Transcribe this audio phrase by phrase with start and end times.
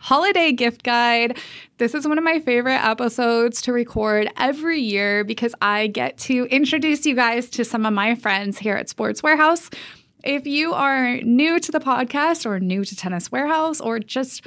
[0.00, 1.38] holiday gift guide.
[1.78, 6.46] This is one of my favorite episodes to record every year because I get to
[6.46, 9.70] introduce you guys to some of my friends here at Sports Warehouse.
[10.24, 14.44] If you are new to the podcast or new to Tennis Warehouse or just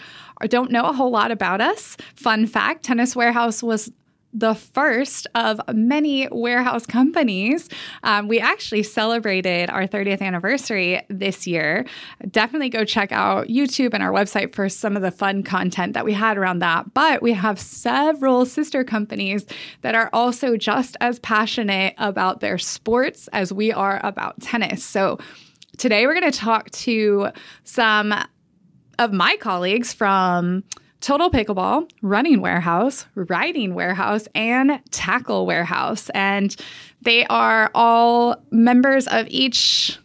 [0.47, 3.91] don't know a whole lot about us, fun fact Tennis Warehouse was
[4.33, 7.69] the first of many warehouse companies.
[8.03, 11.85] Um, we actually celebrated our 30th anniversary this year.
[12.29, 16.03] Definitely go check out YouTube and our website for some of the fun content that
[16.03, 16.93] we had around that.
[16.93, 19.45] But we have several sister companies
[19.81, 24.83] that are also just as passionate about their sports as we are about tennis.
[24.83, 25.19] So
[25.77, 27.29] today we're going to talk to
[27.63, 28.13] some
[28.99, 30.63] of my colleagues from
[31.03, 36.09] Total Pickleball, Running Warehouse, Riding Warehouse, and Tackle Warehouse.
[36.11, 36.55] And
[37.01, 39.99] they are all members of each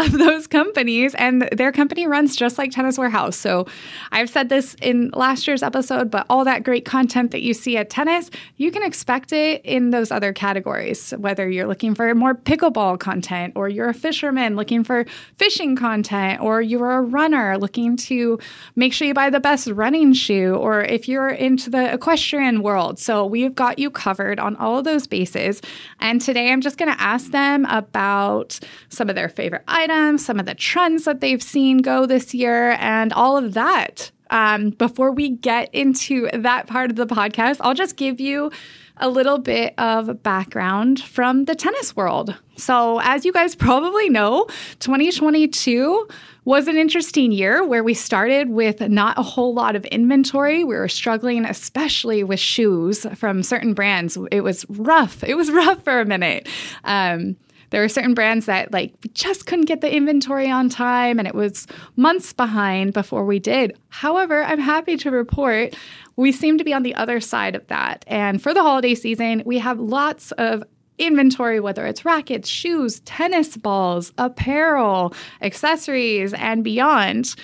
[0.00, 3.36] of those companies and their company runs just like tennis warehouse.
[3.36, 3.66] So
[4.12, 7.76] i've said this in last year's episode but all that great content that you see
[7.76, 12.34] at tennis you can expect it in those other categories whether you're looking for more
[12.34, 15.04] pickleball content or you're a fisherman looking for
[15.36, 18.38] fishing content or you're a runner looking to
[18.76, 22.98] make sure you buy the best running shoe or if you're into the equestrian world.
[22.98, 25.60] So we've got you covered on all of those bases.
[26.00, 30.38] And today i'm just going to ask them about some of their favorite items some
[30.40, 34.10] of the trends that they've seen go this year, and all of that.
[34.30, 38.52] Um, before we get into that part of the podcast, I'll just give you
[39.00, 42.36] a little bit of background from the tennis world.
[42.56, 44.46] So, as you guys probably know,
[44.80, 46.08] 2022
[46.44, 50.64] was an interesting year where we started with not a whole lot of inventory.
[50.64, 54.18] We were struggling, especially with shoes from certain brands.
[54.30, 55.24] It was rough.
[55.24, 56.48] It was rough for a minute.
[56.84, 57.36] Um,
[57.70, 61.34] there were certain brands that like just couldn't get the inventory on time and it
[61.34, 61.66] was
[61.96, 63.76] months behind before we did.
[63.88, 65.74] However, I'm happy to report
[66.16, 68.04] we seem to be on the other side of that.
[68.06, 70.62] And for the holiday season, we have lots of
[70.98, 77.34] inventory, whether it's rackets, shoes, tennis balls, apparel, accessories, and beyond.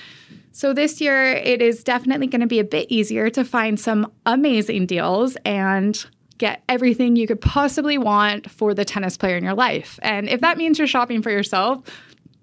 [0.53, 4.13] So this year, it is definitely going to be a bit easier to find some
[4.27, 6.05] amazing deals and
[6.39, 9.99] get everything you could possibly want for the tennis player in your life.
[10.03, 11.85] And if that means you're shopping for yourself,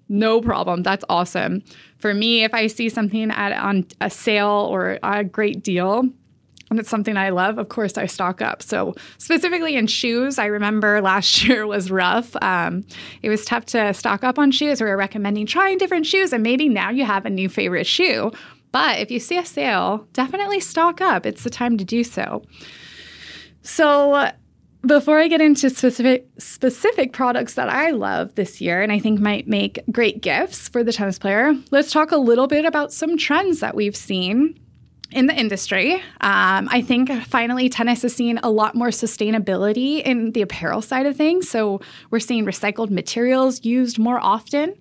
[0.08, 0.82] no problem.
[0.82, 1.62] That's awesome.
[1.98, 6.04] For me, if I see something at on a sale or a great deal,
[6.70, 8.62] and it's something I love, of course I stock up.
[8.62, 12.34] So specifically in shoes, I remember last year was rough.
[12.42, 12.84] Um,
[13.22, 14.80] it was tough to stock up on shoes.
[14.80, 18.32] We were recommending trying different shoes, and maybe now you have a new favorite shoe.
[18.72, 21.26] But if you see a sale, definitely stock up.
[21.26, 22.42] It's the time to do so.
[23.64, 24.30] So,
[24.86, 29.18] before I get into specific specific products that I love this year and I think
[29.18, 33.16] might make great gifts for the tennis player, let's talk a little bit about some
[33.16, 34.60] trends that we've seen
[35.10, 35.94] in the industry.
[36.20, 41.06] Um, I think finally tennis has seen a lot more sustainability in the apparel side
[41.06, 41.48] of things.
[41.48, 44.74] So we're seeing recycled materials used more often.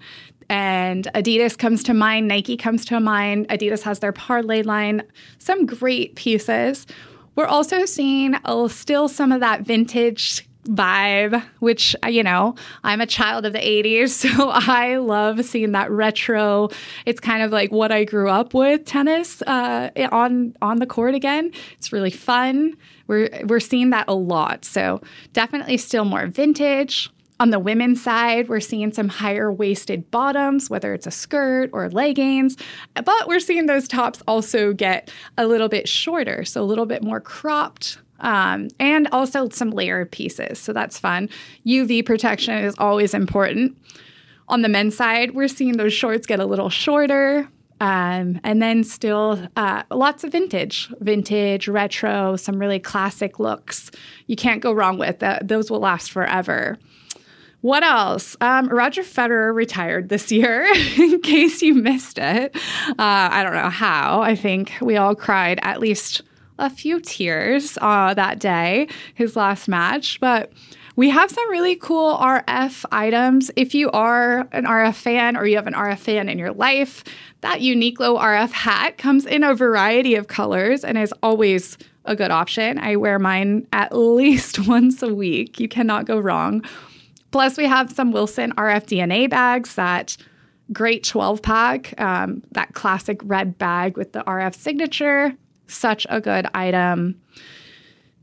[0.50, 3.48] And Adidas comes to mind, Nike comes to mind.
[3.48, 5.04] Adidas has their Parley line,
[5.38, 6.86] some great pieces.
[7.36, 8.36] We're also seeing
[8.70, 13.60] still some of that vintage vibe, which, uh, you know, I'm a child of the
[13.60, 16.70] 80s, so I love seeing that retro.
[17.06, 21.16] It's kind of like what I grew up with tennis uh, on on the court
[21.16, 21.52] again.
[21.78, 22.76] It's really fun.
[23.08, 24.66] We're we're seeing that a lot.
[24.66, 25.02] So
[25.34, 27.10] definitely still more vintage.
[27.40, 31.90] On the women's side, we're seeing some higher waisted bottoms, whether it's a skirt or
[31.90, 32.58] leggings,
[32.94, 37.04] but we're seeing those tops also get a little bit shorter, so a little bit
[37.04, 38.00] more cropped.
[38.20, 40.58] Um, and also some layered pieces.
[40.58, 41.28] So that's fun.
[41.66, 43.76] UV protection is always important.
[44.48, 47.50] On the men's side, we're seeing those shorts get a little shorter,
[47.82, 53.92] um, and then still uh, lots of vintage, vintage, retro, some really classic looks.
[54.28, 55.50] You can't go wrong with that.
[55.50, 56.78] Those will last forever.
[57.64, 58.36] What else?
[58.42, 60.66] Um, Roger Federer retired this year,
[60.98, 62.54] in case you missed it.
[62.90, 64.22] Uh, I don't know how.
[64.22, 66.24] I think we all cried at least
[66.60, 70.20] a few tears uh, that day, his last match.
[70.20, 70.52] But
[70.98, 73.50] we have some really cool RF items.
[73.56, 77.06] If you are an RF fan or you have an RF fan in your life,
[77.40, 82.30] that Uniqlo RF hat comes in a variety of colors and is always a good
[82.30, 82.78] option.
[82.78, 85.62] I wear mine at least once a week.
[85.62, 86.62] You cannot go wrong.
[87.34, 90.16] Plus, we have some Wilson RF DNA bags that
[90.72, 95.34] great 12 pack, um, that classic red bag with the RF signature.
[95.66, 97.20] Such a good item.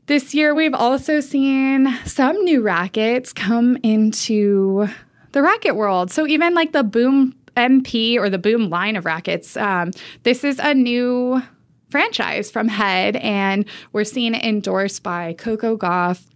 [0.05, 4.87] This year, we've also seen some new rackets come into
[5.33, 6.09] the racket world.
[6.09, 9.91] So, even like the Boom MP or the Boom line of rackets, um,
[10.23, 11.43] this is a new
[11.89, 16.30] franchise from Head, and we're seeing it endorsed by Coco Gauff.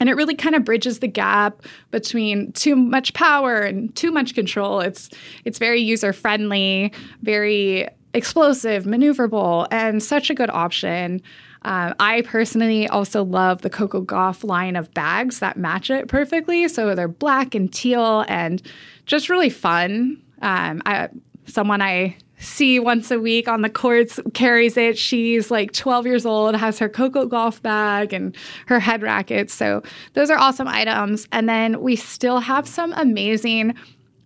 [0.00, 4.34] And it really kind of bridges the gap between too much power and too much
[4.34, 4.80] control.
[4.80, 5.10] It's
[5.44, 6.92] it's very user friendly,
[7.22, 11.20] very explosive, maneuverable, and such a good option.
[11.62, 16.68] Um, I personally also love the Coco Gauff line of bags that match it perfectly.
[16.68, 18.62] So they're black and teal and
[19.06, 20.22] just really fun.
[20.40, 21.08] Um, I,
[21.48, 24.96] someone I see once a week on the courts carries it.
[24.96, 28.36] She's like 12 years old, has her Coco Gauff bag and
[28.66, 29.52] her head rackets.
[29.52, 29.82] So
[30.14, 31.26] those are awesome items.
[31.32, 33.74] And then we still have some amazing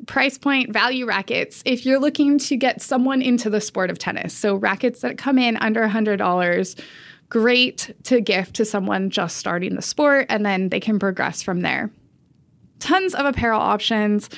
[0.07, 4.35] price point value rackets if you're looking to get someone into the sport of tennis.
[4.35, 6.81] So rackets that come in under $100
[7.33, 11.63] great to gift to someone just starting the sport, and then they can progress from
[11.63, 11.91] there.
[12.79, 14.29] Tons of apparel options.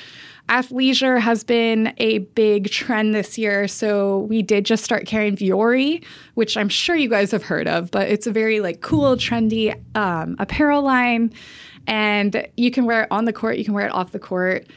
[0.49, 3.67] Athleisure has been a big trend this year.
[3.67, 6.03] So we did just start carrying Vuori,
[6.35, 9.75] which I'm sure you guys have heard of, but it's a very like cool, trendy
[9.95, 11.33] um, apparel line.
[11.87, 14.67] And you can wear it on the court, you can wear it off the court.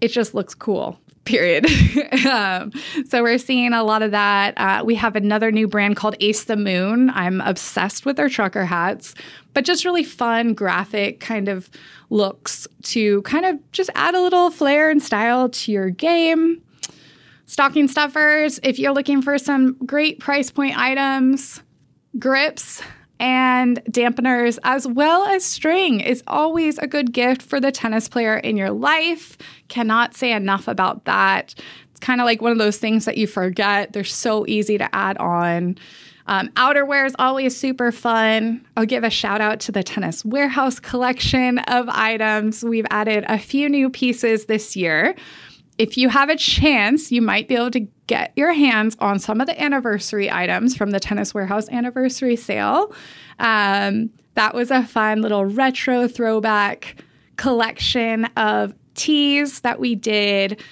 [0.00, 1.66] It just looks cool period.
[2.26, 2.72] um,
[3.08, 4.54] so we're seeing a lot of that.
[4.56, 7.10] Uh, we have another new brand called Ace the Moon.
[7.10, 9.14] I'm obsessed with their trucker hats,
[9.54, 11.70] but just really fun graphic kind of
[12.10, 16.62] looks to kind of just add a little flair and style to your game.
[17.46, 21.62] Stocking stuffers, if you're looking for some great price point items,
[22.18, 22.82] grips,
[23.22, 28.36] and dampeners, as well as string, is always a good gift for the tennis player
[28.36, 29.38] in your life.
[29.68, 31.54] Cannot say enough about that.
[31.92, 33.92] It's kind of like one of those things that you forget.
[33.92, 35.78] They're so easy to add on.
[36.26, 38.66] Um, outerwear is always super fun.
[38.76, 42.64] I'll give a shout out to the Tennis Warehouse collection of items.
[42.64, 45.14] We've added a few new pieces this year
[45.78, 49.40] if you have a chance, you might be able to get your hands on some
[49.40, 52.94] of the anniversary items from the Tennis Warehouse anniversary sale.
[53.38, 57.02] Um, that was a fun little retro throwback
[57.36, 60.62] collection of tees that we did.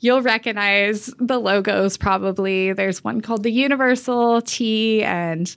[0.00, 2.72] You'll recognize the logos probably.
[2.72, 5.54] There's one called the Universal tee, and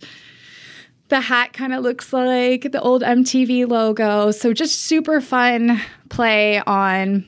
[1.10, 4.32] the hat kind of looks like the old MTV logo.
[4.32, 5.80] So, just super fun
[6.10, 7.26] play on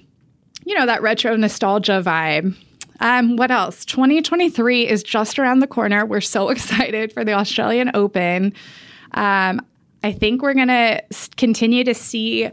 [0.66, 2.56] you know, that retro nostalgia vibe.
[3.04, 3.84] Um, what else?
[3.84, 6.06] 2023 is just around the corner.
[6.06, 8.54] We're so excited for the Australian Open.
[9.12, 9.62] Um,
[10.04, 11.04] I think we're going to
[11.38, 12.50] continue to see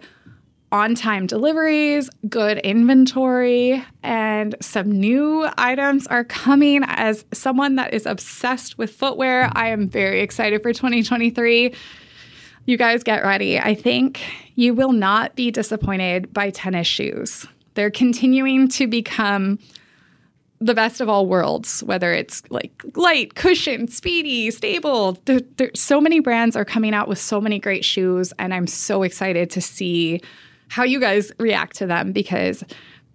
[0.72, 6.82] on time deliveries, good inventory, and some new items are coming.
[6.84, 11.74] As someone that is obsessed with footwear, I am very excited for 2023.
[12.66, 13.58] You guys get ready.
[13.58, 14.20] I think
[14.56, 17.46] you will not be disappointed by tennis shoes.
[17.74, 19.58] They're continuing to become
[20.60, 25.18] the best of all worlds, whether it's like light, cushion, speedy, stable.
[25.24, 28.66] There, there, so many brands are coming out with so many great shoes, and I'm
[28.66, 30.20] so excited to see
[30.68, 32.62] how you guys react to them because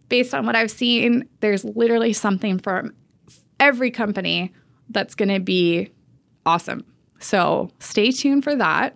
[0.09, 2.91] based on what I've seen, there's literally something for
[3.59, 4.51] every company
[4.89, 5.91] that's going to be
[6.45, 6.83] awesome.
[7.19, 8.95] So stay tuned for that.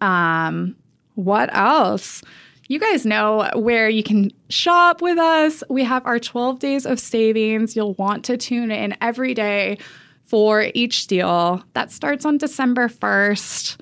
[0.00, 0.74] Um,
[1.14, 2.22] what else?
[2.68, 5.64] You guys know where you can shop with us.
[5.70, 7.74] We have our 12 days of savings.
[7.74, 9.78] You'll want to tune in every day
[10.26, 11.64] for each deal.
[11.72, 13.78] That starts on December 1st.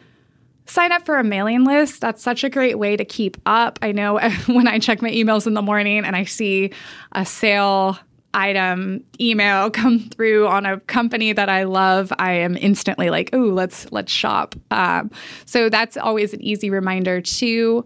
[0.66, 2.00] Sign up for a mailing list.
[2.00, 3.80] That's such a great way to keep up.
[3.82, 6.72] I know when I check my emails in the morning and I see
[7.10, 7.98] a sale
[8.34, 13.38] item email come through on a company that I love, I am instantly like, "Oh,
[13.38, 15.10] let's let's shop." Um,
[15.44, 17.84] so that's always an easy reminder too.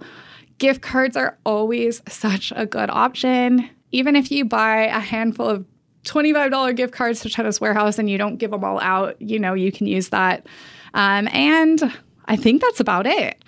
[0.61, 3.69] Gift cards are always such a good option.
[3.93, 5.65] Even if you buy a handful of
[6.05, 9.55] $25 gift cards to Tennis Warehouse and you don't give them all out, you know,
[9.55, 10.47] you can use that.
[10.93, 11.83] Um, and
[12.27, 13.43] I think that's about it.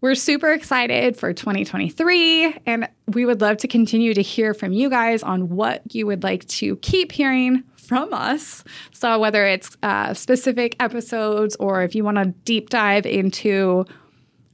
[0.00, 4.88] We're super excited for 2023, and we would love to continue to hear from you
[4.88, 8.62] guys on what you would like to keep hearing from us.
[8.92, 13.84] So, whether it's uh, specific episodes or if you want to deep dive into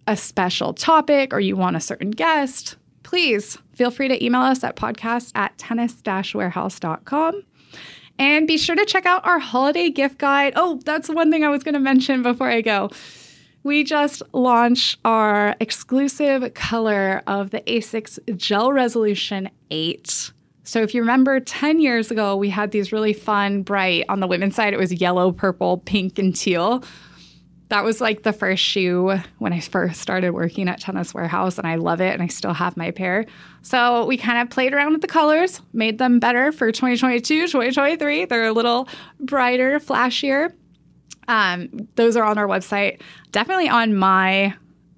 [0.06, 4.64] a special topic or you want a certain guest, please feel free to email us
[4.64, 5.96] at podcast at tennis
[6.34, 7.42] warehouse.com.
[8.18, 10.52] And be sure to check out our holiday gift guide.
[10.56, 12.90] Oh, that's one thing I was going to mention before I go.
[13.64, 20.32] We just launched our exclusive color of the ASICS Gel Resolution 8.
[20.64, 24.26] So, if you remember 10 years ago, we had these really fun, bright, on the
[24.26, 26.84] women's side, it was yellow, purple, pink, and teal
[27.72, 31.66] that was like the first shoe when I first started working at Tennis Warehouse, and
[31.66, 33.24] I love it, and I still have my pair.
[33.62, 38.26] So we kind of played around with the colors, made them better for 2022, 2023.
[38.26, 38.88] They're a little
[39.20, 40.52] brighter, flashier.
[41.28, 43.00] Um, those are on our website.
[43.30, 44.52] Definitely on my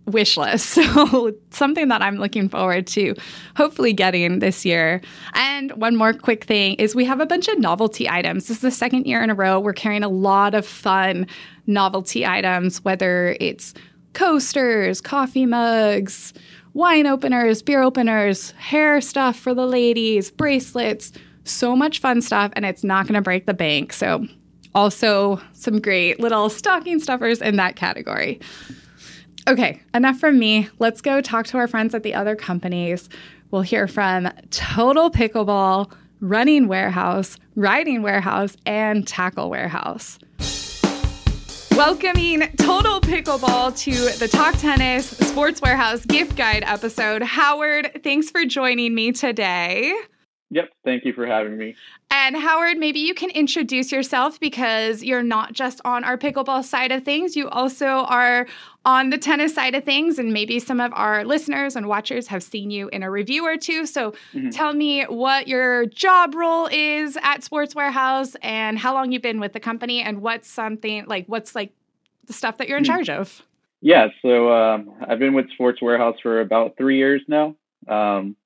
[0.07, 0.79] wish list.
[0.95, 3.15] So something that I'm looking forward to
[3.57, 5.01] hopefully getting this year.
[5.35, 8.49] And one more quick thing is we have a bunch of novelty items.
[8.49, 11.27] This is the second year in a row we're carrying a lot of fun
[11.67, 13.75] novelty items, whether it's
[14.13, 16.33] coasters, coffee mugs,
[16.73, 21.13] wine openers, beer openers, hair stuff for the ladies, bracelets,
[21.45, 23.93] so much fun stuff and it's not going to break the bank.
[23.93, 24.27] So
[24.75, 28.41] also some great little stocking stuffers in that category.
[29.47, 30.69] Okay, enough from me.
[30.79, 33.09] Let's go talk to our friends at the other companies.
[33.51, 40.19] We'll hear from Total Pickleball, Running Warehouse, Riding Warehouse, and Tackle Warehouse.
[41.77, 47.21] Welcoming Total Pickleball to the Talk Tennis Sports Warehouse gift guide episode.
[47.21, 49.93] Howard, thanks for joining me today.
[50.51, 50.71] Yep.
[50.85, 51.75] Thank you for having me.
[52.17, 56.93] And Howard, maybe you can introduce yourself because you're not just on our pickleball side
[56.93, 58.47] of things, you also are
[58.85, 60.17] on the tennis side of things.
[60.21, 63.57] And maybe some of our listeners and watchers have seen you in a review or
[63.57, 63.85] two.
[63.85, 64.51] So mm-hmm.
[64.51, 69.41] tell me what your job role is at Sports Warehouse and how long you've been
[69.41, 71.73] with the company and what's something like what's like
[72.27, 72.93] the stuff that you're in mm-hmm.
[72.93, 73.43] charge of.
[73.81, 74.07] Yeah.
[74.23, 77.57] So um, I've been with Sports Warehouse for about three years now.
[77.89, 78.37] Um,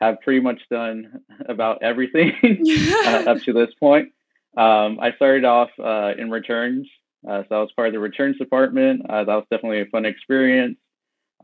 [0.00, 2.32] have pretty much done about everything
[3.06, 4.10] uh, up to this point.
[4.56, 6.88] Um, I started off uh, in returns,
[7.28, 9.02] uh, so I was part of the returns department.
[9.08, 10.78] Uh, that was definitely a fun experience.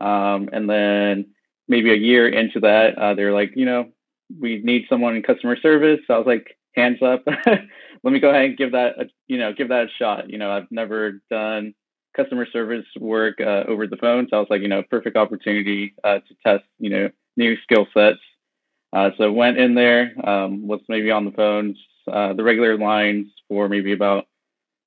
[0.01, 1.27] Um, and then
[1.67, 3.91] maybe a year into that, uh, they're like, you know,
[4.39, 5.99] we need someone in customer service.
[6.07, 9.37] So I was like, hands up, let me go ahead and give that, a, you
[9.37, 10.29] know, give that a shot.
[10.29, 11.73] You know, I've never done
[12.15, 15.93] customer service work uh, over the phone, so I was like, you know, perfect opportunity
[16.03, 18.19] to test, you know, new skill sets.
[18.95, 21.77] Uh, so went in there, um, was maybe on the phones,
[22.09, 24.25] uh, the regular lines for maybe about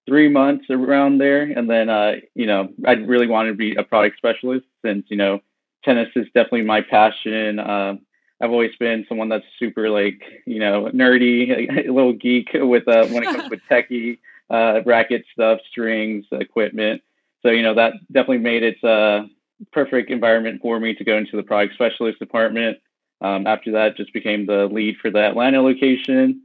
[0.09, 1.43] three months around there.
[1.43, 5.19] And then, uh, you know, I really wanted to be a product specialist since, you
[5.19, 5.41] know,
[5.85, 7.59] tennis is definitely my passion.
[7.59, 7.97] Uh,
[8.41, 13.07] I've always been someone that's super like, you know, nerdy, a little geek with, uh,
[13.09, 17.03] when it comes with techie, uh, racket stuff, strings, equipment.
[17.43, 19.27] So, you know, that definitely made it a
[19.71, 22.79] perfect environment for me to go into the product specialist department.
[23.21, 26.43] Um, after that, just became the lead for the Atlanta location.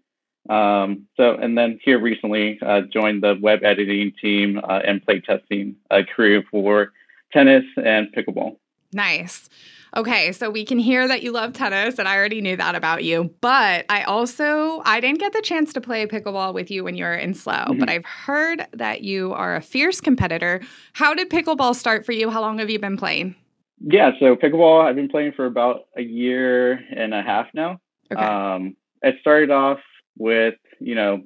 [0.49, 5.21] Um, so, and then here recently, uh, joined the web editing team uh, and play
[5.21, 6.91] testing uh, crew for
[7.31, 8.57] tennis and pickleball.
[8.91, 9.49] Nice.
[9.95, 13.03] Okay, so we can hear that you love tennis, and I already knew that about
[13.03, 13.31] you.
[13.41, 17.05] But I also I didn't get the chance to play pickleball with you when you
[17.05, 17.79] were in SLO, mm-hmm.
[17.79, 20.61] but I've heard that you are a fierce competitor.
[20.93, 22.31] How did pickleball start for you?
[22.31, 23.35] How long have you been playing?
[23.79, 27.79] Yeah, so pickleball, I've been playing for about a year and a half now.
[28.11, 28.23] Okay.
[28.23, 29.79] Um, it started off
[30.17, 31.23] with, you know,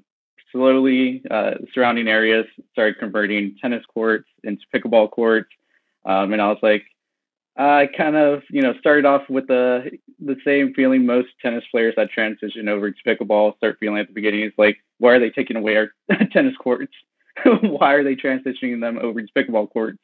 [0.52, 5.50] slowly uh, surrounding areas started converting tennis courts into pickleball courts.
[6.06, 6.84] Um, and I was like,
[7.58, 9.90] I kind of, you know, started off with the
[10.20, 14.14] the same feeling most tennis players that transition over to pickleball start feeling at the
[14.14, 14.42] beginning.
[14.42, 15.90] Is like, why are they taking away our
[16.32, 16.94] tennis courts?
[17.62, 20.00] why are they transitioning them over to pickleball courts?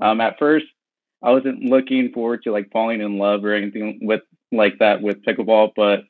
[0.00, 0.66] Um, at first,
[1.22, 4.22] I wasn't looking forward to like falling in love or anything with
[4.52, 6.00] like that with pickleball, but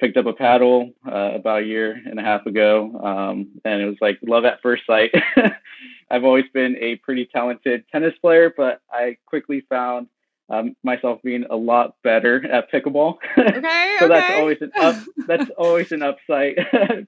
[0.00, 3.86] picked up a paddle uh, about a year and a half ago, um, and it
[3.86, 5.10] was like love at first sight.
[6.10, 10.08] I've always been a pretty talented tennis player, but I quickly found
[10.50, 13.16] um, myself being a lot better at pickleball.
[13.38, 14.14] Okay, so okay.
[14.14, 14.96] that's always an up,
[15.26, 16.56] that's always an upside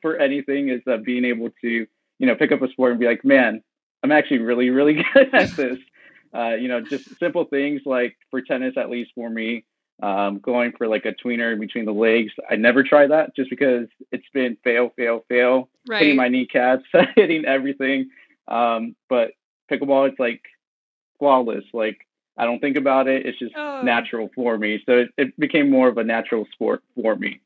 [0.02, 1.86] for anything is uh, being able to
[2.18, 3.62] you know pick up a sport and be like, man,
[4.02, 5.78] I'm actually really really good at this.
[6.34, 9.64] Uh, you know, just simple things like for tennis, at least for me,
[10.02, 12.32] um, going for like a tweener between the legs.
[12.48, 16.00] I never try that just because it's been fail, fail, fail, right.
[16.02, 16.84] hitting my kneecaps,
[17.16, 18.10] hitting everything.
[18.48, 19.32] Um, but
[19.70, 20.42] pickleball, it's like
[21.18, 21.64] flawless.
[21.72, 21.98] Like
[22.36, 23.26] I don't think about it.
[23.26, 23.82] It's just oh.
[23.82, 24.82] natural for me.
[24.86, 27.40] So it, it, became more of a natural sport for me.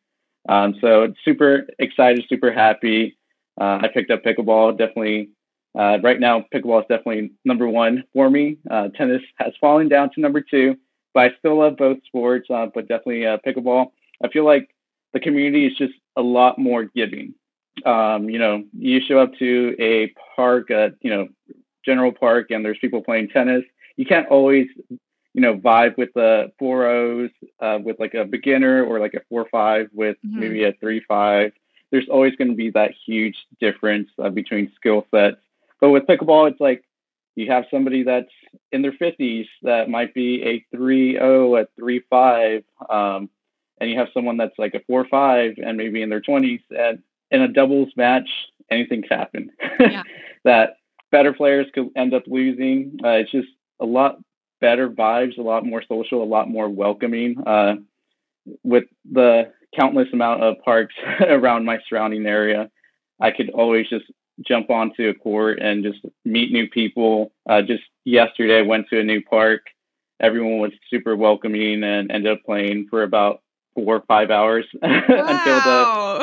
[0.49, 3.17] Um, so super excited, super happy.
[3.61, 4.79] uh, I picked up pickleball.
[4.79, 5.31] Definitely,
[5.79, 8.59] uh, right now, pickleball is definitely number one for me.
[8.71, 10.77] Uh, tennis has fallen down to number two,
[11.13, 12.49] but I still love both sports.
[12.51, 13.93] Uh, but definitely uh, pickleball.
[14.23, 14.75] I feel like
[15.13, 17.35] the community is just a lot more giving.
[17.85, 21.29] Um, you know, you show up to a park, at, you know,
[21.85, 23.65] general park, and there's people playing tennis.
[23.97, 24.69] You can't always
[25.35, 29.21] you know, vibe with the four O's uh, with like a beginner or like a
[29.29, 30.41] four five with mm-hmm.
[30.41, 31.53] maybe a three five.
[31.91, 35.37] There's always going to be that huge difference uh, between skill sets.
[35.85, 36.83] But with pickleball, it's like
[37.35, 38.31] you have somebody that's
[38.73, 43.29] in their 50s that might be a 3 0, a 3 5, um,
[43.79, 46.63] and you have someone that's like a 4 5 and maybe in their 20s.
[46.71, 48.31] And in a doubles match,
[48.71, 49.51] anything can happen.
[49.79, 50.05] Yeah.
[50.45, 50.77] that
[51.13, 52.99] better players could end up losing.
[53.05, 53.49] Uh, it's just
[53.79, 54.17] a lot
[54.63, 57.37] better vibes, a lot more social, a lot more welcoming.
[57.47, 57.75] Uh,
[58.63, 62.71] with the countless amount of parks around my surrounding area,
[63.21, 64.07] I could always just
[64.41, 67.33] jump onto a court and just meet new people.
[67.49, 69.63] Uh, just yesterday, I went to a new park.
[70.21, 73.43] Everyone was super welcoming and ended up playing for about
[73.75, 74.89] four or five hours wow.
[75.09, 75.61] until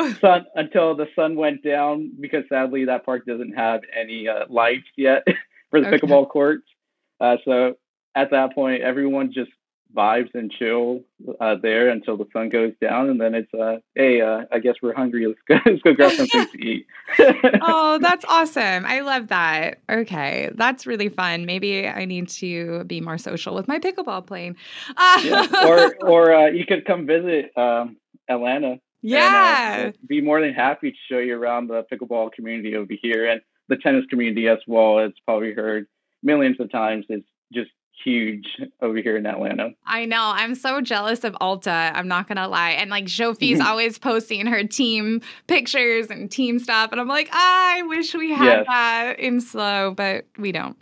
[0.08, 4.46] the sun until the sun went down because sadly that park doesn't have any uh,
[4.48, 5.22] lights yet
[5.70, 5.98] for the okay.
[5.98, 6.64] pickleball courts.
[7.20, 7.76] Uh, so
[8.14, 9.50] at that point, everyone just
[9.94, 11.00] vibes and chill
[11.40, 14.74] uh, there until the sun goes down, and then it's uh, hey, uh, I guess
[14.82, 15.26] we're hungry.
[15.48, 16.86] Let's go, let's go grab something to eat.
[17.62, 18.84] oh, that's awesome!
[18.86, 19.78] I love that.
[19.90, 21.46] Okay, that's really fun.
[21.46, 24.56] Maybe I need to be more social with my pickleball playing.
[25.22, 25.46] yeah.
[25.66, 27.96] Or or uh, you could come visit um,
[28.28, 28.78] Atlanta.
[29.02, 32.92] Yeah, and, uh, be more than happy to show you around the pickleball community over
[33.00, 34.98] here and the tennis community as well.
[35.00, 35.86] It's probably heard
[36.22, 37.06] millions of times.
[37.08, 37.70] It's just
[38.04, 39.70] huge over here in Atlanta.
[39.86, 40.32] I know.
[40.34, 41.92] I'm so jealous of Alta.
[41.94, 42.70] I'm not gonna lie.
[42.70, 47.82] And like Jofi's always posting her team pictures and team stuff, and I'm like, I
[47.86, 48.66] wish we had yes.
[48.68, 50.76] that in SLO, but we don't.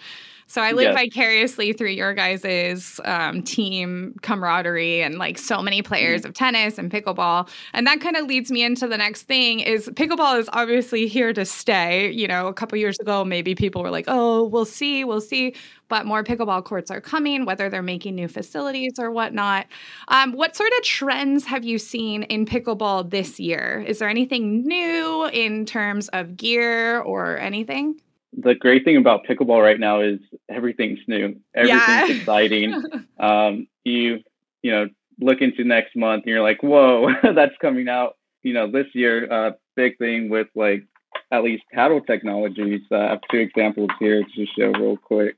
[0.50, 0.99] So I live yes.
[0.99, 6.31] vicariously through your guys's um, team camaraderie and like so many players mm-hmm.
[6.31, 7.49] of tennis and pickleball.
[7.73, 11.33] And that kind of leads me into the next thing is pickleball is obviously here
[11.35, 12.11] to stay.
[12.11, 15.55] You know, a couple years ago, maybe people were like, oh, we'll see, we'll see.
[15.90, 19.66] But more pickleball courts are coming, whether they're making new facilities or whatnot.
[20.09, 23.85] Um, what sort of trends have you seen in pickleball this year?
[23.87, 28.00] Is there anything new in terms of gear or anything?
[28.33, 31.37] the great thing about pickleball right now is everything's new.
[31.55, 32.12] Everything's yeah.
[32.12, 32.83] exciting.
[33.18, 34.20] um, you
[34.62, 34.88] you know
[35.20, 38.16] look into next month and you're like, whoa, that's coming out.
[38.42, 40.85] You know, this year, uh, big thing with like
[41.31, 42.81] at least paddle technologies.
[42.90, 45.37] Uh, I have two examples here to show real quick.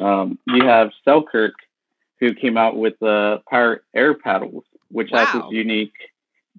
[0.00, 1.54] Um, you have Selkirk,
[2.20, 5.24] who came out with the Power Air paddles, which wow.
[5.24, 5.92] has this unique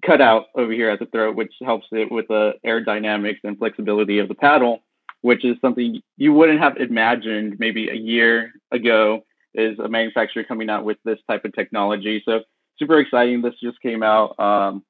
[0.04, 4.28] cutout over here at the throat, which helps it with the aerodynamics and flexibility of
[4.28, 4.82] the paddle
[5.20, 9.24] which is something you wouldn't have imagined maybe a year ago
[9.54, 12.22] is a manufacturer coming out with this type of technology.
[12.24, 12.42] So
[12.78, 13.42] super exciting.
[13.42, 14.38] This just came out.
[14.38, 14.84] Um,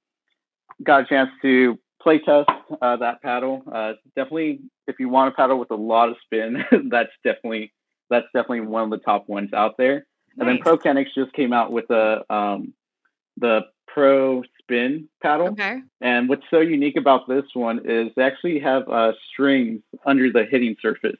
[0.83, 2.51] got a chance to play test
[2.83, 3.63] uh, that paddle.
[3.73, 7.73] Uh, definitely, if you want a paddle with a lot of spin, that's definitely
[8.11, 10.07] that's definitely one of the top ones out there.
[10.37, 10.39] Nice.
[10.39, 12.73] And then ProKennex just came out with the um,
[13.37, 15.49] the Pro spin paddle.
[15.49, 15.81] Okay.
[16.01, 20.45] And what's so unique about this one is they actually have uh, strings under the
[20.45, 21.17] hitting surface.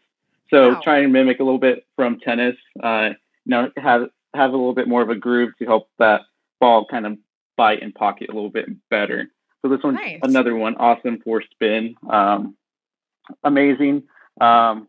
[0.51, 0.81] So wow.
[0.83, 3.11] trying to mimic a little bit from tennis, uh,
[3.45, 6.23] you know, have have a little bit more of a groove to help that
[6.61, 7.19] ball kind of
[7.57, 9.31] bite and pocket a little bit better.
[9.63, 10.21] So this one's nice.
[10.23, 11.97] another one, awesome for spin.
[12.09, 12.57] Um,
[13.43, 14.05] amazing.
[14.41, 14.87] Um,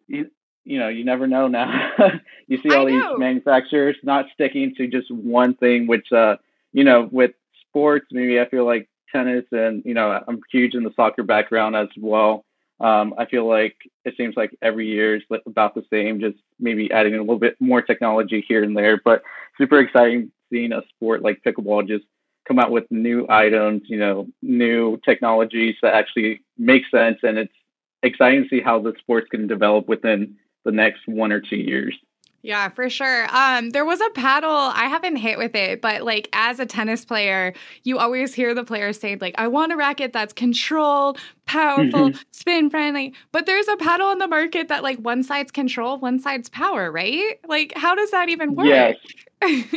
[0.65, 1.89] you, know, you never know now.
[2.48, 6.38] you see all these manufacturers not sticking to just one thing, which, uh,
[6.74, 7.32] you know, with
[7.67, 11.76] sports, maybe I feel like tennis and, you know, I'm huge in the soccer background
[11.76, 12.45] as well.
[12.80, 16.91] Um, I feel like it seems like every year is about the same, just maybe
[16.91, 19.02] adding a little bit more technology here and there.
[19.04, 19.24] But
[19.58, 22.06] super exciting seeing a sport like pickleball just
[22.48, 27.19] come out with new items, you know, new technologies that actually make sense.
[27.22, 27.54] And it's
[28.02, 30.36] exciting to see how the sports can develop within
[30.69, 31.95] the next one or two years.
[32.41, 33.27] Yeah, for sure.
[33.36, 34.49] Um, there was a paddle.
[34.49, 37.53] I haven't hit with it, but like as a tennis player,
[37.84, 42.21] you always hear the players say like, "I want a racket that's controlled, powerful, mm-hmm.
[42.32, 46.17] spin friendly." But there's a paddle on the market that like one side's control, one
[46.19, 47.39] side's power, right?
[47.47, 48.67] Like, how does that even work?
[48.67, 48.95] Yes,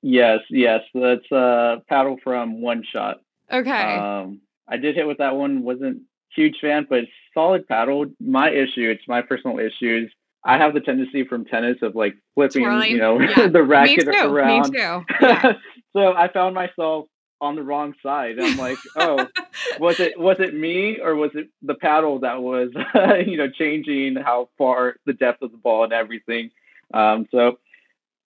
[0.00, 0.80] yes, yes.
[0.94, 3.20] That's a paddle from One Shot.
[3.52, 3.96] Okay.
[3.96, 5.62] Um, I did hit with that one.
[5.62, 6.02] wasn't
[6.34, 8.06] huge fan, but solid paddle.
[8.18, 10.10] My issue, it's my personal issues
[10.44, 12.92] I have the tendency from tennis of like flipping, Twirling.
[12.92, 13.48] you know, yeah.
[13.48, 14.18] the racket Me too.
[14.26, 14.70] around.
[14.70, 15.04] Me too.
[15.20, 15.52] Yeah.
[15.92, 17.06] so I found myself
[17.40, 18.36] on the wrong side.
[18.40, 19.26] I'm like, oh,
[19.80, 22.70] was it was it me or was it the paddle that was
[23.26, 26.50] you know changing how far the depth of the ball and everything?
[26.94, 27.58] Um, so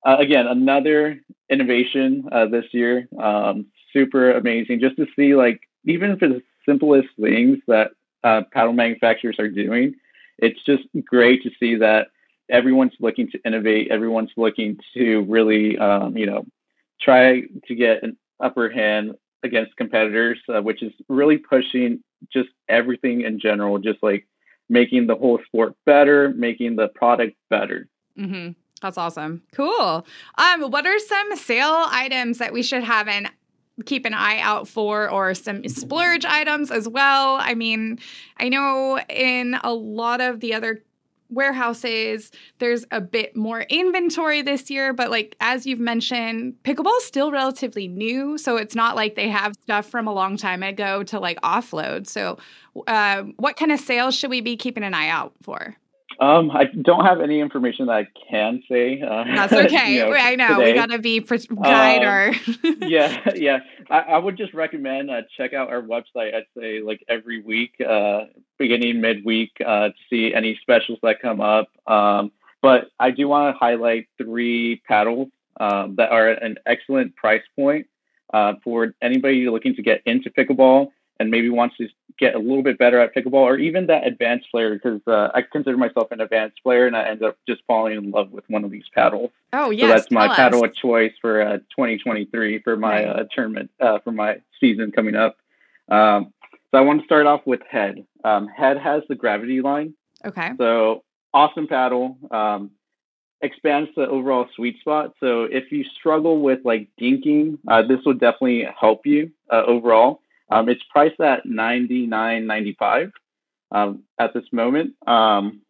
[0.06, 1.20] uh, again, another
[1.50, 3.08] innovation uh, this year.
[3.20, 7.90] Um, super amazing just to see like even for the simplest things that
[8.24, 9.94] uh, paddle manufacturers are doing.
[10.42, 12.08] It's just great to see that
[12.50, 13.90] everyone's looking to innovate.
[13.90, 16.44] Everyone's looking to really, um, you know,
[17.00, 22.02] try to get an upper hand against competitors, uh, which is really pushing
[22.32, 24.26] just everything in general, just like
[24.68, 27.88] making the whole sport better, making the product better.
[28.18, 28.52] Mm-hmm.
[28.80, 29.42] That's awesome.
[29.54, 30.06] Cool.
[30.38, 33.30] Um, what are some sale items that we should have and
[33.82, 37.36] keep an eye out for, or some splurge items as well?
[37.40, 37.98] I mean,
[38.38, 40.82] I know in a lot of the other
[41.32, 42.30] warehouses.
[42.58, 47.32] There's a bit more inventory this year, but like as you've mentioned, pickleball is still
[47.32, 51.18] relatively new, so it's not like they have stuff from a long time ago to
[51.18, 52.06] like offload.
[52.06, 52.38] So,
[52.86, 55.76] uh, what kind of sales should we be keeping an eye out for?
[56.20, 59.00] Um, I don't have any information that I can say.
[59.02, 59.94] Uh, That's okay.
[59.94, 60.72] you know, I know today.
[60.72, 63.58] we gotta be pre- guide um, yeah, yeah.
[63.90, 66.34] I, I, would just recommend uh, check out our website.
[66.34, 68.22] I'd say like every week, uh,
[68.58, 71.68] beginning midweek, uh, to see any specials that come up.
[71.86, 75.28] Um, but I do want to highlight three paddles
[75.60, 77.86] um, that are an excellent price point
[78.32, 81.88] uh, for anybody looking to get into pickleball and maybe wants to
[82.22, 85.42] get a little bit better at pickleball or even that advanced player because uh, I
[85.42, 88.64] consider myself an advanced player and I end up just falling in love with one
[88.64, 89.30] of these paddles.
[89.52, 89.88] Oh, yes.
[89.88, 90.36] So that's my us.
[90.36, 95.16] paddle of choice for uh, 2023 for my uh, tournament, uh, for my season coming
[95.16, 95.36] up.
[95.90, 96.32] Um,
[96.70, 98.06] so I want to start off with Head.
[98.24, 99.94] Um, Head has the gravity line.
[100.24, 100.50] Okay.
[100.58, 101.02] So
[101.34, 102.16] awesome paddle.
[102.30, 102.70] Um,
[103.40, 105.14] expands the overall sweet spot.
[105.18, 110.20] So if you struggle with like dinking, uh, this will definitely help you uh, overall.
[110.52, 113.10] Um, it's priced at ninety nine ninety five
[113.70, 114.94] um, at this moment.
[115.06, 115.62] Um,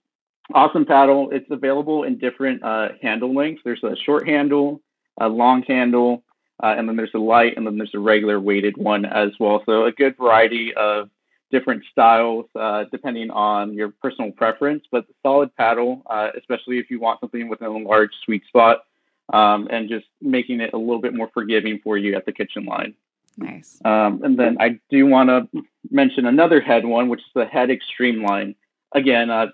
[0.53, 1.31] awesome paddle.
[1.31, 3.63] It's available in different uh, handle lengths.
[3.65, 4.81] There's a short handle,
[5.21, 6.25] a long handle,
[6.63, 9.63] uh, and then there's a light, and then there's a regular weighted one as well.
[9.67, 11.11] So a good variety of
[11.51, 14.85] different styles uh, depending on your personal preference.
[14.91, 18.85] But the solid paddle, uh, especially if you want something within a large sweet spot,
[19.33, 22.65] um, and just making it a little bit more forgiving for you at the kitchen
[22.65, 22.95] line.
[23.37, 23.81] Nice.
[23.85, 27.71] Um, and then I do want to mention another head one, which is the Head
[27.71, 28.55] Extreme line.
[28.95, 29.47] Again, uh,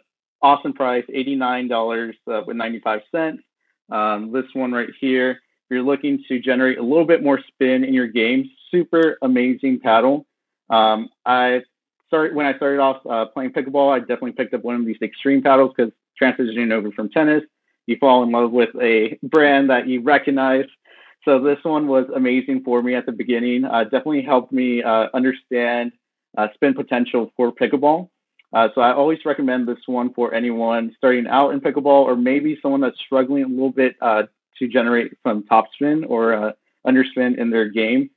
[0.42, 3.42] awesome price, $89 uh, with 95 cents.
[3.90, 5.38] Um, this one right here, if
[5.70, 10.26] you're looking to generate a little bit more spin in your game, super amazing paddle.
[10.70, 11.62] Um, I
[12.08, 13.94] started when I started off uh, playing pickleball.
[13.94, 17.44] I definitely picked up one of these extreme paddles because transitioning over from tennis,
[17.86, 20.66] you fall in love with a brand that you recognize
[21.28, 23.66] so this one was amazing for me at the beginning.
[23.66, 25.92] Uh, definitely helped me uh, understand
[26.38, 28.08] uh, spin potential for pickleball.
[28.54, 32.58] Uh, so I always recommend this one for anyone starting out in pickleball, or maybe
[32.62, 34.22] someone that's struggling a little bit uh,
[34.58, 36.52] to generate some topspin or uh,
[36.86, 38.08] underspin in their game.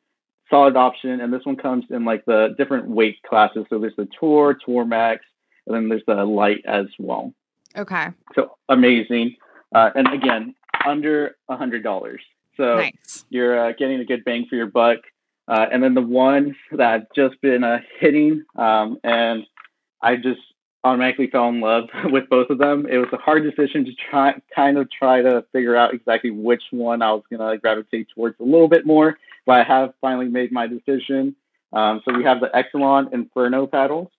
[0.49, 3.65] Solid option, and this one comes in like the different weight classes.
[3.69, 5.25] So there's the Tour, Tour Max,
[5.67, 7.33] and then there's the Light as well.
[7.77, 8.07] Okay.
[8.35, 9.35] So amazing,
[9.73, 10.55] and again,
[10.87, 12.21] under a hundred dollars.
[12.61, 13.25] So nice.
[13.31, 14.99] you're uh, getting a good bang for your buck.
[15.47, 19.45] Uh, and then the one that I've just been uh, hitting, um, and
[19.99, 20.39] I just
[20.83, 22.85] automatically fell in love with both of them.
[22.87, 26.61] It was a hard decision to try, kind of try to figure out exactly which
[26.69, 30.27] one I was going to gravitate towards a little bit more, but I have finally
[30.27, 31.35] made my decision.
[31.73, 34.09] Um, so we have the Echelon Inferno paddles.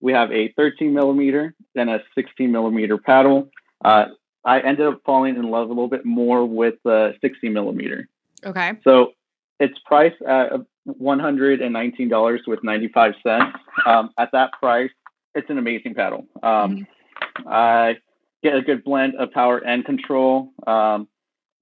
[0.00, 3.50] We have a 13 millimeter and a 16 millimeter paddle.
[3.84, 4.06] Uh,
[4.44, 8.08] I ended up falling in love a little bit more with the 60 millimeter.
[8.44, 8.72] Okay.
[8.84, 9.12] So
[9.58, 10.52] it's priced at
[10.88, 13.56] $119 with 95 cents.
[13.86, 14.90] Um, at that price,
[15.34, 16.26] it's an amazing paddle.
[16.42, 17.48] Um, mm-hmm.
[17.48, 17.96] I
[18.42, 20.52] get a good blend of power and control.
[20.66, 21.08] Um,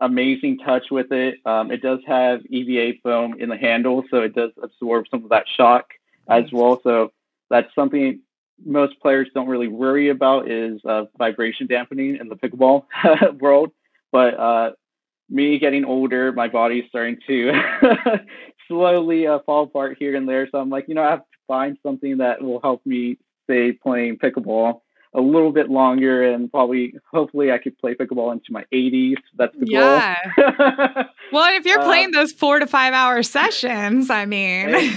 [0.01, 1.37] amazing touch with it.
[1.45, 5.31] Um, it does have EVA foam in the handle, so it does absorb some of
[5.31, 5.91] that shock
[6.29, 6.81] as well.
[6.83, 7.13] So
[7.51, 8.21] that's something
[8.65, 12.85] most players don't really worry about is uh, vibration dampening in the pickleball
[13.41, 13.71] world.
[14.11, 14.71] But uh,
[15.29, 17.53] me getting older, my body's starting to
[18.69, 20.49] slowly uh, fall apart here and there.
[20.51, 23.73] So I'm like, you know, I have to find something that will help me stay
[23.73, 24.81] playing pickleball
[25.19, 29.17] a little bit longer and probably hopefully I could play pickleball into my 80s.
[29.37, 29.81] That's the goal.
[29.81, 30.17] yeah.
[30.37, 31.05] goal.
[31.33, 34.69] well, if you're playing uh, those 4 to 5 hour sessions, I mean.
[34.69, 34.89] Hey.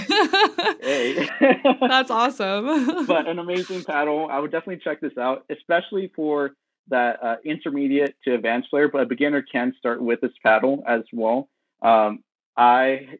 [1.40, 1.62] hey.
[1.80, 3.04] That's awesome.
[3.06, 4.28] but an amazing paddle.
[4.30, 6.52] I would definitely check this out, especially for
[6.88, 11.02] that uh, intermediate to advanced player, but a beginner can start with this paddle as
[11.12, 11.48] well.
[11.82, 12.22] Um,
[12.56, 13.18] I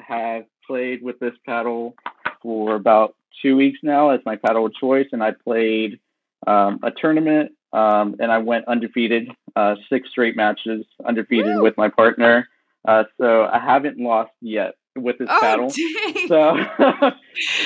[0.00, 1.94] have played with this paddle
[2.40, 6.00] for about two weeks now as my paddle of choice, and I played
[6.46, 11.62] um, a tournament um, and I went undefeated, uh, six straight matches undefeated Woo!
[11.62, 12.48] with my partner.
[12.86, 15.68] Uh, so I haven't lost yet with this oh, paddle.
[15.68, 16.18] Dang.
[16.28, 16.56] So,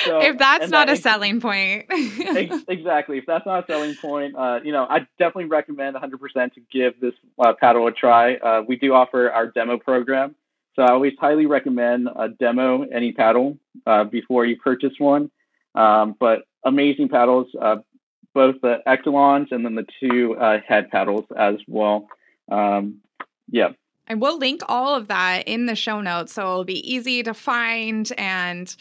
[0.04, 3.18] so, if that's not that, a selling point, exactly.
[3.18, 6.98] If that's not a selling point, uh, you know, I definitely recommend 100% to give
[7.00, 8.36] this uh, paddle a try.
[8.36, 10.36] Uh, we do offer our demo program,
[10.74, 15.30] so I always highly recommend a demo any paddle uh, before you purchase one.
[15.74, 17.76] Um, but amazing paddles, uh,
[18.36, 22.06] both the Echelons and then the two uh, head paddles as well.
[22.52, 22.98] Um,
[23.50, 23.70] yeah.
[24.06, 27.32] And we'll link all of that in the show notes so it'll be easy to
[27.32, 28.76] find and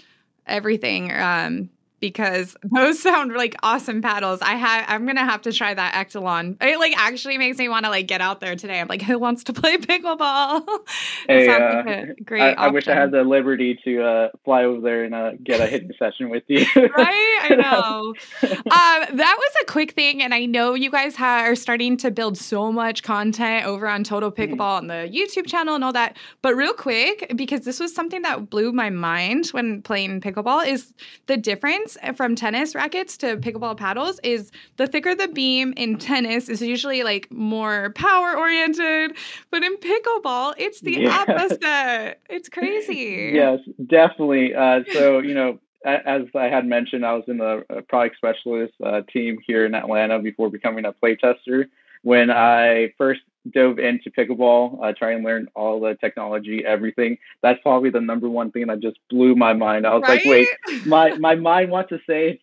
[0.45, 1.09] everything.
[1.13, 1.69] Um,
[2.09, 4.41] because those sound like awesome paddles.
[4.41, 6.57] I have I'm gonna have to try that Echelon.
[6.61, 8.79] It like actually makes me want to like get out there today.
[8.79, 10.63] I'm like, who wants to play pickleball?
[11.27, 12.41] hey, uh, like great.
[12.41, 15.59] I, I, wish I had the liberty to uh, fly over there and uh, get
[15.59, 16.65] a hitting session with you.
[16.75, 17.39] right?
[17.41, 18.13] I know.
[18.43, 22.11] um, that was a quick thing, and I know you guys ha- are starting to
[22.11, 24.41] build so much content over on Total mm-hmm.
[24.41, 24.61] Pickleball mm-hmm.
[24.61, 26.17] on the YouTube channel and all that.
[26.41, 30.93] But real quick, because this was something that blew my mind when playing pickleball, is
[31.27, 36.49] the difference from tennis rackets to pickleball paddles is the thicker the beam in tennis
[36.49, 39.15] is usually like more power oriented,
[39.51, 41.25] but in pickleball it's the yeah.
[41.27, 42.19] opposite.
[42.29, 43.31] It's crazy.
[43.33, 44.53] Yes, definitely.
[44.53, 49.01] Uh, so you know, as I had mentioned, I was in the product specialist uh,
[49.11, 51.65] team here in Atlanta before becoming a playtester.
[52.05, 57.17] When I first dove into pickleball, uh, try and learn all the technology, everything.
[57.41, 59.87] That's probably the number one thing that just blew my mind.
[59.87, 60.23] I was right?
[60.23, 60.47] like, wait,
[60.85, 62.41] my my mind wants to say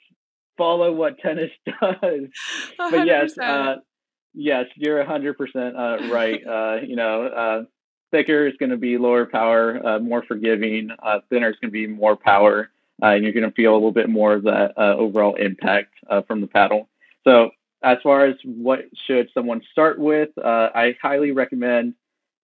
[0.59, 2.31] follow what tennis does, 100%.
[2.77, 3.77] but yes, uh,
[4.35, 5.77] yes, you're hundred uh, percent
[6.11, 6.44] right.
[6.46, 7.62] Uh, you know, uh,
[8.11, 10.90] thicker is going to be lower power, uh, more forgiving.
[11.31, 12.68] thinner is going to be more power,
[13.01, 15.94] and you're going to feel a little bit more of that overall impact
[16.27, 16.88] from the paddle.
[17.22, 21.95] So as far as what should someone start with, uh, I highly recommend,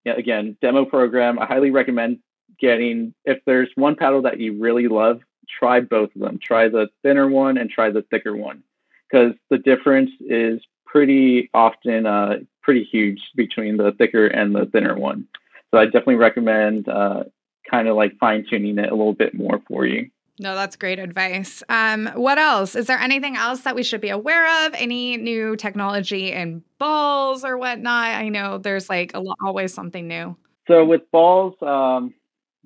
[0.04, 1.38] you know, again, demo program.
[1.38, 2.18] I highly recommend
[2.58, 6.38] getting, if there's one paddle that you really love, try both of them.
[6.42, 8.62] Try the thinner one and try the thicker one
[9.10, 14.96] because the difference is pretty often uh, pretty huge between the thicker and the thinner
[14.96, 15.26] one.
[15.70, 17.24] So I definitely recommend uh,
[17.70, 20.10] kind of like fine tuning it a little bit more for you.
[20.40, 21.62] No, that's great advice.
[21.68, 22.76] Um, what else?
[22.76, 24.74] Is there anything else that we should be aware of?
[24.74, 28.06] Any new technology in balls or whatnot?
[28.06, 30.36] I know there's like a, always something new.
[30.68, 32.14] So with balls, um,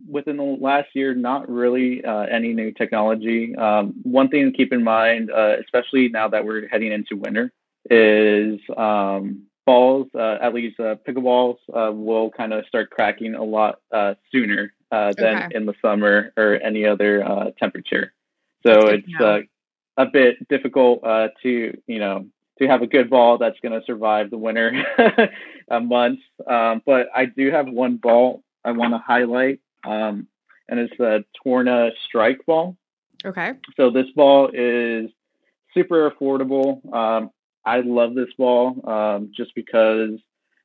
[0.09, 3.55] within the last year, not really uh, any new technology.
[3.57, 7.53] Um, one thing to keep in mind, uh, especially now that we're heading into winter,
[7.91, 13.45] is um, balls, uh, at least uh, pickleballs, uh, will kind of start cracking a
[13.45, 15.57] lot uh, sooner uh, than okay.
[15.57, 18.13] in the summer or any other uh, temperature.
[18.65, 19.41] So it's uh,
[19.97, 22.27] a bit difficult uh, to you know
[22.61, 24.73] to have a good ball that's going to survive the winter
[25.71, 26.23] months.
[26.47, 30.29] Um, but I do have one ball I want to highlight, um,
[30.69, 32.77] and it's the Tourna Strike ball.
[33.25, 33.53] Okay.
[33.77, 35.11] So this ball is
[35.75, 36.95] super affordable.
[36.95, 37.31] Um,
[37.65, 40.19] I love this ball um, just because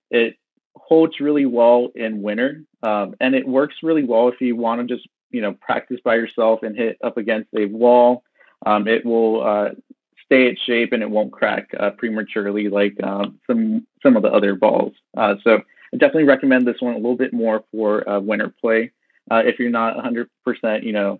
[0.09, 0.37] it
[0.85, 4.95] holds really well in winter, um, and it works really well if you want to
[4.95, 8.23] just you know practice by yourself and hit up against a wall.
[8.65, 9.69] Um, it will uh,
[10.25, 14.29] stay its shape and it won't crack uh, prematurely like um, some some of the
[14.29, 14.93] other balls.
[15.15, 15.61] Uh, so
[15.93, 18.91] I definitely recommend this one a little bit more for uh, winter play.
[19.29, 21.19] Uh, if you're not 100%, you know,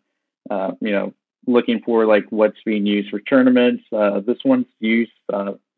[0.49, 1.13] uh, you know,
[1.45, 3.83] looking for like what's being used for tournaments,
[4.25, 5.11] this one's used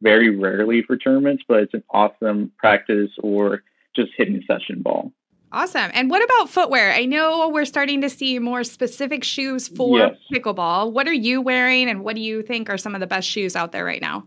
[0.01, 3.63] very rarely for tournaments, but it's an awesome practice or
[3.95, 5.11] just hitting session ball.
[5.51, 5.89] Awesome.
[5.93, 6.91] And what about footwear?
[6.93, 10.15] I know we're starting to see more specific shoes for yes.
[10.31, 10.91] pickleball.
[10.91, 13.55] What are you wearing and what do you think are some of the best shoes
[13.55, 14.25] out there right now?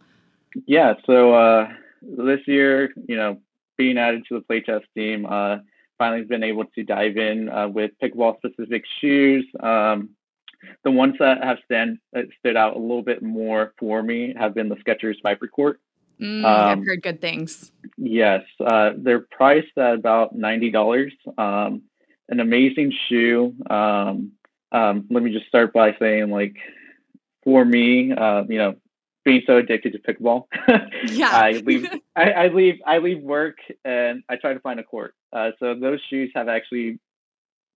[0.66, 1.68] Yeah, so uh,
[2.02, 3.38] this year, you know,
[3.78, 5.58] being added to the playtest team, uh,
[5.96, 9.46] finally been able to dive in uh, with pickleball specific shoes.
[9.60, 10.10] Um,
[10.84, 14.54] the ones that have stand, uh, stood out a little bit more for me have
[14.54, 15.80] been the Skechers Viper Court.
[16.20, 17.72] Mm, um, I've heard good things.
[17.96, 21.12] Yes, uh, they're priced at about ninety dollars.
[21.36, 21.82] Um,
[22.28, 23.54] an amazing shoe.
[23.68, 24.32] Um,
[24.72, 26.56] um, let me just start by saying, like,
[27.44, 28.74] for me, uh, you know,
[29.24, 30.46] being so addicted to pickleball,
[31.12, 34.82] yeah, I leave, I, I, leave, I leave work and I try to find a
[34.82, 35.14] court.
[35.32, 36.98] Uh, so those shoes have actually,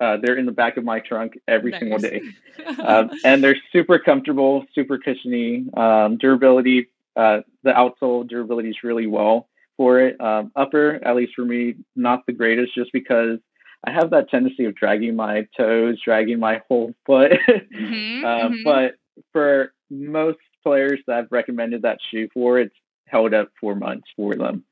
[0.00, 1.80] uh, they're in the back of my trunk every nice.
[1.80, 2.22] single day,
[2.84, 9.06] um, and they're super comfortable, super cushiony, um, durability uh, the outsole durability is really
[9.06, 10.20] well for it.
[10.20, 13.38] Um, upper, at least for me, not the greatest, just because
[13.84, 17.32] I have that tendency of dragging my toes, dragging my whole foot.
[17.76, 18.64] Mm-hmm, uh, mm-hmm.
[18.64, 18.94] But
[19.32, 22.74] for most players that I've recommended that shoe for, it's
[23.06, 24.64] held up for months for them.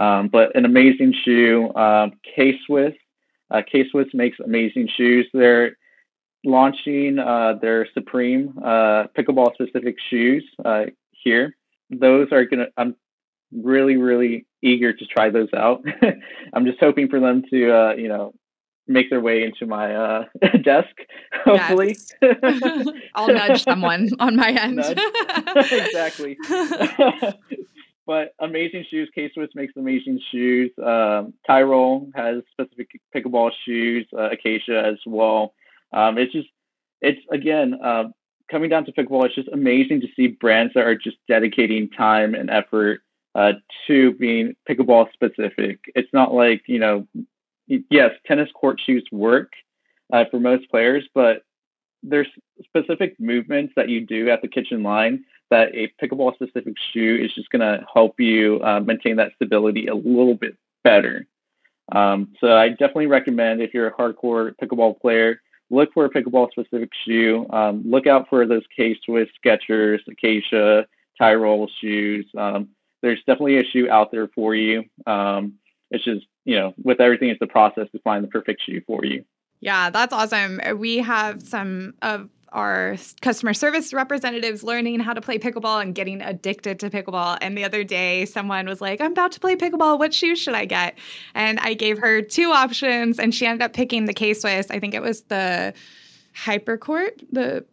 [0.00, 2.94] Um, but an amazing shoe, um, K Swiss.
[3.50, 5.28] Uh, K Swiss makes amazing shoes.
[5.32, 5.76] They're
[6.44, 11.56] launching uh, their Supreme uh, pickleball specific shoes uh, here.
[11.90, 12.66] Those are gonna.
[12.76, 12.94] I'm
[13.52, 15.82] really, really eager to try those out.
[16.52, 18.34] I'm just hoping for them to, uh, you know,
[18.86, 20.24] make their way into my uh,
[20.62, 20.94] desk,
[21.44, 21.96] hopefully.
[23.14, 24.80] I'll nudge someone on my end.
[25.56, 26.36] exactly.
[28.08, 29.10] But amazing shoes.
[29.14, 30.70] K Swiss makes amazing shoes.
[30.82, 34.06] Um, Tyrol has specific pickleball shoes.
[34.16, 35.52] Uh, Acacia as well.
[35.92, 36.48] Um, it's just,
[37.02, 38.04] it's again, uh,
[38.50, 42.34] coming down to pickleball, it's just amazing to see brands that are just dedicating time
[42.34, 43.02] and effort
[43.34, 43.52] uh,
[43.86, 45.80] to being pickleball specific.
[45.94, 47.06] It's not like, you know,
[47.66, 49.52] yes, tennis court shoes work
[50.14, 51.42] uh, for most players, but
[52.02, 52.28] there's
[52.64, 57.34] specific movements that you do at the kitchen line that a pickleball specific shoe is
[57.34, 61.26] just going to help you uh, maintain that stability a little bit better.
[61.90, 66.50] Um, so I definitely recommend if you're a hardcore pickleball player, look for a pickleball
[66.50, 67.46] specific shoe.
[67.50, 70.86] Um, look out for those K Swiss Skechers, Acacia,
[71.18, 72.26] Tyrol shoes.
[72.36, 72.68] Um,
[73.02, 74.84] there's definitely a shoe out there for you.
[75.06, 75.54] Um,
[75.90, 79.04] it's just, you know, with everything, it's the process to find the perfect shoe for
[79.04, 79.24] you.
[79.60, 80.60] Yeah, that's awesome.
[80.76, 86.22] We have some of our customer service representatives learning how to play pickleball and getting
[86.22, 87.38] addicted to pickleball.
[87.40, 89.98] And the other day, someone was like, I'm about to play pickleball.
[89.98, 90.98] What shoes should I get?
[91.34, 94.70] And I gave her two options, and she ended up picking the K Swiss.
[94.70, 95.74] I think it was the
[96.34, 97.64] Hypercourt, the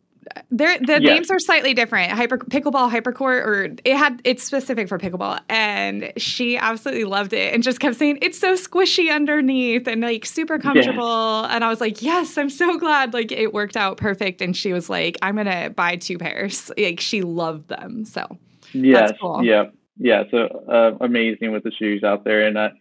[0.52, 1.02] they're, the yes.
[1.02, 2.12] names are slightly different.
[2.12, 7.54] Hyper pickleball, hypercourt, or it had it's specific for pickleball, and she absolutely loved it
[7.54, 11.46] and just kept saying it's so squishy underneath and like super comfortable.
[11.46, 14.42] And I was like, yes, I'm so glad like it worked out perfect.
[14.42, 16.72] And she was like, I'm gonna buy two pairs.
[16.78, 18.06] Like she loved them.
[18.06, 18.38] So
[18.74, 19.44] yes, cool.
[19.44, 19.66] yeah,
[19.98, 20.24] yeah.
[20.32, 22.72] So uh, amazing with the shoes out there, and I,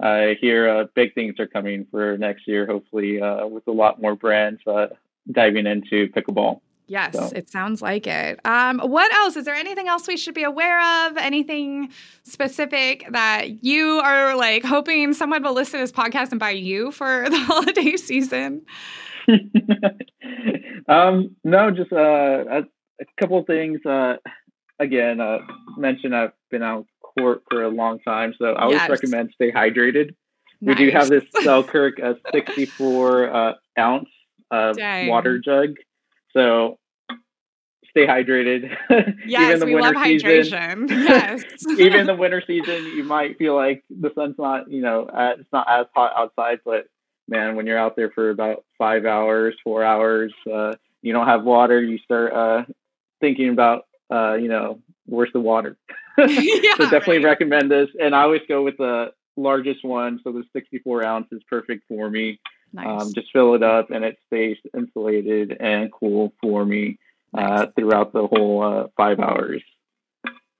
[0.00, 2.66] I hear uh, big things are coming for next year.
[2.66, 4.86] Hopefully, uh, with a lot more brands uh,
[5.30, 6.60] diving into pickleball.
[6.86, 7.30] Yes, so.
[7.34, 8.38] it sounds like it.
[8.44, 9.36] Um, what else?
[9.36, 11.16] Is there anything else we should be aware of?
[11.16, 11.90] Anything
[12.24, 16.90] specific that you are like hoping someone will listen to this podcast and buy you
[16.90, 18.62] for the holiday season?
[20.88, 22.58] um, no, just uh, a,
[23.00, 23.80] a couple of things.
[23.86, 24.16] Uh,
[24.78, 25.38] again, uh,
[25.78, 28.90] mentioned I've been out court for a long time, so I always yes.
[28.90, 30.14] recommend stay hydrated.
[30.60, 30.78] Nice.
[30.78, 34.08] We do have this Selkirk a 64 uh, ounce
[34.50, 34.74] uh,
[35.06, 35.76] water jug
[36.34, 36.78] so
[37.94, 38.76] stay hydrated.
[39.26, 40.90] Yes, even the we winter love season, hydration.
[40.90, 41.44] Yes.
[41.78, 45.36] even in the winter season, you might feel like the sun's not, you know, uh,
[45.38, 46.86] it's not as hot outside, but
[47.28, 51.44] man, when you're out there for about five hours, four hours, uh, you don't have
[51.44, 52.64] water, you start uh,
[53.20, 55.76] thinking about, uh, you know, where's the water?
[56.18, 57.24] yeah, so definitely right.
[57.24, 57.88] recommend this.
[58.00, 60.20] And I always go with the largest one.
[60.22, 62.40] So the 64 ounce is perfect for me.
[62.74, 63.02] Nice.
[63.02, 66.98] Um, just fill it up and it stays insulated and cool for me
[67.32, 69.62] uh, uh, throughout the whole uh, five hours.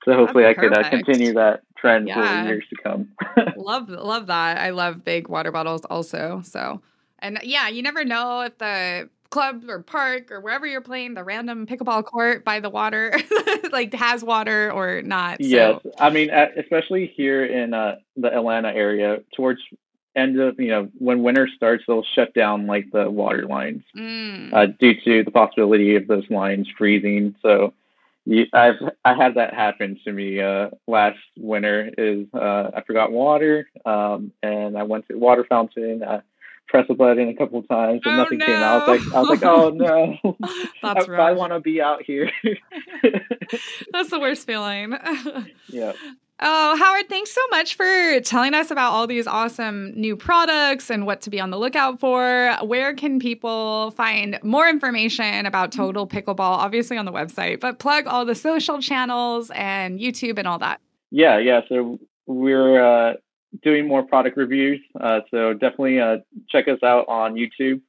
[0.05, 2.43] So hopefully I could uh, continue that trend yeah.
[2.45, 3.09] for years to come.
[3.57, 4.59] love love that.
[4.59, 6.43] I love big water bottles also.
[6.45, 6.81] So
[7.19, 11.25] and yeah, you never know if the club or park or wherever you're playing the
[11.25, 13.13] random pickleball court by the water
[13.73, 15.43] like has water or not.
[15.43, 15.49] So.
[15.49, 19.61] Yes, I mean especially here in uh, the Atlanta area towards
[20.17, 24.53] end up, you know, when winter starts, they'll shut down like the water lines mm.
[24.53, 27.35] uh, due to the possibility of those lines freezing.
[27.43, 27.75] So
[28.25, 31.91] you, I've I had that happen to me uh, last winter.
[31.99, 36.03] Is uh, I forgot water, um, and I went to the water fountain.
[36.03, 36.23] I
[36.69, 38.47] pressed the button a couple of times, and oh, nothing no.
[38.47, 38.89] came out.
[38.89, 40.37] I was like, I was like, oh no,
[40.83, 42.31] That's I, I want to be out here.
[43.93, 44.97] That's the worst feeling.
[45.69, 45.93] yeah.
[46.47, 51.07] Oh, Howard, thanks so much for telling us about all these awesome new products and
[51.07, 52.55] what to be on the lookout for.
[52.63, 56.41] Where can people find more information about Total Pickleball?
[56.41, 60.83] Obviously on the website, but plug all the social channels and YouTube and all that.
[61.11, 61.63] Yeah, yeah.
[61.67, 63.15] So we're uh,
[63.63, 64.83] doing more product reviews.
[65.01, 66.19] Uh, so definitely uh,
[66.51, 67.81] check us out on YouTube.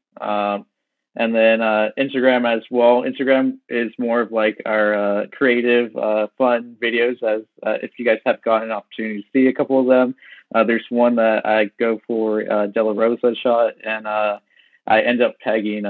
[1.17, 3.03] And then uh, Instagram as well.
[3.03, 7.23] Instagram is more of like our uh, creative, uh, fun videos.
[7.23, 10.15] As uh, if you guys have gotten an opportunity to see a couple of them,
[10.53, 15.35] uh, there's one that I go for uh, Della Rosa shot, and I end up
[15.39, 15.85] pegging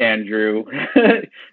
[0.00, 0.64] Andrew.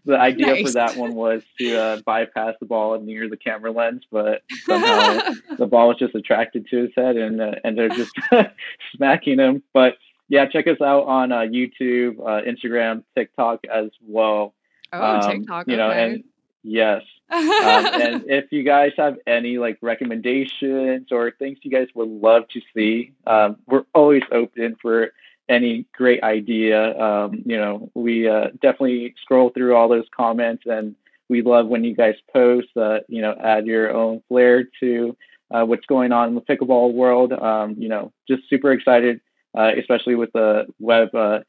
[0.06, 0.64] the idea nice.
[0.66, 5.20] for that one was to bypass the ball near the camera lens, but somehow
[5.58, 8.12] the ball was just attracted to his head and ended up just
[8.96, 9.62] smacking him.
[9.74, 9.98] But
[10.32, 14.54] yeah, check us out on uh, YouTube, uh, Instagram, TikTok as well.
[14.94, 15.68] Oh, um, TikTok.
[15.68, 16.04] You know, okay.
[16.04, 16.24] and
[16.64, 17.02] yes.
[17.30, 22.48] um, and if you guys have any like recommendations or things you guys would love
[22.54, 25.12] to see, um, we're always open for
[25.50, 26.98] any great idea.
[26.98, 30.96] Um, you know, we uh, definitely scroll through all those comments and
[31.28, 35.18] we love when you guys post, uh, you know, add your own flair to
[35.54, 37.34] uh, what's going on in the pickleball world.
[37.34, 39.20] Um, you know, just super excited,
[39.56, 41.40] especially with the web uh,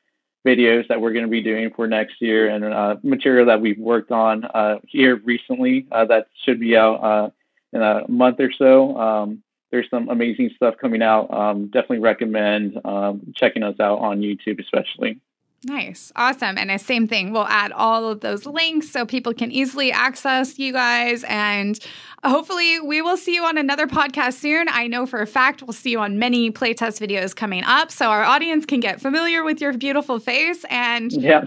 [0.47, 3.79] videos that we're going to be doing for next year and uh, material that we've
[3.79, 7.31] worked on uh, here recently uh, that should be out uh,
[7.73, 8.97] in a month or so.
[8.99, 11.33] Um, there's some amazing stuff coming out.
[11.33, 15.19] Um, definitely recommend um, checking us out on YouTube, especially.
[15.65, 16.11] Nice.
[16.17, 16.59] Awesome.
[16.59, 20.59] And the same thing, we'll add all of those links so people can easily access
[20.59, 21.25] you guys.
[21.29, 21.79] And
[22.25, 24.67] hopefully, we will see you on another podcast soon.
[24.69, 28.07] I know for a fact we'll see you on many playtest videos coming up so
[28.07, 30.65] our audience can get familiar with your beautiful face.
[30.69, 31.45] And yeah.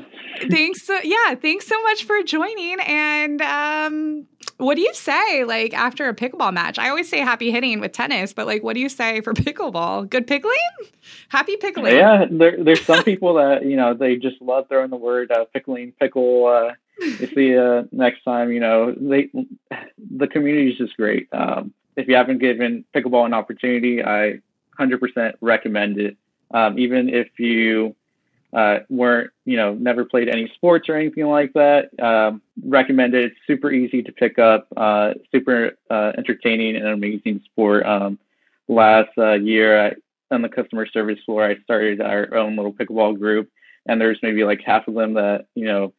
[0.50, 0.84] thanks.
[0.84, 1.36] So, yeah.
[1.36, 2.78] Thanks so much for joining.
[2.86, 6.80] And um, what do you say like after a pickleball match?
[6.80, 10.10] I always say happy hitting with tennis, but like, what do you say for pickleball?
[10.10, 10.56] Good pickling?
[11.30, 11.96] Happy pickling?
[11.96, 15.46] Yeah, there, there's some people that you know they just love throwing the word uh,
[15.52, 16.46] pickling, pickle.
[16.46, 19.32] Uh, you see, uh, next time, you know, they
[20.16, 21.28] the community is just great.
[21.32, 24.42] Um, if you haven't given pickleball an opportunity, I
[24.80, 26.18] 100% recommend it.
[26.54, 27.96] Um, even if you
[28.54, 33.32] uh, weren't, you know, never played any sports or anything like that, um, recommend it.
[33.32, 37.86] It's super easy to pick up, uh, super uh, entertaining and amazing sport.
[37.86, 38.20] Um,
[38.68, 39.94] last uh, year I,
[40.34, 43.50] on the customer service floor, I started our own little pickleball group,
[43.88, 45.94] and there's maybe like half of them that, you know,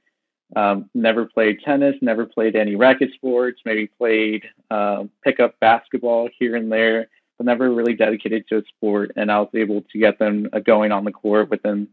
[0.55, 6.55] um, never played tennis, never played any racket sports, maybe played uh, pickup basketball here
[6.55, 9.13] and there, but never really dedicated to a sport.
[9.17, 11.89] And I was able to get them uh, going on the court within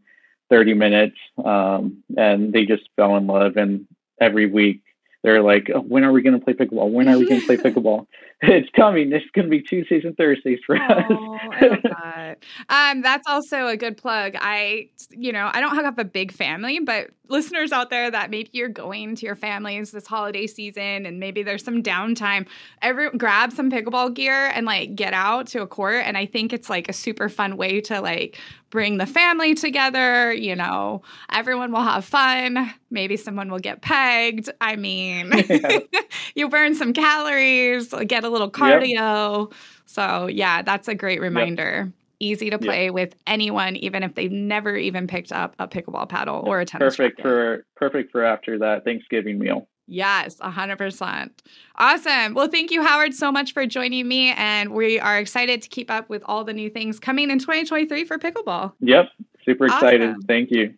[0.50, 3.86] 30 minutes um, and they just fell in love and
[4.20, 4.82] every week
[5.24, 6.92] they're like oh, when are we going to play pickleball?
[6.92, 8.06] When are we going to play pickleball?
[8.46, 12.38] It's coming it's going to be tuesdays and thursdays for oh, us that.
[12.68, 14.34] um, that's also a good plug.
[14.38, 18.50] I you know i don't have a big family but listeners out there that maybe
[18.52, 22.46] you're going to your families this holiday season and maybe there's some downtime
[22.82, 26.52] every grab some pickleball gear and like get out to a court and i think
[26.52, 28.38] it's like a super fun way to like
[28.74, 31.00] bring the family together you know
[31.30, 35.78] everyone will have fun maybe someone will get pegged i mean yeah.
[36.34, 39.58] you burn some calories get a little cardio yep.
[39.86, 42.90] so yeah that's a great reminder yep easy to play yeah.
[42.90, 46.96] with anyone, even if they've never even picked up a pickleball paddle or a tennis.
[46.96, 47.22] Perfect racket.
[47.22, 49.68] for perfect for after that Thanksgiving meal.
[49.86, 51.30] Yes, 100%.
[51.76, 52.34] Awesome.
[52.34, 54.32] Well, thank you, Howard, so much for joining me.
[54.32, 58.04] And we are excited to keep up with all the new things coming in 2023
[58.04, 58.72] for pickleball.
[58.80, 59.06] Yep,
[59.44, 60.10] super excited.
[60.10, 60.22] Awesome.
[60.22, 60.74] Thank you.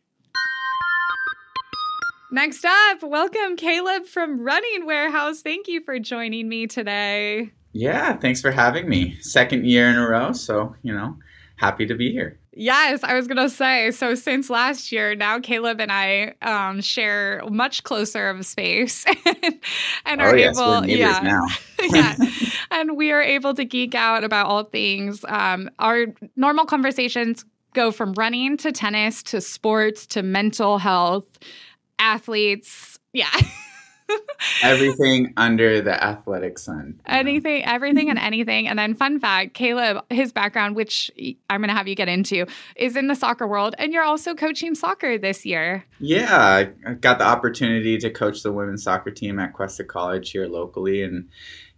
[2.32, 5.42] Next up, welcome Caleb from Running Warehouse.
[5.42, 7.52] Thank you for joining me today.
[7.72, 9.16] Yeah, thanks for having me.
[9.20, 10.32] Second year in a row.
[10.32, 11.16] So, you know,
[11.57, 12.40] happy to be here.
[12.59, 13.90] Yes, I was going to say.
[13.90, 19.04] So since last year, now Caleb and I um, share much closer of space
[20.07, 21.44] and, are oh, yes, able, yeah, now.
[21.82, 22.16] yeah,
[22.70, 25.22] and we are able to geek out about all things.
[25.28, 27.44] Um, our normal conversations
[27.74, 31.26] go from running to tennis to sports to mental health,
[31.98, 32.98] athletes.
[33.12, 33.28] Yeah.
[34.62, 37.00] everything under the athletic sun.
[37.07, 37.72] Anything, know?
[37.72, 38.68] everything, and anything.
[38.68, 41.11] And then, fun fact Caleb, his background, which
[41.50, 42.46] I'm going to have you get into,
[42.76, 43.74] is in the soccer world.
[43.78, 45.84] And you're also coaching soccer this year.
[45.98, 50.46] Yeah, I got the opportunity to coach the women's soccer team at Cuesta College here
[50.46, 51.02] locally.
[51.02, 51.28] And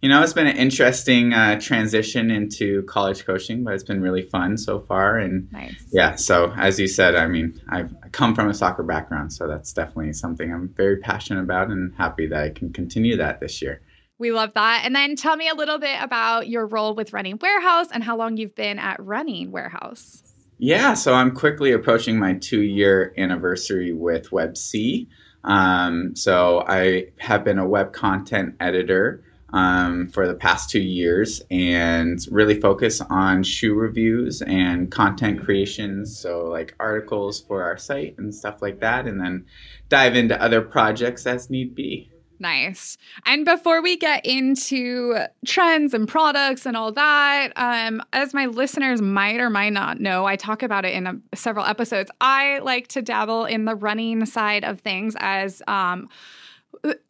[0.01, 4.21] you know, it's been an interesting uh, transition into college coaching, but it's been really
[4.21, 5.17] fun so far.
[5.17, 5.75] And nice.
[5.91, 9.47] yeah, so as you said, I mean, I've, I come from a soccer background, so
[9.47, 13.61] that's definitely something I'm very passionate about and happy that I can continue that this
[13.61, 13.81] year.
[14.19, 14.83] We love that.
[14.85, 18.17] And then tell me a little bit about your role with Running Warehouse and how
[18.17, 20.23] long you've been at Running Warehouse.
[20.59, 25.07] Yeah, so I'm quickly approaching my two year anniversary with WebC.
[25.45, 29.23] Um, so I have been a web content editor
[29.53, 36.17] um, for the past two years and really focus on shoe reviews and content creations.
[36.17, 39.45] So, like articles for our site and stuff like that, and then
[39.89, 42.11] dive into other projects as need be.
[42.41, 42.97] Nice.
[43.25, 49.01] And before we get into trends and products and all that, um, as my listeners
[49.01, 52.09] might or might not know, I talk about it in a, several episodes.
[52.21, 56.07] I like to dabble in the running side of things as um,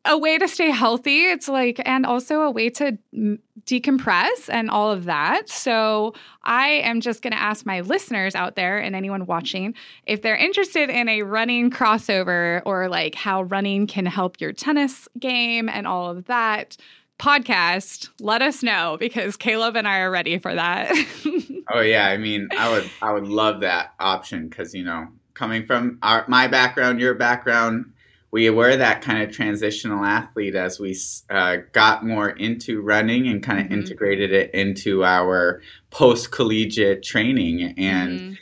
[0.06, 1.26] a way to stay healthy.
[1.26, 2.98] It's like, and also a way to
[3.66, 5.50] decompress and all of that.
[5.50, 6.14] So,
[6.44, 9.76] I am just going to ask my listeners out there and anyone watching
[10.08, 15.08] if they're interested in a running crossover or like how running can help your tennis
[15.20, 16.78] game and all of that
[17.20, 20.92] podcast, let us know because Caleb and I are ready for that.
[21.74, 25.66] oh yeah, I mean, I would I would love that option because you know, coming
[25.66, 27.92] from our my background, your background,
[28.32, 30.96] we were that kind of transitional athlete as we
[31.30, 33.76] uh, got more into running and kind of mm-hmm.
[33.76, 38.20] integrated it into our post collegiate training and.
[38.20, 38.34] Mm-hmm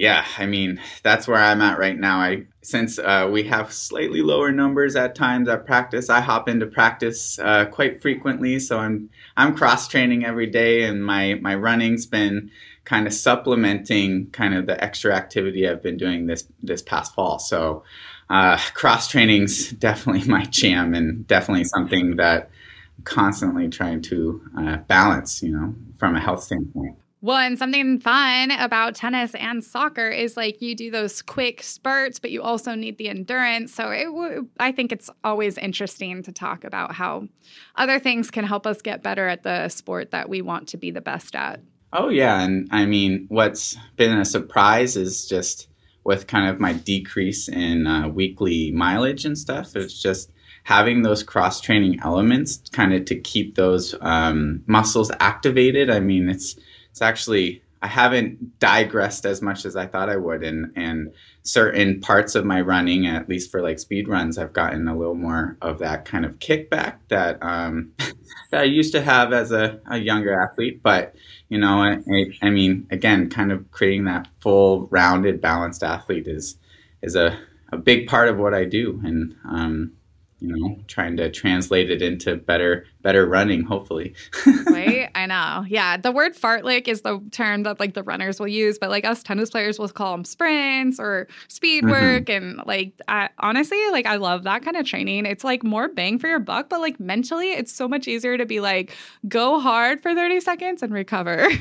[0.00, 2.20] yeah, I mean that's where I'm at right now.
[2.20, 6.66] I since uh, we have slightly lower numbers at times at practice, I hop into
[6.66, 8.60] practice uh, quite frequently.
[8.60, 12.50] So I'm I'm cross training every day, and my my running's been
[12.84, 17.38] kind of supplementing kind of the extra activity I've been doing this this past fall.
[17.38, 17.82] So
[18.30, 22.50] uh, cross training's definitely my jam, and definitely something that
[22.96, 25.42] I'm constantly trying to uh, balance.
[25.42, 26.96] You know, from a health standpoint.
[27.22, 32.18] Well, and something fun about tennis and soccer is like you do those quick spurts,
[32.18, 33.74] but you also need the endurance.
[33.74, 37.28] So it w- I think it's always interesting to talk about how
[37.76, 40.90] other things can help us get better at the sport that we want to be
[40.90, 41.60] the best at.
[41.92, 42.40] Oh, yeah.
[42.40, 45.68] And I mean, what's been a surprise is just
[46.04, 50.30] with kind of my decrease in uh, weekly mileage and stuff, it's just
[50.64, 55.90] having those cross training elements kind of to keep those um, muscles activated.
[55.90, 56.56] I mean, it's
[56.90, 61.12] it's actually I haven't digressed as much as I thought I would, and and
[61.42, 65.14] certain parts of my running, at least for like speed runs, I've gotten a little
[65.14, 67.92] more of that kind of kickback that um,
[68.50, 70.82] that I used to have as a, a younger athlete.
[70.82, 71.14] But
[71.48, 71.98] you know, I,
[72.42, 76.56] I mean, again, kind of creating that full rounded, balanced athlete is
[77.02, 77.38] is a
[77.72, 79.92] a big part of what I do, and um,
[80.40, 84.14] you know trying to translate it into better better running hopefully.
[84.70, 85.10] Right?
[85.14, 85.64] I know.
[85.68, 89.04] Yeah the word fartlek is the term that like the runners will use but like
[89.04, 91.92] us tennis players will call them sprints or speed mm-hmm.
[91.92, 92.58] work mm-hmm.
[92.58, 95.26] and like I, honestly like i love that kind of training.
[95.26, 98.46] It's like more bang for your buck but like mentally it's so much easier to
[98.46, 98.94] be like
[99.28, 101.48] go hard for 30 seconds and recover.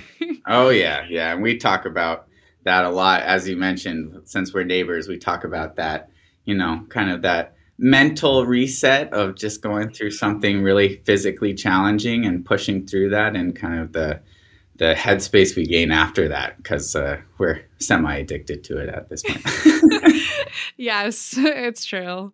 [0.47, 2.27] Oh yeah yeah and we talk about
[2.63, 3.21] that a lot.
[3.21, 6.09] As you mentioned since we're neighbors we talk about that
[6.45, 12.25] you know kind of that mental reset of just going through something really physically challenging
[12.25, 14.19] and pushing through that and kind of the
[14.75, 19.21] the headspace we gain after that because uh, we're semi addicted to it at this
[19.23, 19.43] point.
[20.77, 22.31] yes, it's true.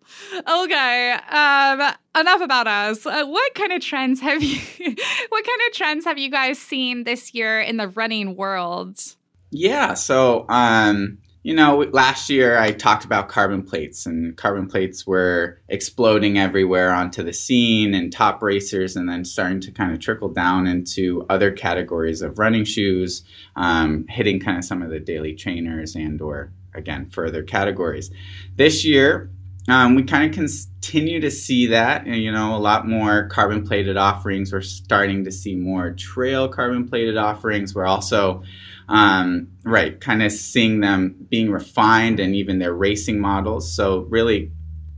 [0.48, 3.06] Okay, um, enough about us.
[3.06, 4.60] Uh, what kind of trends have you?
[5.30, 9.00] what kind of trends have you guys seen this year in the running world?
[9.52, 15.06] Yeah, so um, you know, last year I talked about carbon plates, and carbon plates
[15.06, 20.00] were exploding everywhere onto the scene and top racers, and then starting to kind of
[20.00, 23.24] trickle down into other categories of running shoes,
[23.56, 28.10] um, hitting kind of some of the daily trainers and or again further categories.
[28.56, 29.30] This year,
[29.68, 33.98] um, we kind of continue to see that, you know, a lot more carbon plated
[33.98, 34.52] offerings.
[34.52, 37.76] We're starting to see more trail carbon plated offerings.
[37.76, 38.41] We're also
[38.88, 43.73] um, right, kind of seeing them being refined and even their racing models.
[43.73, 44.51] So really,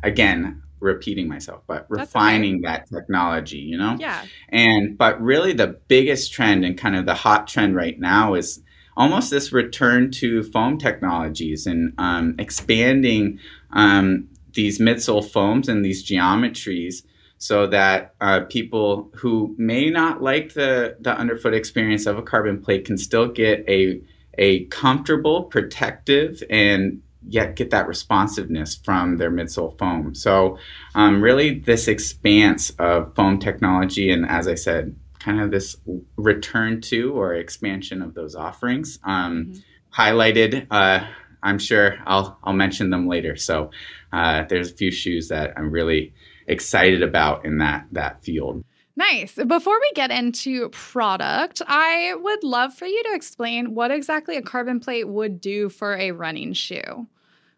[0.03, 2.73] again, repeating myself, but refining okay.
[2.73, 3.95] that technology, you know?
[3.99, 4.25] Yeah.
[4.49, 8.61] And but really the biggest trend and kind of the hot trend right now is
[8.95, 13.39] almost this return to foam technologies and um, expanding
[13.71, 17.03] um, these midsole foams and these geometries
[17.37, 22.61] so that uh, people who may not like the, the underfoot experience of a carbon
[22.61, 24.01] plate can still get a,
[24.37, 30.15] a comfortable, protective, and yet get that responsiveness from their midsole foam.
[30.15, 30.57] So,
[30.95, 35.75] um, really, this expanse of foam technology, and as I said, kind of this
[36.15, 40.01] return to or expansion of those offerings, um, mm-hmm.
[40.01, 40.67] highlighted.
[40.71, 41.05] Uh,
[41.43, 43.35] I'm sure I'll I'll mention them later.
[43.35, 43.71] So,
[44.11, 46.13] uh, there's a few shoes that I'm really
[46.47, 48.63] excited about in that that field.
[48.95, 49.35] Nice.
[49.35, 54.41] Before we get into product, I would love for you to explain what exactly a
[54.41, 57.05] carbon plate would do for a running shoe.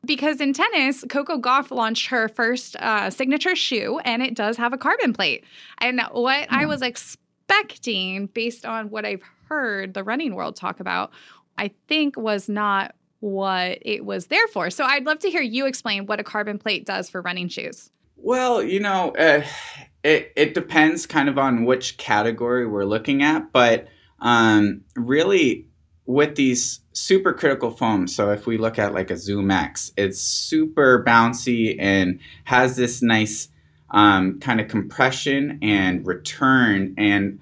[0.06, 4.74] Because in tennis, Coco Gauff launched her first uh, signature shoe, and it does have
[4.74, 5.46] a carbon plate.
[5.78, 11.12] And what I was expecting, based on what I've heard the running world talk about,
[11.58, 14.70] I think was not what it was there for.
[14.70, 17.92] So I'd love to hear you explain what a carbon plate does for running shoes.
[18.22, 19.44] Well, you know, uh,
[20.04, 23.88] it it depends kind of on which category we're looking at, but
[24.20, 25.68] um, really
[26.06, 28.16] with these super critical foams.
[28.16, 33.02] So if we look at like a Zoom X, it's super bouncy and has this
[33.02, 33.48] nice
[33.92, 36.96] um, kind of compression and return.
[36.98, 37.40] And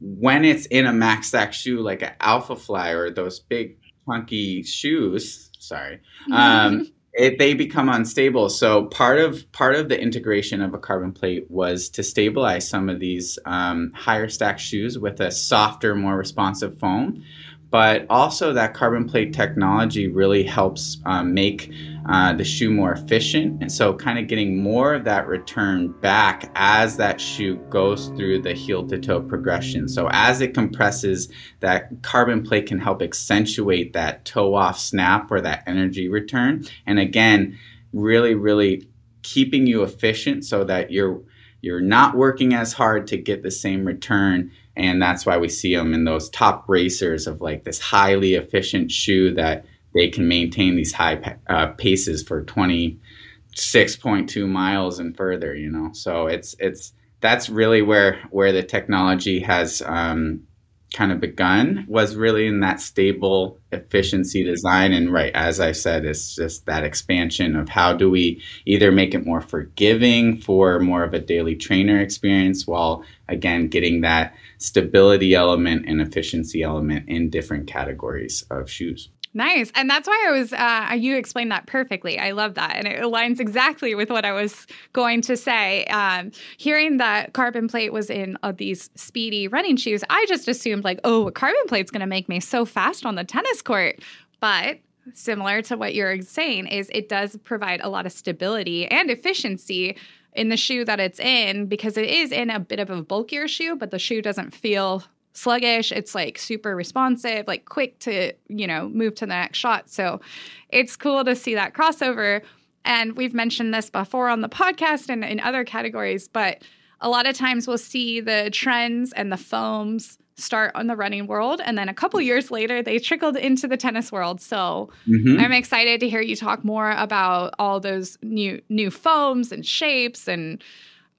[0.00, 4.62] when it's in a max stack shoe like an Alpha Fly or those big funky
[4.64, 6.00] shoes, sorry,
[6.32, 8.48] um, it, they become unstable.
[8.48, 12.88] So part of part of the integration of a carbon plate was to stabilize some
[12.88, 17.24] of these um, higher stack shoes with a softer, more responsive foam
[17.70, 21.72] but also that carbon plate technology really helps um, make
[22.08, 23.62] uh, the shoe more efficient.
[23.62, 28.42] And so kind of getting more of that return back as that shoe goes through
[28.42, 29.88] the heel to toe progression.
[29.88, 35.40] So as it compresses that carbon plate can help accentuate that toe off snap or
[35.40, 36.64] that energy return.
[36.86, 37.58] And again
[37.92, 38.88] really really
[39.22, 41.20] keeping you efficient so that you're
[41.60, 44.50] you're not working as hard to get the same return
[44.80, 48.90] and that's why we see them in those top racers of like this highly efficient
[48.90, 55.70] shoe that they can maintain these high uh, paces for 26.2 miles and further you
[55.70, 55.90] know?
[55.92, 60.46] So it's it's that's really where where the technology has um,
[60.94, 64.92] kind of begun was really in that stable efficiency design.
[64.92, 69.14] And right as i said it's just that expansion of how do we either make
[69.14, 75.34] it more forgiving for more of a daily trainer experience while again getting that stability
[75.34, 79.70] element and efficiency element in different categories of shoes Nice.
[79.76, 82.18] And that's why I was, uh, you explained that perfectly.
[82.18, 82.74] I love that.
[82.74, 85.84] And it aligns exactly with what I was going to say.
[85.84, 90.82] Um, hearing that carbon plate was in uh, these speedy running shoes, I just assumed,
[90.82, 94.00] like, oh, carbon plate's going to make me so fast on the tennis court.
[94.40, 94.78] But
[95.14, 99.96] similar to what you're saying, is it does provide a lot of stability and efficiency
[100.32, 103.48] in the shoe that it's in because it is in a bit of a bulkier
[103.48, 105.02] shoe, but the shoe doesn't feel
[105.32, 105.92] sluggish.
[105.92, 109.90] It's like super responsive, like quick to, you know, move to the next shot.
[109.90, 110.20] So
[110.68, 112.42] it's cool to see that crossover.
[112.84, 116.62] And we've mentioned this before on the podcast and in other categories, but
[117.00, 121.26] a lot of times we'll see the trends and the foams start on the running
[121.26, 125.38] world and then a couple years later they trickled into the tennis world so mm-hmm.
[125.40, 130.28] i'm excited to hear you talk more about all those new new foams and shapes
[130.28, 130.62] and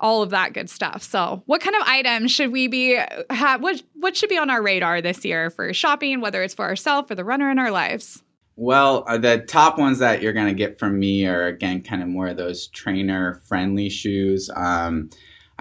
[0.01, 1.03] all of that good stuff.
[1.03, 2.99] So, what kind of items should we be
[3.30, 6.65] have what what should be on our radar this year for shopping, whether it's for
[6.65, 8.22] ourselves or the runner in our lives?
[8.57, 12.01] Well, uh, the top ones that you're going to get from me are again kind
[12.01, 14.49] of more of those trainer friendly shoes.
[14.55, 15.09] Um,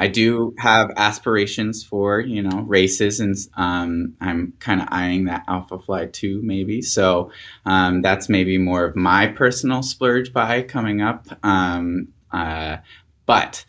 [0.00, 5.44] I do have aspirations for you know races, and um, I'm kind of eyeing that
[5.46, 6.80] Alpha Fly 2 maybe.
[6.80, 7.32] So
[7.66, 11.26] um, that's maybe more of my personal splurge buy coming up.
[11.42, 12.78] Um, uh,
[13.26, 13.66] but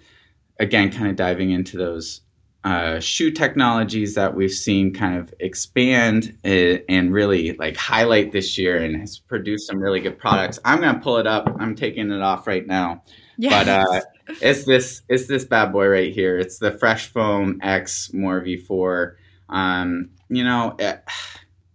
[0.57, 2.21] again, kind of diving into those
[2.63, 8.57] uh, shoe technologies that we've seen kind of expand uh, and really like highlight this
[8.57, 10.59] year and has produced some really good products.
[10.63, 11.53] I'm going to pull it up.
[11.59, 13.03] I'm taking it off right now.
[13.37, 13.65] Yes.
[13.65, 14.01] But uh,
[14.41, 16.37] it's this it's this bad boy right here.
[16.37, 19.15] It's the Fresh Foam X More V4.
[19.49, 21.11] Um, you know, it, eh,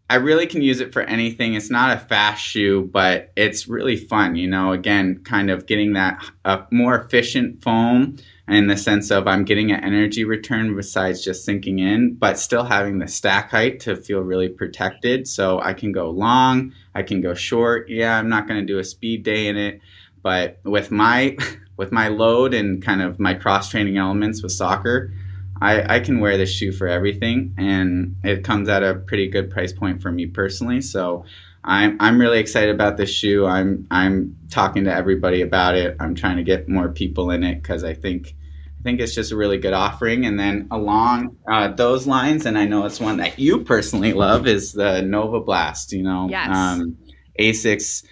[0.08, 1.54] I really can use it for anything.
[1.54, 4.36] It's not a fast shoe, but it's really fun.
[4.36, 8.16] You know, again, kind of getting that uh, more efficient foam
[8.48, 12.62] in the sense of I'm getting an energy return besides just sinking in, but still
[12.62, 15.26] having the stack height to feel really protected.
[15.26, 17.88] So I can go long, I can go short.
[17.88, 19.80] Yeah, I'm not going to do a speed day in it,
[20.22, 21.36] but with my
[21.76, 25.12] with my load and kind of my cross training elements with soccer,
[25.60, 29.50] I, I can wear this shoe for everything, and it comes at a pretty good
[29.50, 30.80] price point for me personally.
[30.80, 31.24] So
[31.64, 33.46] I'm I'm really excited about this shoe.
[33.46, 35.96] I'm I'm talking to everybody about it.
[35.98, 38.34] I'm trying to get more people in it because I think
[38.78, 40.26] I think it's just a really good offering.
[40.26, 44.46] And then along uh, those lines, and I know it's one that you personally love,
[44.46, 45.92] is the Nova Blast.
[45.92, 46.48] You know, yes.
[46.54, 46.98] um,
[47.38, 48.04] Asics.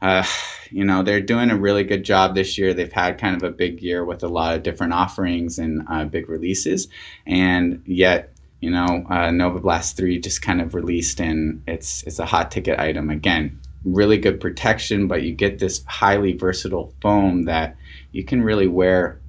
[0.00, 0.24] Uh,
[0.70, 2.72] you know they're doing a really good job this year.
[2.72, 6.04] They've had kind of a big year with a lot of different offerings and uh,
[6.04, 6.88] big releases,
[7.26, 12.18] and yet you know, uh, Nova Blast 3 just kind of released and it's it's
[12.18, 13.58] a hot ticket item again.
[13.84, 17.76] Really good protection, but you get this highly versatile foam that
[18.10, 19.20] you can really wear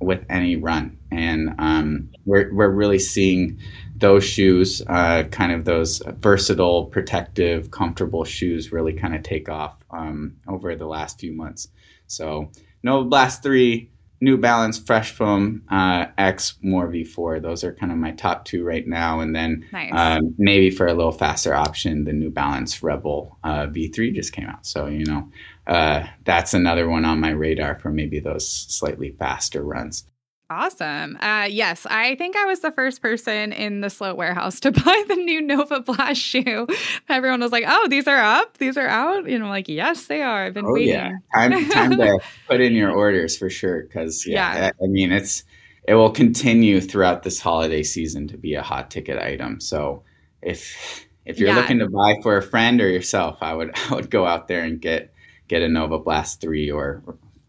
[0.00, 0.98] with any run.
[1.10, 3.58] And um, we're, we're really seeing
[3.96, 9.76] those shoes, uh, kind of those versatile, protective, comfortable shoes, really kind of take off
[9.90, 11.68] um, over the last few months.
[12.06, 12.50] So,
[12.82, 13.90] Nova Blast 3
[14.20, 17.40] New Balance Fresh Foam uh, X More V4.
[17.40, 19.20] Those are kind of my top two right now.
[19.20, 19.90] And then nice.
[19.94, 24.46] um, maybe for a little faster option, the New Balance Rebel uh, V3 just came
[24.46, 24.66] out.
[24.66, 25.30] So, you know,
[25.66, 30.04] uh, that's another one on my radar for maybe those slightly faster runs.
[30.50, 31.16] Awesome.
[31.20, 35.04] Uh, yes, I think I was the first person in the SLO warehouse to buy
[35.06, 36.66] the new Nova Blast shoe.
[37.08, 38.58] Everyone was like, "Oh, these are up.
[38.58, 40.88] These are out." You know, like, "Yes, they are." I've been oh, waiting.
[40.88, 41.12] Yeah.
[41.32, 43.84] Time, time to put in your orders for sure.
[43.84, 45.44] Because yeah, yeah, I mean, it's
[45.86, 49.60] it will continue throughout this holiday season to be a hot ticket item.
[49.60, 50.02] So
[50.42, 51.56] if if you're yeah.
[51.56, 54.64] looking to buy for a friend or yourself, I would I would go out there
[54.64, 55.14] and get
[55.46, 57.02] get a Nova Blast three or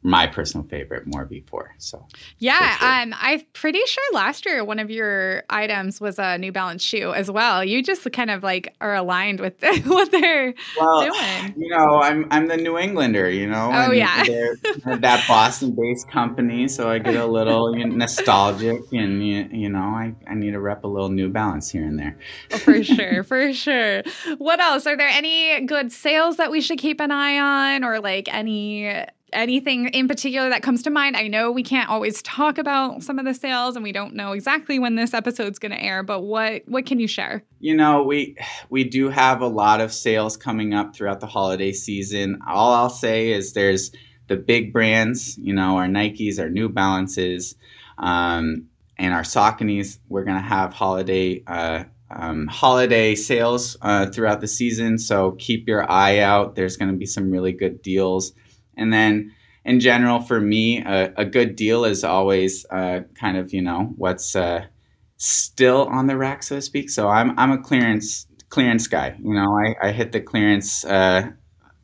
[0.04, 1.68] my personal favorite More V4.
[1.78, 2.06] So
[2.40, 2.90] yeah, sure.
[2.90, 7.14] um, I'm pretty sure last year one of your items was a New Balance shoe
[7.14, 7.64] as well.
[7.64, 9.54] You just kind of like are aligned with
[9.86, 11.54] what they're well, doing.
[11.56, 13.30] You know, I'm I'm the New Englander.
[13.30, 14.24] You know, oh yeah,
[14.86, 20.34] that Boston-based company, so I get a little nostalgic, and you, you know, I I
[20.34, 22.18] need to rep a little New Balance here and there.
[22.52, 24.02] Oh, for sure, for sure.
[24.40, 24.88] What else?
[24.88, 29.06] Are there any good sales that we should keep an eye on, or like any
[29.34, 31.16] anything in particular that comes to mind?
[31.16, 34.34] I know we can't always talk about some of the sales and we don't know
[34.34, 37.44] exactly when this episode's going to air, but what what can you share?
[37.60, 38.38] You know, we
[38.70, 42.40] we do have a lot of sales coming up throughout the holiday season.
[42.48, 43.92] All I'll say is there's
[44.28, 47.56] the big brands, you know, our Nikes, our New Balances,
[47.98, 48.68] um,
[48.98, 50.00] and our Sauconys.
[50.10, 54.98] We're going to have holiday uh, um, holiday sales uh, throughout the season.
[54.98, 56.56] So keep your eye out.
[56.56, 58.34] There's going to be some really good deals.
[58.82, 63.54] And then in general, for me, a, a good deal is always uh, kind of
[63.54, 64.66] you know what's uh,
[65.18, 66.90] still on the rack, so to speak.
[66.90, 69.16] So I'm I'm a clearance clearance guy.
[69.22, 71.30] You know, I, I hit the clearance uh,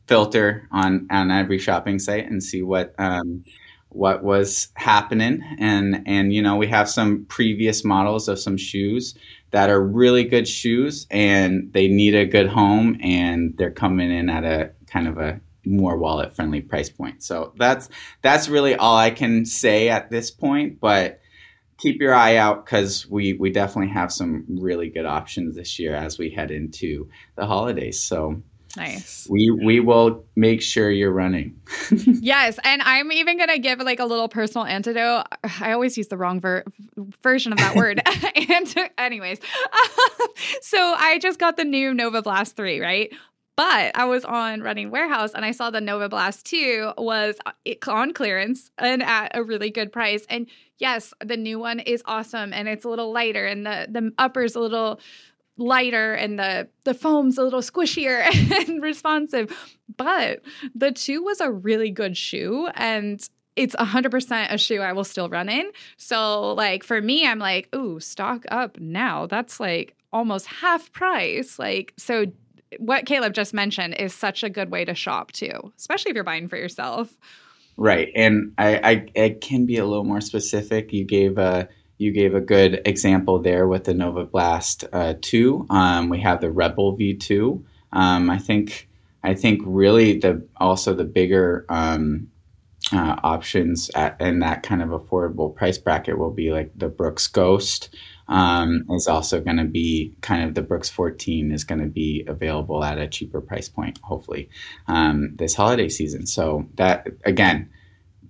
[0.06, 3.44] filter on on every shopping site and see what um,
[3.90, 5.42] what was happening.
[5.58, 9.14] And and you know, we have some previous models of some shoes
[9.50, 14.28] that are really good shoes and they need a good home and they're coming in
[14.28, 17.22] at a kind of a more wallet friendly price point.
[17.22, 17.88] So that's
[18.22, 21.20] that's really all I can say at this point, but
[21.76, 25.94] keep your eye out cuz we we definitely have some really good options this year
[25.94, 28.00] as we head into the holidays.
[28.00, 28.42] So
[28.76, 29.26] Nice.
[29.30, 31.58] We we will make sure you're running.
[31.90, 35.26] yes, and I'm even gonna give like a little personal antidote.
[35.60, 36.64] I always use the wrong ver-
[37.22, 38.00] version of that word.
[38.50, 39.40] and anyways,
[40.60, 43.12] so I just got the new Nova Blast three, right?
[43.58, 47.90] But I was on Running Warehouse and I saw the Nova Blast 2 was uh,
[47.90, 50.24] on clearance and at a really good price.
[50.30, 50.46] And
[50.78, 54.54] yes, the new one is awesome and it's a little lighter and the the upper's
[54.54, 55.00] a little
[55.56, 58.22] lighter and the the foam's a little squishier
[58.68, 59.52] and responsive.
[59.96, 60.42] But
[60.72, 63.20] the 2 was a really good shoe and
[63.56, 65.72] it's 100% a shoe I will still run in.
[65.96, 69.26] So, like, for me, I'm like, ooh, stock up now.
[69.26, 71.58] That's like almost half price.
[71.58, 72.26] Like, so
[72.78, 76.24] what Caleb just mentioned is such a good way to shop too, especially if you're
[76.24, 77.16] buying for yourself.
[77.76, 78.76] Right, and I,
[79.16, 80.92] I, I can be a little more specific.
[80.92, 85.66] You gave a you gave a good example there with the Nova Blast uh, two.
[85.68, 87.64] Um, we have the Rebel V two.
[87.92, 88.88] Um, I think
[89.22, 92.28] I think really the also the bigger um,
[92.92, 97.26] uh, options at, in that kind of affordable price bracket will be like the Brooks
[97.26, 97.94] Ghost
[98.28, 102.24] um, is also going to be kind of the Brooks 14 is going to be
[102.26, 104.48] available at a cheaper price point, hopefully,
[104.86, 106.26] um, this holiday season.
[106.26, 107.70] So that again,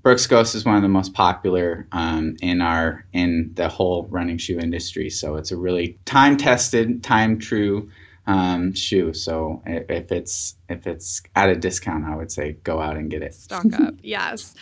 [0.02, 4.38] Brooks Ghost is one of the most popular um, in our in the whole running
[4.38, 5.10] shoe industry.
[5.10, 7.90] So it's a really time tested, time true
[8.26, 9.12] um, shoe.
[9.12, 13.22] So if it's if it's at a discount, I would say go out and get
[13.22, 13.34] it.
[13.34, 14.54] Stock up, yes.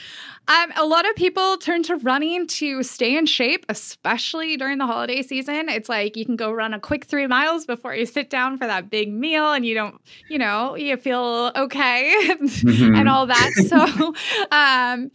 [0.48, 4.86] Um, a lot of people turn to running to stay in shape, especially during the
[4.86, 5.68] holiday season.
[5.68, 8.64] It's like you can go run a quick three miles before you sit down for
[8.66, 12.94] that big meal, and you don't, you know, you feel okay mm-hmm.
[12.94, 13.50] and all that.
[13.66, 14.14] So,
[14.52, 15.10] um,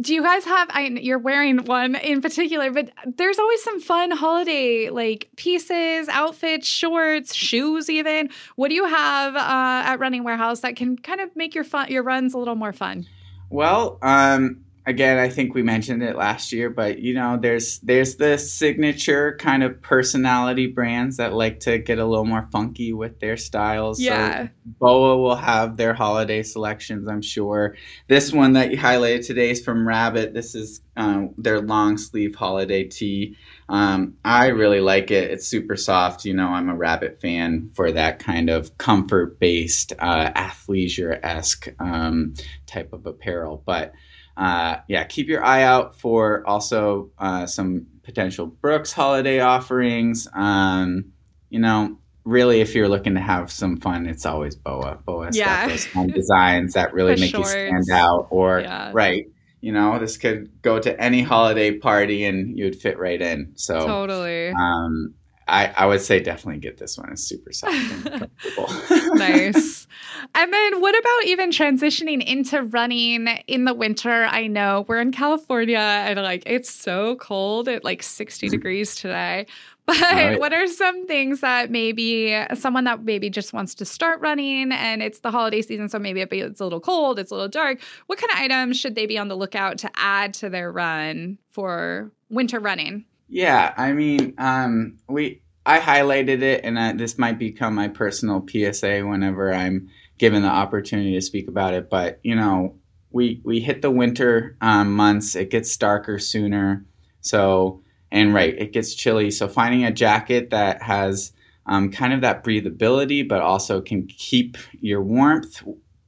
[0.00, 0.68] do you guys have?
[0.70, 6.66] I, you're wearing one in particular, but there's always some fun holiday like pieces, outfits,
[6.66, 8.30] shorts, shoes, even.
[8.56, 11.90] What do you have uh, at Running Warehouse that can kind of make your fun
[11.90, 13.06] your runs a little more fun?
[13.50, 18.16] Well, um, again, I think we mentioned it last year, but you know, there's there's
[18.16, 23.18] the signature kind of personality brands that like to get a little more funky with
[23.18, 24.00] their styles.
[24.00, 24.44] Yeah.
[24.44, 27.76] So BOA will have their holiday selections, I'm sure.
[28.06, 30.32] This one that you highlighted today is from Rabbit.
[30.32, 33.36] This is um, their long sleeve holiday tee.
[33.70, 35.30] Um, I really like it.
[35.30, 36.24] It's super soft.
[36.24, 41.68] You know, I'm a Rabbit fan for that kind of comfort based, uh, athleisure esque
[41.78, 42.34] um,
[42.66, 43.62] type of apparel.
[43.64, 43.92] But
[44.36, 50.26] uh, yeah, keep your eye out for also uh, some potential Brooks holiday offerings.
[50.34, 51.12] Um,
[51.48, 54.98] you know, really, if you're looking to have some fun, it's always BOA.
[55.04, 55.62] BOA's yeah.
[55.62, 57.54] got those fun designs that really make shorts.
[57.54, 58.26] you stand out.
[58.30, 58.90] Or yeah.
[58.92, 59.26] right,
[59.60, 63.52] you know, this could go to any holiday party and you'd fit right in.
[63.56, 64.50] So totally.
[64.50, 65.14] Um,
[65.46, 67.10] I, I would say definitely get this one.
[67.10, 68.04] It's super soft and
[68.44, 69.14] comfortable.
[69.16, 69.86] nice.
[70.40, 74.24] And then what about even transitioning into running in the winter?
[74.24, 78.50] I know we're in California and like it's so cold at like 60 mm-hmm.
[78.50, 79.46] degrees today.
[79.86, 80.38] But right.
[80.38, 85.02] what are some things that maybe someone that maybe just wants to start running and
[85.02, 87.80] it's the holiday season, so maybe it's a little cold, it's a little dark.
[88.06, 91.38] What kind of items should they be on the lookout to add to their run
[91.50, 93.04] for winter running?
[93.28, 98.46] Yeah, I mean, um, we I highlighted it, and I, this might become my personal
[98.48, 99.90] PSA whenever I'm
[100.20, 101.88] given the opportunity to speak about it.
[101.88, 102.76] But you know,
[103.10, 106.84] we we hit the winter um, months; it gets darker sooner.
[107.22, 109.30] So, and right, it gets chilly.
[109.30, 111.32] So, finding a jacket that has
[111.64, 115.62] um, kind of that breathability, but also can keep your warmth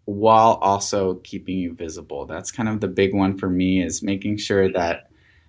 [0.05, 2.27] while also keeping you visible.
[2.27, 5.09] That's kind of the big one for me is making sure that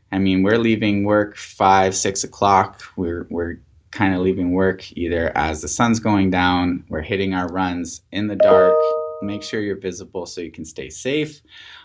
[0.10, 2.82] I mean, we're leaving work five, six o'clock.
[2.96, 3.58] We're we're
[3.94, 8.28] kind of leaving work either as the sun's going down, we're hitting our runs in
[8.28, 8.76] the dark.
[9.22, 11.42] Make sure you're visible so you can stay safe.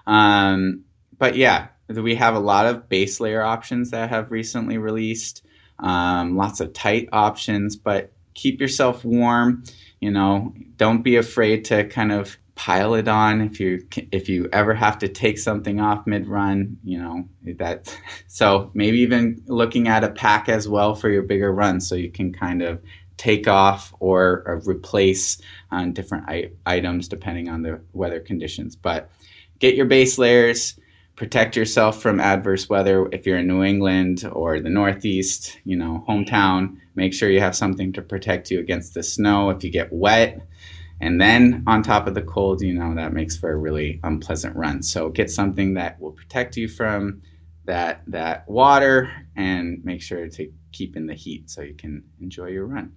[0.06, 0.84] Um,
[1.18, 5.44] but yeah, we have a lot of base layer options that have recently released.
[5.78, 9.64] Um, lots of tight options, but keep yourself warm.
[10.00, 14.48] You know, don't be afraid to kind of pile it on if you if you
[14.52, 17.24] ever have to take something off mid run you know
[17.56, 17.96] that
[18.26, 22.10] so maybe even looking at a pack as well for your bigger runs so you
[22.10, 22.82] can kind of
[23.16, 25.40] take off or, or replace
[25.70, 29.08] on different I- items depending on the weather conditions but
[29.60, 30.80] get your base layers
[31.14, 36.04] protect yourself from adverse weather if you're in New England or the Northeast, you know,
[36.08, 36.76] hometown.
[36.94, 39.50] Make sure you have something to protect you against the snow.
[39.50, 40.40] If you get wet,
[41.00, 44.56] and then on top of the cold, you know, that makes for a really unpleasant
[44.56, 44.82] run.
[44.82, 47.22] So get something that will protect you from
[47.66, 52.46] that that water and make sure to keep in the heat so you can enjoy
[52.46, 52.92] your run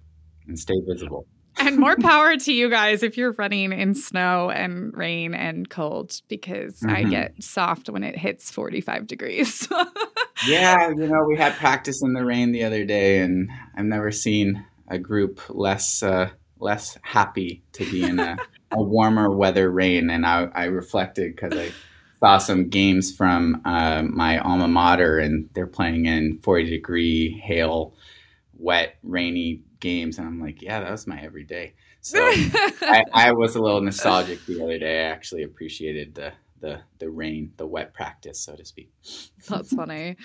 [0.48, 1.26] and stay visible.
[1.58, 6.20] and more power to you guys if you're running in snow and rain and cold
[6.28, 6.96] because mm-hmm.
[6.96, 9.68] I get soft when it hits 45 degrees.
[10.48, 14.10] yeah, you know, we had practice in the rain the other day and I've never
[14.10, 16.30] seen a group less uh,
[16.62, 18.36] less happy to be in a,
[18.70, 20.08] a warmer weather rain.
[20.10, 21.72] And I, I reflected because I
[22.20, 27.94] saw some games from uh, my alma mater, and they're playing in 40 degree hail,
[28.56, 30.18] wet, rainy games.
[30.18, 31.74] And I'm like, yeah, that was my everyday.
[32.00, 35.00] So I, I was a little nostalgic the other day.
[35.00, 36.32] I actually appreciated the
[36.62, 38.90] the the rain, the wet practice, so to speak.
[39.48, 40.16] That's funny.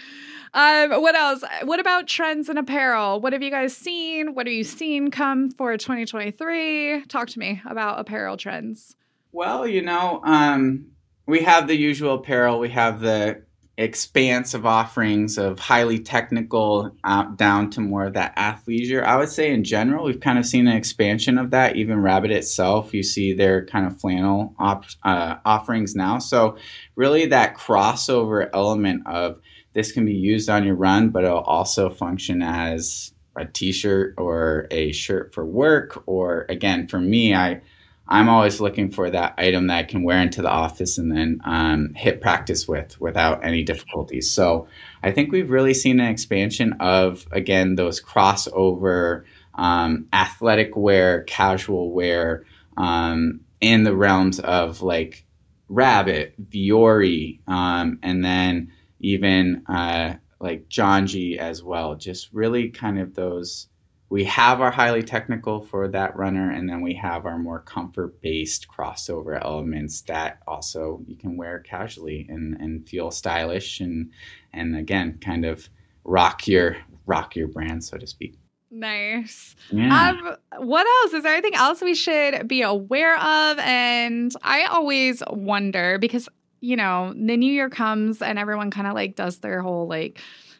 [0.54, 1.44] Um, what else?
[1.64, 3.20] What about trends in apparel?
[3.20, 4.34] What have you guys seen?
[4.34, 7.06] What are you seeing come for 2023?
[7.08, 8.96] Talk to me about apparel trends.
[9.34, 10.92] Well, you know, um,
[11.26, 12.60] we have the usual apparel.
[12.60, 13.44] We have the
[13.78, 19.04] expanse of offerings of highly technical uh, down to more of that athleisure.
[19.04, 21.76] I would say in general, we've kind of seen an expansion of that.
[21.76, 26.18] Even Rabbit itself, you see their kind of flannel op- uh, offerings now.
[26.18, 26.58] So
[26.96, 29.40] really that crossover element of
[29.74, 34.68] this can be used on your run, but it'll also function as a t-shirt or
[34.72, 36.02] a shirt for work.
[36.08, 37.62] Or again, for me, I
[38.10, 41.42] I'm always looking for that item that I can wear into the office and then
[41.44, 44.32] um, hit practice with without any difficulties.
[44.32, 44.68] So
[45.04, 49.24] I think we've really seen an expansion of, again, those crossover
[49.56, 52.46] um, athletic wear, casual wear
[52.78, 55.26] um, in the realms of like
[55.68, 61.96] Rabbit, Vuori, um, and then even uh, like Janji as well.
[61.96, 63.68] Just really kind of those
[64.10, 68.22] we have our highly technical for that runner, and then we have our more comfort
[68.22, 74.12] based crossover elements that also you can wear casually and, and feel stylish and
[74.54, 75.68] and again kind of
[76.06, 78.38] rock your rock your brand so to speak.
[78.70, 79.56] Nice.
[79.72, 80.10] Yeah.
[80.10, 80.36] Um,
[80.66, 81.14] what else?
[81.14, 83.60] Is there anything else we should be aware of?
[83.60, 86.28] And I always wonder because,
[86.60, 90.20] you know, the new year comes and everyone kind of like does their whole like,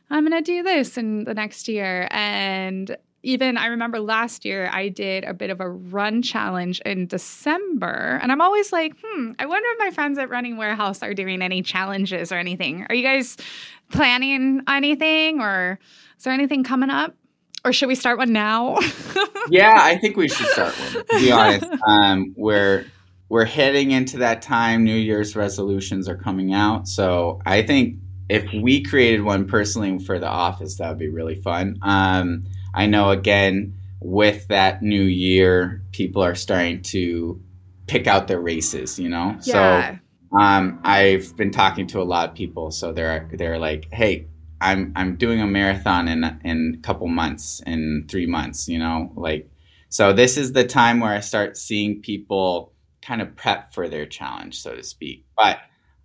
[0.10, 2.08] I'm going to do this in the next year.
[2.12, 2.96] And
[3.28, 8.20] even I remember last year I did a bit of a run challenge in December.
[8.24, 11.42] And I'm always like, hmm, I wonder if my friends at Running Warehouse are doing
[11.42, 12.86] any challenges or anything.
[12.88, 13.36] Are you guys
[13.92, 15.78] planning anything or
[16.18, 17.16] is there anything coming up?
[17.66, 18.78] Or should we start one now?
[19.50, 20.92] yeah, I think we should start one.
[20.94, 22.86] To be honest, um, we're
[23.28, 24.86] we're heading into that time.
[24.86, 27.98] New Year's resolutions are coming out, so I think
[28.30, 31.78] if we created one personally for the office, that would be really fun.
[31.82, 32.46] Um,
[32.78, 37.42] I know again with that new year, people are starting to
[37.88, 39.36] pick out their races, you know?
[39.42, 39.98] Yeah.
[40.32, 44.28] So um, I've been talking to a lot of people, so they're they're like, "Hey,
[44.62, 49.12] I'm I'm doing a marathon in in a couple months, in three months, you know,
[49.16, 49.50] like."
[49.90, 54.06] So this is the time where I start seeing people kind of prep for their
[54.06, 55.26] challenge, so to speak.
[55.38, 55.60] But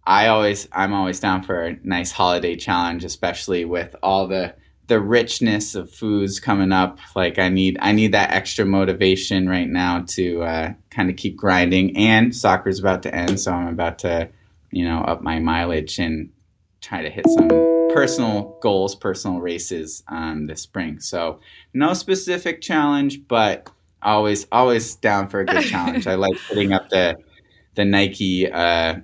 [0.07, 4.55] I always I'm always down for a nice holiday challenge, especially with all the
[4.93, 6.99] the richness of foods coming up.
[7.17, 11.35] Like I need I need that extra motivation right now to uh, kind of keep
[11.35, 11.97] grinding.
[11.97, 14.29] And soccer's about to end, so I'm about to
[14.71, 16.29] you know up my mileage and
[16.83, 17.49] try to hit some
[17.95, 21.01] personal goals, personal races um, this spring.
[21.01, 21.41] So
[21.73, 23.71] no specific challenge, but
[24.03, 26.07] always always down for a good challenge.
[26.13, 27.17] I like putting up the
[27.77, 28.97] the Nike uh,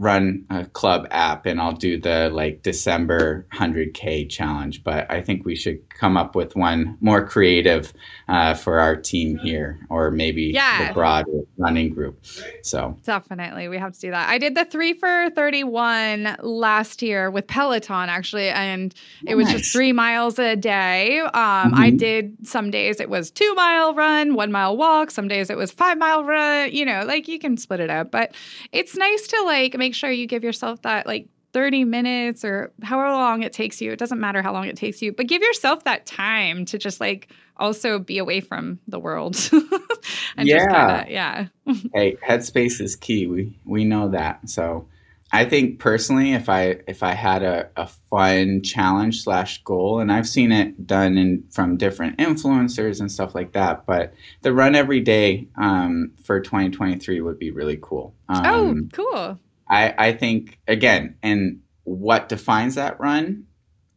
[0.00, 4.82] run a club app and I'll do the like December 100K challenge.
[4.82, 7.92] But I think we should come up with one more creative
[8.26, 10.88] uh, for our team here or maybe yeah.
[10.88, 11.26] the broad
[11.58, 12.24] running group.
[12.62, 14.30] So definitely we have to do that.
[14.30, 18.94] I did the three for 31 last year with Peloton actually, and
[19.26, 21.20] it was just three miles a day.
[21.20, 21.74] Um, mm-hmm.
[21.74, 25.10] I did some days it was two mile run, one mile walk.
[25.10, 28.10] Some days it was five mile run, you know, like you can split it up,
[28.10, 28.32] but
[28.72, 33.10] it's nice to like make sure you give yourself that like 30 minutes or however
[33.10, 33.92] long it takes you.
[33.92, 37.00] It doesn't matter how long it takes you, but give yourself that time to just
[37.00, 39.36] like also be away from the world.
[40.36, 40.66] and yeah.
[40.66, 41.46] Kinda, yeah.
[41.94, 43.26] hey, headspace is key.
[43.26, 44.48] We we know that.
[44.48, 44.86] So
[45.32, 50.10] I think personally, if I if I had a, a fun challenge slash goal, and
[50.10, 54.12] I've seen it done in from different influencers and stuff like that, but
[54.42, 58.14] the run every day um, for 2023 would be really cool.
[58.28, 59.38] Oh, um, oh, cool!
[59.70, 63.46] I, I think again, and what defines that run,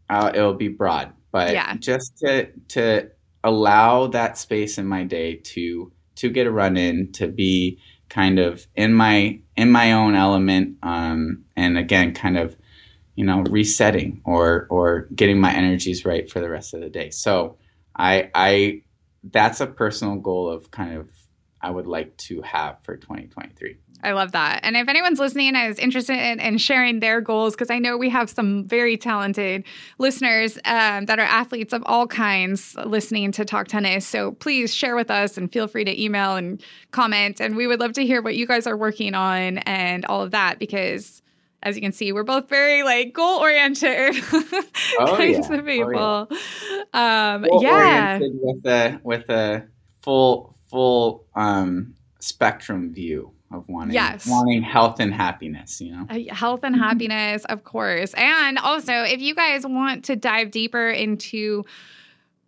[0.10, 1.76] uh, it'll be broad, but yeah.
[1.78, 3.10] just to to
[3.44, 8.38] allow that space in my day to to get a run in, to be kind
[8.38, 12.56] of in my in my own element, um, and again, kind of
[13.16, 17.10] you know resetting or or getting my energies right for the rest of the day.
[17.10, 17.58] So
[17.96, 18.84] I I
[19.24, 21.10] that's a personal goal of kind of
[21.62, 23.78] I would like to have for 2023.
[24.04, 24.60] I love that.
[24.64, 27.98] And if anyone's listening and is interested in, in sharing their goals, because I know
[27.98, 29.64] we have some very talented
[29.98, 34.06] listeners um, that are athletes of all kinds listening to Talk Tennis.
[34.06, 37.40] So please share with us and feel free to email and comment.
[37.40, 40.32] And we would love to hear what you guys are working on and all of
[40.32, 41.22] that because
[41.64, 45.56] as you can see, we're both very like goal oriented oh, kinds yeah.
[45.56, 46.28] of people.
[46.30, 46.38] Oh,
[46.94, 47.36] yeah.
[47.36, 48.20] Um, yeah.
[48.20, 49.68] with a with a
[50.02, 54.28] full full um, spectrum view of wanting yes.
[54.28, 56.06] wanting health and happiness, you know.
[56.10, 56.84] Uh, health and mm-hmm.
[56.84, 58.14] happiness, of course.
[58.16, 61.66] And also, if you guys want to dive deeper into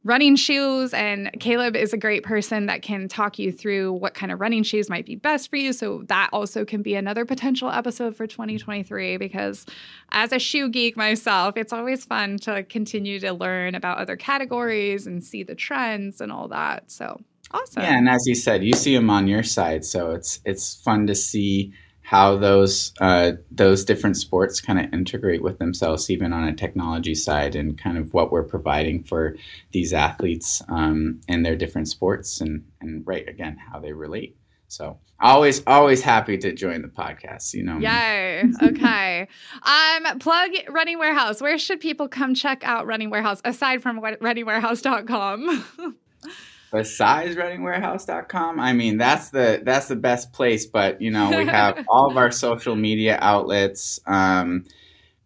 [0.05, 4.31] running shoes and Caleb is a great person that can talk you through what kind
[4.31, 7.71] of running shoes might be best for you so that also can be another potential
[7.71, 9.65] episode for 2023 because
[10.11, 15.07] as a shoe geek myself it's always fun to continue to learn about other categories
[15.07, 17.19] and see the trends and all that so
[17.55, 17.83] Awesome.
[17.83, 21.07] Yeah, and as you said, you see them on your side, so it's it's fun
[21.07, 26.43] to see how those uh, those different sports kind of integrate with themselves, even on
[26.43, 29.37] a technology side, and kind of what we're providing for
[29.71, 34.37] these athletes um, in their different sports, and and right again how they relate.
[34.67, 37.53] So always always happy to join the podcast.
[37.53, 37.79] You know.
[37.79, 38.43] Yay.
[38.61, 39.27] okay.
[39.63, 41.41] Um, plug Running Warehouse.
[41.41, 45.95] Where should people come check out Running Warehouse aside from runningwarehouse.com?
[46.71, 51.83] besides runningwarehouse.com i mean that's the that's the best place but you know we have
[51.89, 54.63] all of our social media outlets um,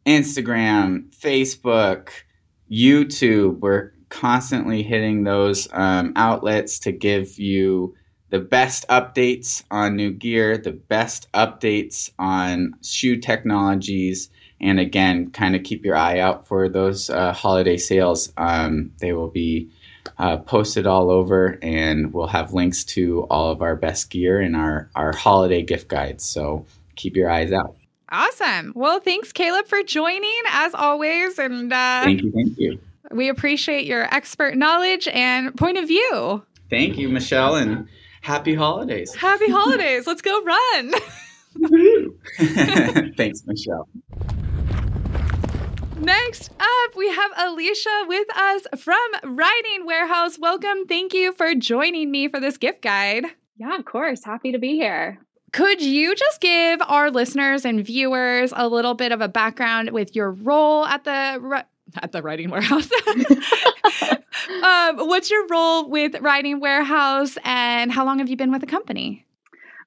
[0.05, 2.09] instagram facebook
[2.69, 3.59] youtube.
[3.59, 7.95] We're constantly hitting those um, outlets to give you
[8.29, 14.29] the best updates on new gear the best updates on shoe technologies
[14.61, 18.31] and again kind of keep your eye out for those uh, holiday sales.
[18.37, 19.69] Um, they will be
[20.18, 24.55] uh, posted all over, and we'll have links to all of our best gear and
[24.55, 26.26] our, our holiday gift guides.
[26.26, 27.76] So keep your eyes out.
[28.12, 28.74] Awesome.
[28.76, 31.38] Well, thanks, Caleb, for joining as always.
[31.38, 32.32] And uh, thank you.
[32.32, 32.80] Thank you.
[33.12, 36.43] We appreciate your expert knowledge and point of view.
[36.70, 37.88] Thank you, Michelle, and
[38.22, 39.14] happy holidays.
[39.16, 40.07] Happy holidays.
[40.07, 40.93] Let's go run.
[43.16, 43.88] Thanks, Michelle.
[46.00, 50.39] Next up, we have Alicia with us from Riding Warehouse.
[50.39, 50.86] Welcome.
[50.88, 53.26] Thank you for joining me for this gift guide.
[53.58, 54.24] Yeah, of course.
[54.24, 55.20] Happy to be here.
[55.52, 60.16] Could you just give our listeners and viewers a little bit of a background with
[60.16, 61.66] your role at the
[62.02, 62.89] at the Riding Warehouse?
[64.64, 68.68] um, what's your role with Riding Warehouse, and how long have you been with the
[68.68, 69.26] company?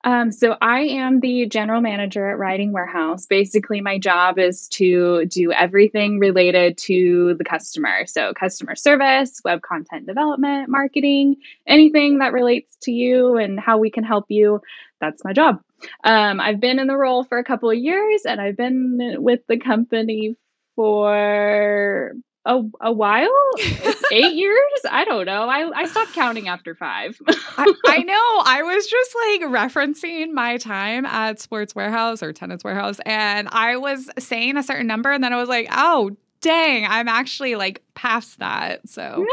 [0.05, 3.25] Um, so I am the general manager at Riding Warehouse.
[3.27, 8.07] Basically, my job is to do everything related to the customer.
[8.07, 11.37] So customer service, web content development, marketing,
[11.67, 14.61] anything that relates to you and how we can help you.
[15.01, 15.61] That's my job.
[16.05, 19.41] Um, I've been in the role for a couple of years, and I've been with
[19.49, 20.37] the company
[20.75, 22.13] for
[22.45, 23.31] a, a while?
[24.13, 24.59] Eight years?
[24.91, 25.49] I don't know.
[25.49, 27.21] I, I stopped counting after five.
[27.57, 28.43] I, I, know.
[28.45, 33.77] I was just like referencing my time at sports warehouse or tennis warehouse and i
[33.77, 37.83] was saying a certain number and then i was like oh dang i'm actually like
[37.95, 39.27] past that so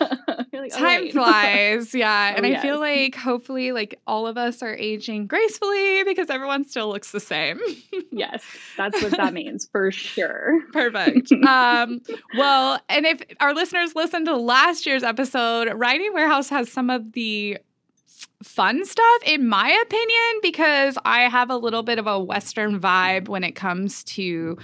[0.52, 2.32] like, oh, time flies yeah.
[2.34, 2.58] Oh, and yes.
[2.58, 7.12] i feel like hopefully like all of us are aging gracefully because everyone still looks
[7.12, 7.60] the same.
[8.10, 8.44] Yes
[8.76, 10.60] that's what that means for sure.
[10.72, 11.32] Perfect.
[11.32, 12.00] Um
[12.36, 17.12] well and if our listeners listen to last year's episode riding warehouse has some of
[17.12, 17.58] the
[18.42, 23.26] fun stuff in my opinion because i have a little bit of a western vibe
[23.26, 24.56] when it comes to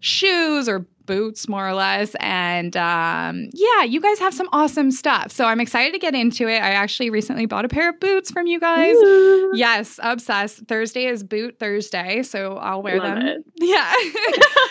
[0.00, 2.14] shoes or boots, more or less.
[2.20, 5.32] And um, yeah, you guys have some awesome stuff.
[5.32, 6.58] So I'm excited to get into it.
[6.58, 8.94] I actually recently bought a pair of boots from you guys.
[8.94, 9.50] Ooh.
[9.54, 10.68] Yes, obsessed.
[10.68, 13.26] Thursday is boot Thursday, so I'll wear Love them.
[13.26, 13.44] It.
[13.60, 13.92] Yeah.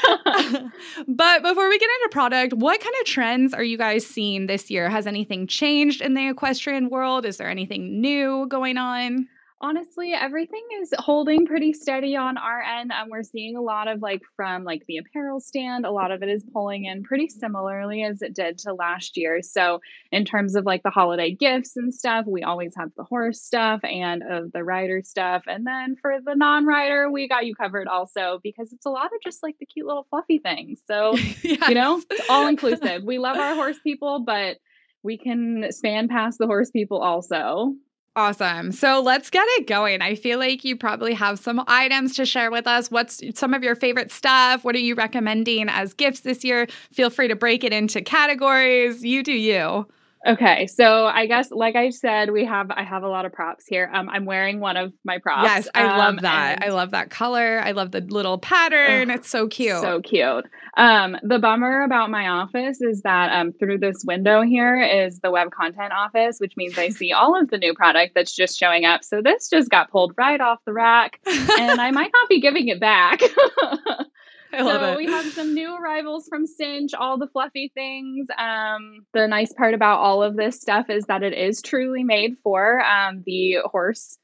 [1.08, 4.70] but before we get into product, what kind of trends are you guys seeing this
[4.72, 4.90] year?
[4.90, 7.26] Has anything changed in the equestrian world?
[7.26, 9.28] Is there anything new going on?
[9.60, 14.02] Honestly everything is holding pretty steady on our end um, we're seeing a lot of
[14.02, 18.04] like from like the apparel stand a lot of it is pulling in pretty similarly
[18.04, 19.42] as it did to last year.
[19.42, 19.82] So
[20.12, 23.80] in terms of like the holiday gifts and stuff we always have the horse stuff
[23.84, 28.40] and of the rider stuff and then for the non-rider we got you covered also
[28.44, 30.82] because it's a lot of just like the cute little fluffy things.
[30.88, 31.38] So yes.
[31.44, 33.04] you know all inclusive.
[33.08, 34.58] We love our horse people but
[35.02, 37.74] we can span past the horse people also
[38.18, 38.72] Awesome.
[38.72, 40.02] So let's get it going.
[40.02, 42.90] I feel like you probably have some items to share with us.
[42.90, 44.66] What's some of your favorite stuff?
[44.66, 46.66] What are you recommending as gifts this year?
[46.92, 49.06] Feel free to break it into categories.
[49.06, 49.86] You do you.
[50.26, 53.66] Okay, so I guess like I said, we have I have a lot of props
[53.68, 53.90] here.
[53.94, 55.44] Um, I'm wearing one of my props.
[55.44, 56.64] Yes, I um, love that.
[56.64, 57.62] I love that color.
[57.64, 59.12] I love the little pattern.
[59.12, 59.80] it's so cute.
[59.82, 60.46] So cute.
[60.76, 65.32] Um, the bummer about my office is that um, through this window here is the
[65.32, 68.86] web content office, which means I see all of the new product that's just showing
[68.86, 69.04] up.
[69.04, 72.68] So this just got pulled right off the rack, and I might not be giving
[72.70, 73.22] it back.
[74.62, 74.98] I love so it.
[74.98, 78.28] we have some new arrivals from Cinch, all the fluffy things.
[78.38, 82.36] Um, the nice part about all of this stuff is that it is truly made
[82.44, 84.18] for um, the horse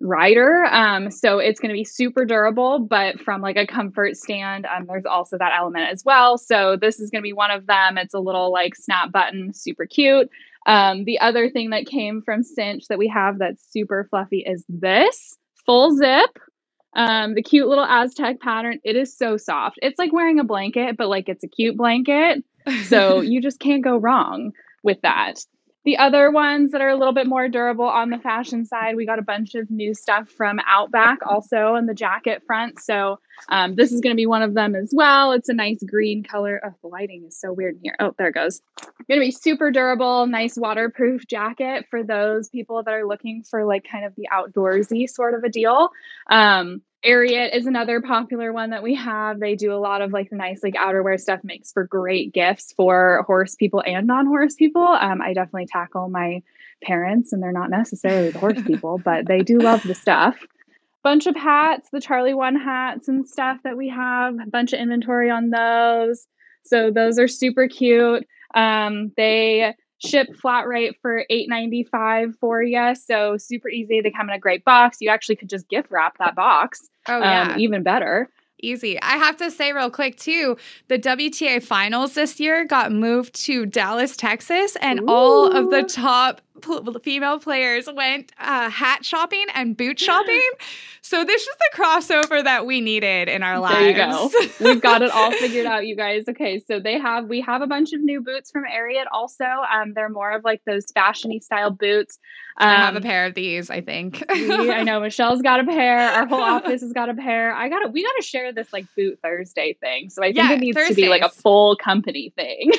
[0.00, 0.64] rider.
[0.64, 4.86] Um, so it's going to be super durable, but from like a comfort stand, um,
[4.88, 6.38] there's also that element as well.
[6.38, 7.98] So this is going to be one of them.
[7.98, 10.28] It's a little like snap button, super cute.
[10.66, 14.64] Um, the other thing that came from Cinch that we have that's super fluffy is
[14.68, 16.30] this full zip.
[16.94, 18.80] Um, the cute little Aztec pattern.
[18.84, 19.78] It is so soft.
[19.82, 22.44] It's like wearing a blanket, but like it's a cute blanket.
[22.86, 25.34] So you just can't go wrong with that.
[25.84, 29.06] The other ones that are a little bit more durable on the fashion side, we
[29.06, 32.80] got a bunch of new stuff from Outback also on the jacket front.
[32.80, 33.18] So
[33.48, 35.32] um, this is going to be one of them as well.
[35.32, 36.60] It's a nice green color.
[36.64, 37.96] Oh, the lighting is so weird in here.
[37.98, 38.60] Oh, there it goes.
[39.08, 43.64] Going to be super durable, nice waterproof jacket for those people that are looking for
[43.64, 45.90] like kind of the outdoorsy sort of a deal.
[46.30, 49.40] Um, Ariat is another popular one that we have.
[49.40, 53.24] They do a lot of like nice like outerwear stuff, makes for great gifts for
[53.26, 54.86] horse people and non-horse people.
[54.86, 56.42] Um, I definitely tackle my
[56.82, 60.36] parents, and they're not necessarily the horse people, but they do love the stuff.
[61.02, 64.34] Bunch of hats, the Charlie One hats and stuff that we have.
[64.34, 66.26] A bunch of inventory on those.
[66.64, 68.26] So those are super cute.
[68.54, 69.74] Um, they
[70.04, 74.64] ship flat rate for 8.95 for you so super easy they come in a great
[74.64, 78.30] box you actually could just gift wrap that box oh yeah um, even better
[78.62, 79.00] easy.
[79.00, 80.56] I have to say real quick too,
[80.88, 85.08] the WTA finals this year got moved to Dallas, Texas, and Ooh.
[85.08, 86.40] all of the top
[87.02, 90.48] female players went uh, hat shopping and boot shopping.
[91.02, 93.78] so this is the crossover that we needed in our lives.
[93.78, 94.30] There you go.
[94.60, 96.24] We've got it all figured out, you guys.
[96.28, 99.04] Okay, so they have we have a bunch of new boots from Ariat.
[99.12, 102.18] Also, um, they're more of like those fashiony style boots.
[102.58, 103.70] Um, I have a um, pair of these.
[103.70, 104.24] I think.
[104.30, 105.98] we, I know Michelle's got a pair.
[105.98, 107.54] Our whole office has got a pair.
[107.54, 110.10] I got to We got to share this like boot Thursday thing.
[110.10, 110.96] So I think yeah, it needs Thursdays.
[110.96, 112.72] to be like a full company thing.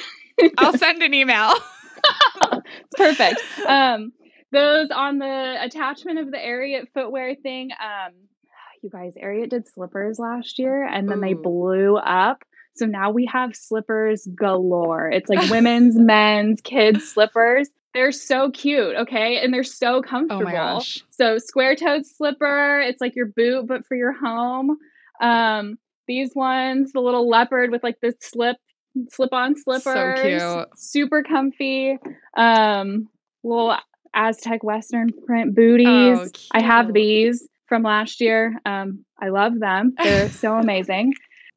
[0.58, 1.53] I'll send an email.
[2.98, 3.41] perfect.
[3.65, 4.14] Um,
[4.52, 7.72] those on the attachment of the Ariat footwear thing.
[7.72, 8.14] Um,
[8.82, 11.22] you guys, Ariat did slippers last year, and then Ooh.
[11.22, 12.44] they blew up.
[12.76, 15.10] So now we have slippers galore.
[15.10, 17.69] It's like women's, men's, kids slippers.
[17.94, 19.40] They're so cute, okay?
[19.44, 20.44] And they're so comfortable.
[20.44, 21.03] Oh my gosh.
[21.11, 24.78] So square toed slipper, it's like your boot, but for your home.
[25.22, 28.57] Um, these ones, the little leopard with like the slip
[29.09, 30.22] slip on slippers.
[30.22, 30.68] cute.
[30.77, 31.97] Super comfy.
[32.35, 33.07] Um,
[33.43, 33.76] little
[34.13, 35.88] Aztec Western print booties.
[35.88, 38.59] Oh, I have these from last year.
[38.65, 39.93] Um, I love them.
[40.01, 41.13] They're so amazing.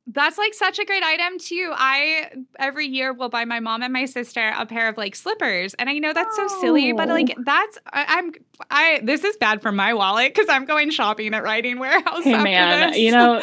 [0.06, 1.72] That's like such a great item too.
[1.74, 5.72] I every year will buy my mom and my sister a pair of like slippers,
[5.74, 7.14] and I know that's so silly, but oh.
[7.14, 8.32] like that's I, I'm
[8.70, 12.24] I this is bad for my wallet because I'm going shopping at Riding Warehouse.
[12.24, 12.98] Hey man, this.
[12.98, 13.40] you know,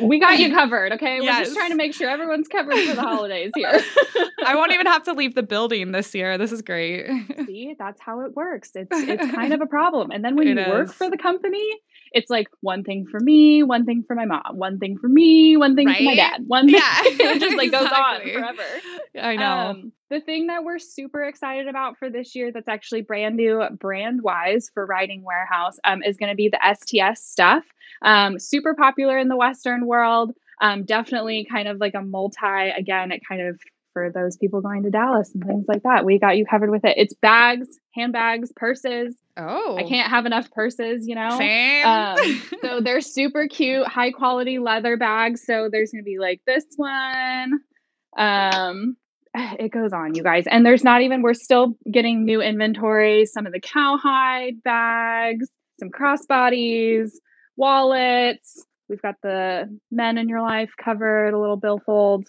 [0.00, 1.20] we got you covered, okay?
[1.20, 3.80] We're just trying to make sure everyone's covered for the holidays here.
[4.46, 6.38] I won't even have to leave the building this year.
[6.38, 7.06] This is great.
[7.46, 8.70] See, that's how it works.
[8.74, 10.10] It's it's kind of a problem.
[10.10, 11.68] And then when It you work for the company,
[12.12, 15.56] it's like one thing for me, one thing for my mom, one thing for me,
[15.56, 16.76] one thing for my dad, one thing.
[16.76, 18.62] Yeah, it just like goes on forever.
[19.20, 19.44] I know.
[19.44, 23.62] Um, the thing that we're super excited about for this year that's actually brand new,
[23.78, 27.64] brand wise for Riding Warehouse, um, is going to be the STS stuff.
[28.02, 30.32] Um, super popular in the Western world.
[30.60, 33.60] Um, definitely kind of like a multi, again, it kind of
[33.98, 36.04] for those people going to Dallas and things like that.
[36.04, 36.94] We got you covered with it.
[36.96, 39.16] It's bags, handbags, purses.
[39.36, 41.36] oh, I can't have enough purses, you know?
[41.36, 41.86] Same.
[41.86, 45.42] Um, so they're super cute, high quality leather bags.
[45.44, 47.60] So there's going to be like this one.
[48.16, 48.96] Um,
[49.34, 50.44] it goes on, you guys.
[50.48, 53.26] And there's not even, we're still getting new inventory.
[53.26, 55.48] Some of the cowhide bags,
[55.80, 57.10] some crossbodies,
[57.56, 58.64] wallets.
[58.88, 62.28] We've got the men in your life covered, a little billfold.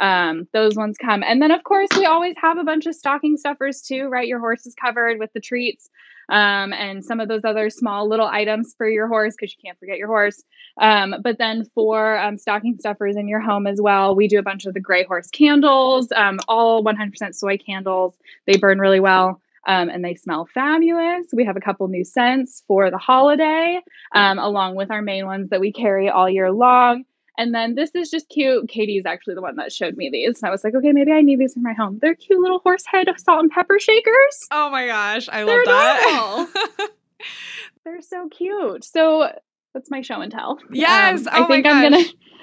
[0.00, 1.22] Um, those ones come.
[1.22, 4.26] And then, of course, we always have a bunch of stocking stuffers too, right?
[4.26, 5.90] Your horse is covered with the treats
[6.30, 9.78] um, and some of those other small little items for your horse because you can't
[9.78, 10.42] forget your horse.
[10.80, 14.42] Um, but then for um, stocking stuffers in your home as well, we do a
[14.42, 18.14] bunch of the gray horse candles, um, all 100% soy candles.
[18.46, 19.40] They burn really well.
[19.66, 21.26] Um, and they smell fabulous.
[21.34, 23.80] We have a couple new scents for the holiday,
[24.14, 27.04] um, along with our main ones that we carry all year long.
[27.40, 28.68] And then this is just cute.
[28.68, 30.42] Katie is actually the one that showed me these.
[30.42, 31.98] And I was like, okay, maybe I need these for my home.
[32.02, 34.46] They're cute little horse head salt and pepper shakers.
[34.50, 36.90] oh my gosh, I They're love that.
[37.84, 38.84] They're so cute.
[38.84, 39.32] So
[39.72, 40.58] that's my show and tell.
[40.70, 41.26] Yes.
[41.26, 41.96] Um, oh I think I'm gonna.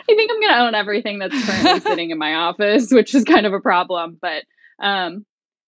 [0.09, 3.45] I think I'm gonna own everything that's currently sitting in my office, which is kind
[3.45, 4.17] of a problem.
[4.19, 4.45] But
[4.79, 5.27] um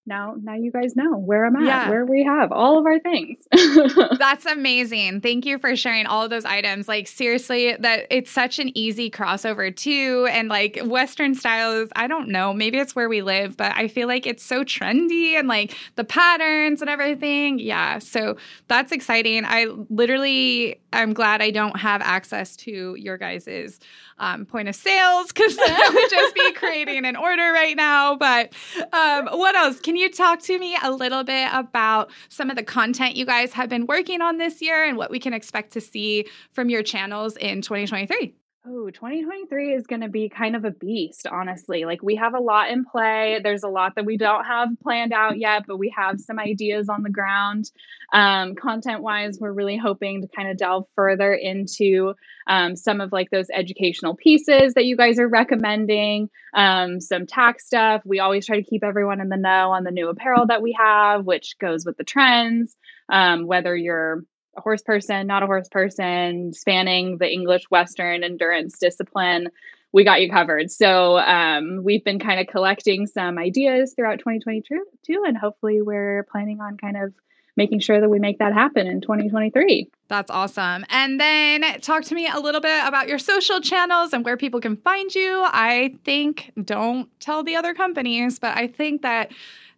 [0.10, 1.90] now now you guys know where I'm at, Yeah.
[1.90, 3.38] where we have all of our things.
[4.20, 5.22] That's amazing.
[5.22, 6.88] Thank you for sharing all of those items.
[6.90, 10.28] Like seriously, that it's such an easy crossover too.
[10.32, 14.08] And like Western styles, I don't know, maybe it's where we live, but I feel
[14.08, 17.60] like it's so trendy and like the patterns and everything.
[17.60, 18.00] Yeah.
[18.00, 18.38] So
[18.68, 19.46] that's exciting.
[19.46, 23.80] I literally I'm glad I don't have access to your guys's
[24.18, 28.16] um, point of sales because I would just be creating an order right now.
[28.16, 28.54] But
[28.92, 29.80] um, what else?
[29.80, 33.52] Can you talk to me a little bit about some of the content you guys
[33.52, 36.84] have been working on this year and what we can expect to see from your
[36.84, 38.34] channels in 2023?
[38.68, 41.86] Oh, 2023 is going to be kind of a beast, honestly.
[41.86, 43.40] Like, we have a lot in play.
[43.42, 46.90] There's a lot that we don't have planned out yet, but we have some ideas
[46.90, 47.72] on the ground.
[48.14, 52.16] Um, content wise, we're really hoping to kind of delve further into
[52.48, 57.66] um, some of like those educational pieces that you guys are recommending, um, some tax
[57.66, 58.02] stuff.
[58.04, 60.78] We always try to keep everyone in the know on the new apparel that we
[60.78, 62.76] have, which goes with the trends,
[63.10, 64.26] um, whether you're
[64.60, 69.50] a horse person, not a horse person, spanning the English Western endurance discipline,
[69.92, 70.70] we got you covered.
[70.70, 76.62] So um, we've been kind of collecting some ideas throughout 2022, and hopefully we're planning
[76.62, 77.14] on kind of
[77.58, 79.90] making sure that we make that happen in 2023.
[80.08, 80.86] That's awesome.
[80.90, 84.62] And then talk to me a little bit about your social channels and where people
[84.62, 85.42] can find you.
[85.46, 89.32] I think, don't tell the other companies, but I think that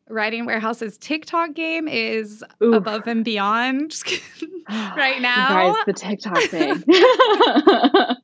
[0.10, 3.94] Riding Warehouse's TikTok game is above and beyond
[4.70, 5.74] right You now.
[5.74, 6.84] guys, the TikTok thing.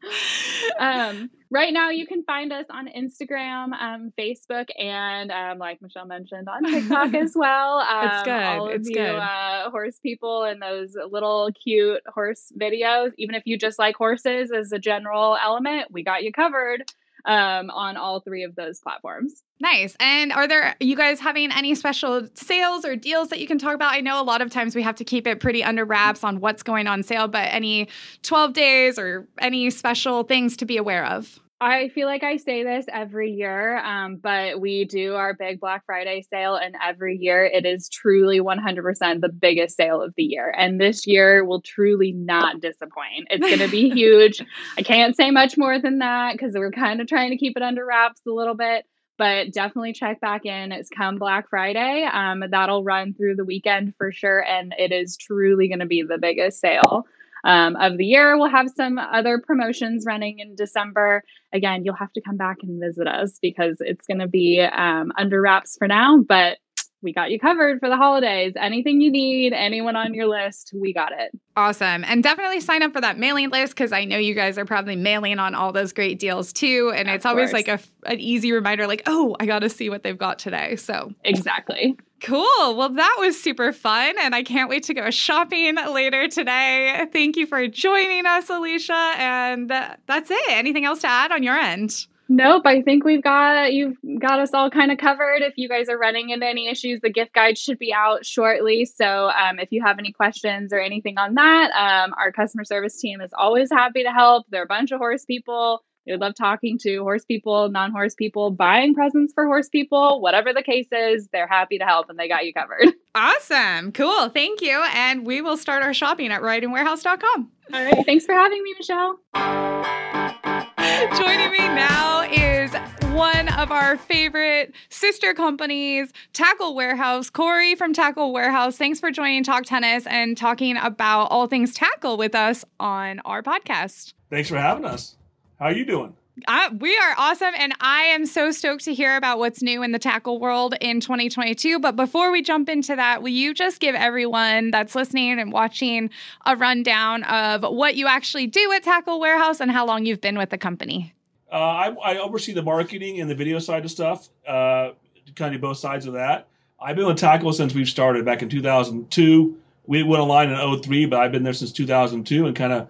[0.80, 6.06] um, right now, you can find us on Instagram, um, Facebook, and um, like Michelle
[6.06, 7.80] mentioned, on TikTok as well.
[7.80, 8.44] Um, It's good.
[8.44, 9.16] All of It's you good.
[9.16, 13.12] Uh, horse people and those little cute horse videos.
[13.18, 16.84] Even if you just like horses as a general element, we got you covered
[17.28, 19.44] um, on all three of those platforms.
[19.60, 19.96] Nice.
[20.00, 23.76] And are there you guys having any special sales or deals that you can talk
[23.76, 23.94] about?
[23.94, 26.40] I know a lot of times we have to keep it pretty under wraps on
[26.40, 27.90] what's going on sale, but any
[28.24, 31.40] 12 days or any special things to be aware of?
[31.60, 35.84] I feel like I say this every year, um, but we do our big Black
[35.88, 40.54] Friday sale, and every year it is truly 100% the biggest sale of the year.
[40.56, 43.30] And this year will truly not disappoint.
[43.32, 44.40] It's going to be huge.
[44.78, 47.64] I can't say much more than that because we're kind of trying to keep it
[47.64, 48.86] under wraps a little bit.
[49.18, 50.72] but definitely check back in.
[50.72, 52.08] It's come Black Friday.
[52.12, 56.04] Um, that'll run through the weekend for sure, and it is truly going to be
[56.04, 57.08] the biggest sale
[57.44, 58.38] um, of the year.
[58.38, 61.24] We'll have some other promotions running in December.
[61.54, 65.12] Again, you'll have to come back and visit us because it's going to be um,
[65.18, 66.58] under wraps for now, but
[67.02, 68.54] we got you covered for the holidays.
[68.56, 71.32] Anything you need, anyone on your list, we got it.
[71.56, 72.04] Awesome.
[72.04, 74.96] And definitely sign up for that mailing list because I know you guys are probably
[74.96, 76.92] mailing on all those great deals too.
[76.96, 79.90] And of it's always like a, an easy reminder, like, oh, I got to see
[79.90, 80.76] what they've got today.
[80.76, 81.98] So, exactly.
[82.22, 82.76] Cool.
[82.76, 84.16] Well, that was super fun.
[84.20, 87.08] And I can't wait to go shopping later today.
[87.14, 89.14] Thank you for joining us, Alicia.
[89.18, 90.50] And uh, that's it.
[90.50, 92.08] Anything else to add on your end?
[92.30, 95.42] Nope, I think we've got you've got us all kind of covered.
[95.42, 98.86] If you guys are running into any issues, the gift guide should be out shortly.
[98.86, 103.00] So um, if you have any questions or anything on that, um, our customer service
[103.00, 104.46] team is always happy to help.
[104.50, 105.84] They're a bunch of horse people.
[106.08, 110.54] They love talking to horse people, non horse people, buying presents for horse people, whatever
[110.54, 112.94] the case is, they're happy to help and they got you covered.
[113.16, 113.94] Awesome.
[113.94, 114.30] Cool.
[114.30, 114.80] Thank you.
[114.94, 117.52] And we will start our shopping at ridingwarehouse.com.
[117.74, 118.06] All right.
[118.06, 120.54] Thanks for having me, Michelle.
[120.98, 122.74] Joining me now is
[123.14, 127.30] one of our favorite sister companies, Tackle Warehouse.
[127.30, 132.18] Corey from Tackle Warehouse, thanks for joining Talk Tennis and talking about all things tackle
[132.18, 134.14] with us on our podcast.
[134.32, 135.16] Thanks for having us.
[135.60, 136.16] How are you doing?
[136.46, 139.92] Uh, we are awesome, and I am so stoked to hear about what's new in
[139.92, 141.80] the tackle world in 2022.
[141.80, 146.12] But before we jump into that, will you just give everyone that's listening and watching
[146.46, 150.38] a rundown of what you actually do at Tackle Warehouse and how long you've been
[150.38, 151.14] with the company?
[151.52, 154.92] Uh, I, I, oversee the marketing and the video side of stuff, uh,
[155.36, 156.48] kind of both sides of that.
[156.80, 159.58] I've been with Tackle since we've started back in 2002.
[159.88, 162.90] We went online in 03, but I've been there since 2002 and kind of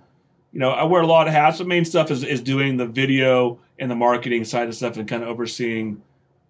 [0.57, 1.59] you know, I wear a lot of hats.
[1.59, 5.07] The main stuff is, is doing the video and the marketing side of stuff and
[5.07, 6.01] kind of overseeing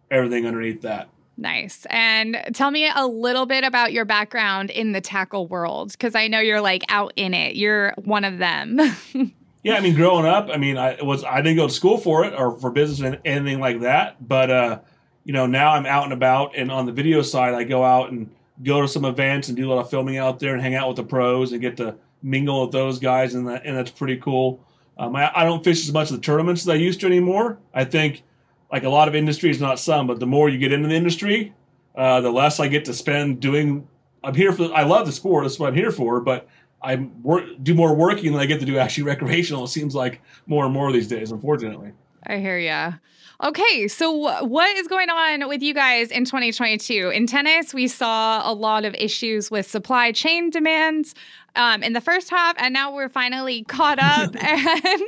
[0.10, 1.10] everything underneath that.
[1.36, 1.86] Nice.
[1.90, 6.30] And tell me a little bit about your background in the tackle world because I
[6.30, 7.58] know you're like out in it.
[7.58, 8.80] You're one of them.
[9.64, 12.24] yeah, I mean, growing up, I mean, I was I didn't go to school for
[12.24, 14.26] it or for business and anything like that.
[14.26, 14.80] But uh,
[15.26, 18.10] you know, now I'm out and about, and on the video side, I go out
[18.10, 20.76] and go to some events and do a lot of filming out there and hang
[20.76, 21.98] out with the pros and get to
[22.28, 24.64] mingle with those guys, and that, and that's pretty cool.
[24.98, 27.60] Um, I, I, don't fish as much of the tournaments as I used to anymore.
[27.74, 28.24] I think,
[28.72, 31.54] like a lot of industries, not some, but the more you get into the industry,
[31.96, 33.88] uh, the less I get to spend doing.
[34.24, 34.74] I'm here for.
[34.74, 35.46] I love the sport.
[35.46, 36.20] That's what I'm here for.
[36.20, 36.48] But
[36.82, 39.64] I work, do more working than I get to do actually recreational.
[39.66, 41.94] It seems like more and more these days, unfortunately.
[42.26, 42.94] I hear ya.
[43.44, 44.12] Okay, so
[44.44, 47.10] what is going on with you guys in 2022?
[47.10, 51.14] In tennis, we saw a lot of issues with supply chain demands
[51.56, 55.02] um, in the first half, and now we're finally caught up, and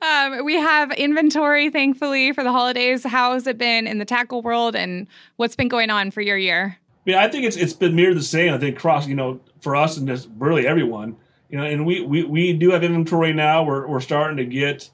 [0.38, 3.02] um, we have inventory, thankfully, for the holidays.
[3.02, 6.38] How has it been in the tackle world, and what's been going on for your
[6.38, 6.78] year?
[7.04, 8.54] Yeah, I think it's it's been near the same.
[8.54, 11.16] I think cross, you know, for us and just really everyone,
[11.48, 13.64] you know, and we we, we do have inventory now.
[13.64, 14.88] We're we're starting to get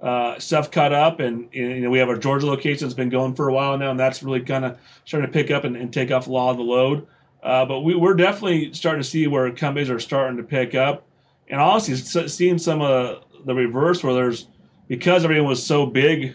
[0.00, 2.86] uh, stuff cut up, and you know we have our Georgia location.
[2.86, 5.50] That's been going for a while now, and that's really kind of starting to pick
[5.50, 7.06] up and, and, take off a lot of the load.
[7.42, 11.06] Uh, but we, we're definitely starting to see where companies are starting to pick up,
[11.48, 11.96] and honestly,
[12.28, 14.46] seeing some of the reverse where there's
[14.88, 16.34] because everything was so big,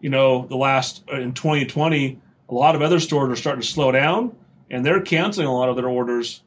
[0.00, 3.66] you know, the last uh, in 2020, a lot of other stores are starting to
[3.66, 4.36] slow down,
[4.70, 6.42] and they're canceling a lot of their orders,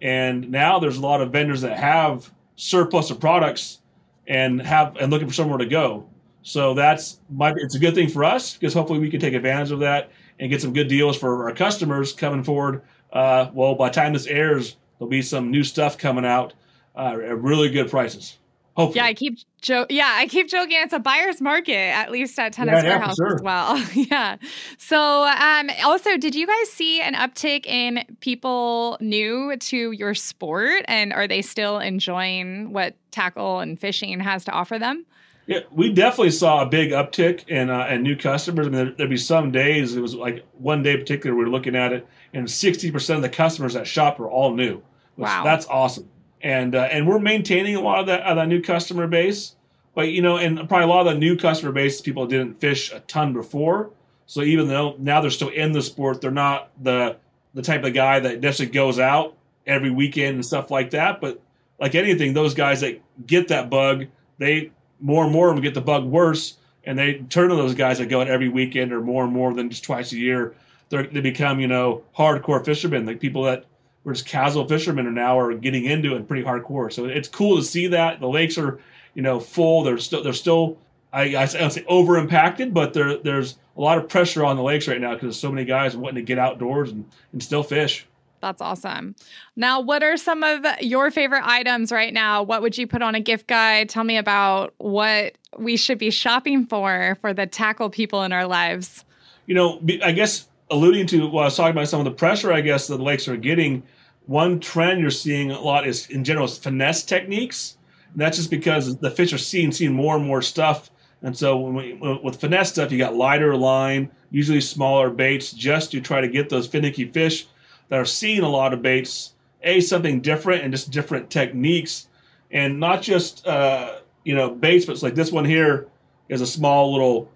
[0.00, 3.80] and now there's a lot of vendors that have surplus of products
[4.26, 6.06] and have and looking for somewhere to go.
[6.42, 9.72] So that's my, it's a good thing for us because hopefully we can take advantage
[9.72, 12.82] of that and get some good deals for our customers coming forward.
[13.12, 16.54] Uh, well, by the time this airs, there'll be some new stuff coming out
[16.94, 18.38] uh, at really good prices.
[18.76, 18.98] Hopefully.
[18.98, 20.76] Yeah, I keep jo- yeah, I keep joking.
[20.78, 23.34] It's a buyer's market, at least at Tennis yeah, Warehouse yeah, sure.
[23.36, 23.84] as well.
[23.94, 24.36] yeah.
[24.76, 30.84] So, um, also, did you guys see an uptick in people new to your sport,
[30.88, 35.06] and are they still enjoying what tackle and fishing has to offer them?
[35.46, 38.66] Yeah, we definitely saw a big uptick in uh, in new customers.
[38.66, 39.96] I mean, there, would be some days.
[39.96, 43.16] It was like one day in particular we were looking at it, and sixty percent
[43.16, 44.82] of the customers that shop were all new.
[45.16, 46.10] Wow, that's awesome
[46.42, 49.54] and uh, and we're maintaining a lot of that, of that new customer base.
[49.94, 52.92] But you know, and probably a lot of the new customer base people didn't fish
[52.92, 53.90] a ton before.
[54.26, 57.16] So even though now they're still in the sport, they're not the
[57.54, 59.36] the type of guy that just goes out
[59.66, 61.20] every weekend and stuff like that.
[61.20, 61.40] But
[61.80, 64.06] like anything, those guys that get that bug,
[64.38, 67.74] they more and more of them get the bug worse, and they turn to those
[67.74, 70.54] guys that go out every weekend or more and more than just twice a year.
[70.88, 73.64] They're, they become you know hardcore fishermen, like people that
[74.06, 76.92] where just casual fishermen are now are getting into it pretty hardcore.
[76.92, 78.78] So it's cool to see that the lakes are,
[79.14, 79.82] you know, full.
[79.82, 80.78] They're still they're still
[81.12, 84.62] I, I don't say over impacted, but there there's a lot of pressure on the
[84.62, 87.64] lakes right now because there's so many guys wanting to get outdoors and, and still
[87.64, 88.06] fish.
[88.40, 89.16] That's awesome.
[89.56, 92.44] Now, what are some of your favorite items right now?
[92.44, 93.88] What would you put on a gift guide?
[93.88, 98.46] Tell me about what we should be shopping for for the tackle people in our
[98.46, 99.04] lives.
[99.46, 102.52] You know, I guess alluding to what I was talking about some of the pressure,
[102.52, 103.82] I guess the lakes are getting.
[104.26, 107.76] One trend you're seeing a lot is in general is finesse techniques.
[108.12, 110.90] And that's just because the fish are seeing seeing more and more stuff.
[111.22, 116.00] And so we, with finesse stuff, you got lighter line, usually smaller baits, just to
[116.00, 117.46] try to get those finicky fish
[117.88, 119.32] that are seeing a lot of baits.
[119.62, 122.08] A something different and just different techniques,
[122.52, 125.88] and not just uh, you know baits, but it's like this one here
[126.28, 127.30] is a small little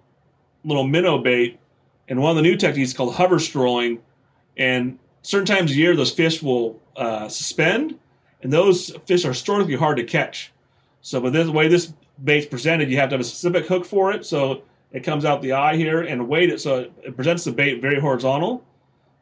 [0.63, 1.59] little minnow bait,
[2.07, 3.99] and one of the new techniques called hover strolling,
[4.55, 7.97] and certain times a year those fish will uh, suspend,
[8.41, 10.51] and those fish are historically hard to catch.
[11.01, 11.93] So, but this the way this
[12.23, 14.25] bait's presented, you have to have a specific hook for it.
[14.25, 17.81] So it comes out the eye here and weight it so it presents the bait
[17.81, 18.63] very horizontal,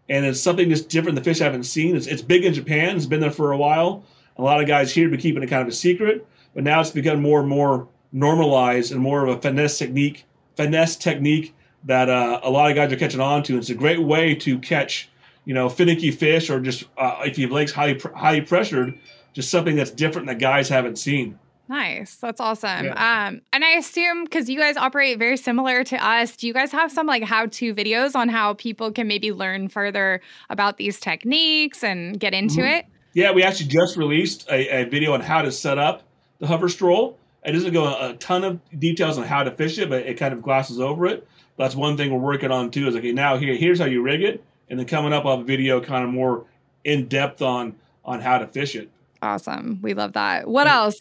[0.10, 1.96] and it's something just different the fish haven't seen.
[1.96, 2.96] It's, it's big in Japan.
[2.96, 4.04] It's been there for a while.
[4.38, 6.80] A lot of guys here have been keeping it kind of a secret, but now
[6.80, 10.26] it's become more and more normalized and more of a finesse technique,
[10.56, 13.58] finesse technique that uh, a lot of guys are catching on to.
[13.58, 15.10] It's a great way to catch,
[15.50, 18.94] you know, finicky fish or just uh, if you have legs highly highly pressured,
[19.34, 21.40] just something that's different that guys haven't seen.
[21.68, 22.18] Nice.
[22.18, 22.86] That's awesome.
[22.86, 23.26] Yeah.
[23.30, 26.72] Um, and I assume because you guys operate very similar to us, do you guys
[26.72, 30.22] have some like how to videos on how people can maybe learn further
[30.52, 32.82] about these techniques and get into mm-hmm.
[32.82, 32.86] it?
[33.16, 36.04] Yeah, we actually just released a, a, video on how to set up
[36.38, 37.18] the hover stroll.
[37.44, 40.32] It doesn't go a ton of details on how to fish it, but it kind
[40.32, 41.28] of glosses over it.
[41.58, 42.88] That's one thing we're working on too.
[42.88, 45.44] Is okay, now here, here's how you rig it, and then coming up on a
[45.44, 46.46] video kind of more
[46.84, 47.76] in depth on
[48.06, 48.90] on how to fish it.
[49.22, 49.80] Awesome.
[49.82, 50.48] We love that.
[50.48, 51.00] What else?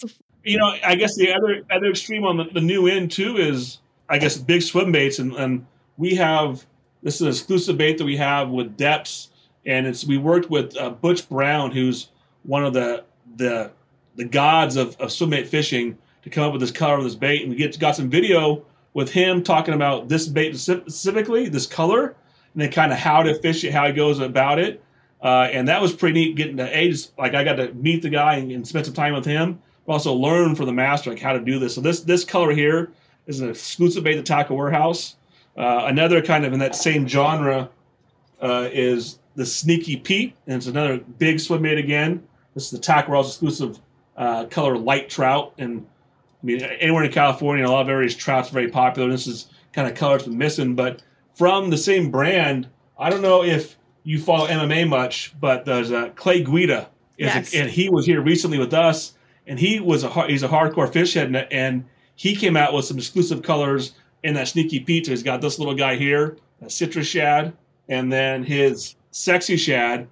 [0.48, 3.78] you know, I guess the other other extreme on the, the new end too is
[4.08, 5.66] I guess big swim baits, and, and
[5.96, 6.64] we have
[7.02, 9.28] this is an exclusive bait that we have with Deps,
[9.66, 12.08] and it's we worked with uh, Butch Brown, who's
[12.44, 13.04] one of the
[13.36, 13.70] the
[14.16, 17.14] the gods of, of swim bait fishing, to come up with this color of this
[17.14, 18.64] bait, and we get got some video
[18.94, 22.16] with him talking about this bait specifically, this color,
[22.58, 24.82] and then kind of how to fish it, how he goes about it.
[25.22, 27.06] Uh, and that was pretty neat getting to age.
[27.16, 29.92] Like I got to meet the guy and, and spend some time with him but
[29.92, 31.76] also learn from the master like how to do this.
[31.76, 32.90] So this this color here
[33.28, 35.14] is an exclusive bait at Tackle Warehouse.
[35.56, 37.70] Uh, another kind of in that same genre
[38.42, 42.26] uh, is the Sneaky Pete, and it's another big swim bait again.
[42.54, 43.78] This is the Tackle Warehouse exclusive
[44.16, 45.86] uh, color light trout, and
[46.42, 49.08] I mean anywhere in California, a lot of areas trout's very popular.
[49.08, 51.02] This is kind of color been missing, but
[51.38, 52.68] from the same brand.
[52.98, 57.54] I don't know if you follow MMA much, but there's Clay Guida, yes.
[57.54, 59.14] a, and he was here recently with us
[59.48, 61.84] and he was a he's a hardcore fish head, and
[62.14, 65.08] he came out with some exclusive colors in that Sneaky Pete.
[65.08, 67.56] He's got this little guy here, a citrus shad,
[67.88, 70.06] and then his sexy shad.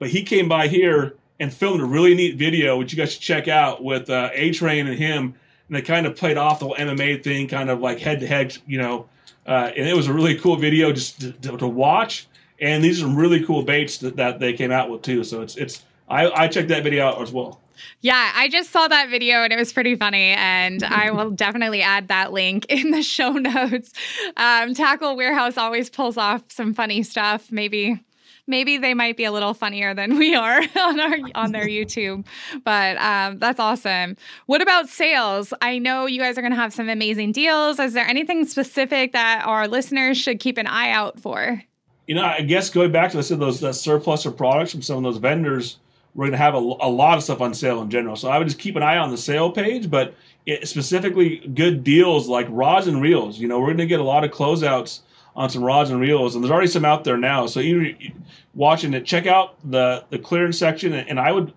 [0.00, 3.22] But he came by here and filmed a really neat video, which you guys should
[3.22, 5.34] check out with uh, A Train and him,
[5.68, 8.26] and they kind of played off the whole MMA thing, kind of like head to
[8.26, 9.08] head, you know.
[9.46, 12.28] Uh, and it was a really cool video just to, to, to, watch.
[12.60, 15.24] And these are really cool baits that, that they came out with too.
[15.24, 17.60] So it's it's I, I checked that video out as well.
[18.02, 20.32] Yeah, I just saw that video and it was pretty funny.
[20.32, 23.92] And I will definitely add that link in the show notes.
[24.36, 27.50] Um, Tackle Warehouse always pulls off some funny stuff.
[27.50, 28.04] Maybe
[28.46, 32.26] maybe they might be a little funnier than we are on our on their YouTube.
[32.64, 34.16] But um, that's awesome.
[34.46, 35.52] What about sales?
[35.60, 37.78] I know you guys are going to have some amazing deals.
[37.78, 41.62] Is there anything specific that our listeners should keep an eye out for?
[42.06, 45.02] You know, I guess going back to said those surplus of products from some of
[45.04, 45.78] those vendors
[46.14, 48.16] we're going to have a, a, lot of stuff on sale in general.
[48.16, 50.14] So I would just keep an eye on the sale page, but
[50.46, 53.38] it, specifically good deals like rods and reels.
[53.38, 55.00] You know, we're going to get a lot of closeouts
[55.36, 57.46] on some rods and reels, and there's already some out there now.
[57.46, 58.24] So even
[58.54, 61.52] watching it, check out the the clearance section, and I would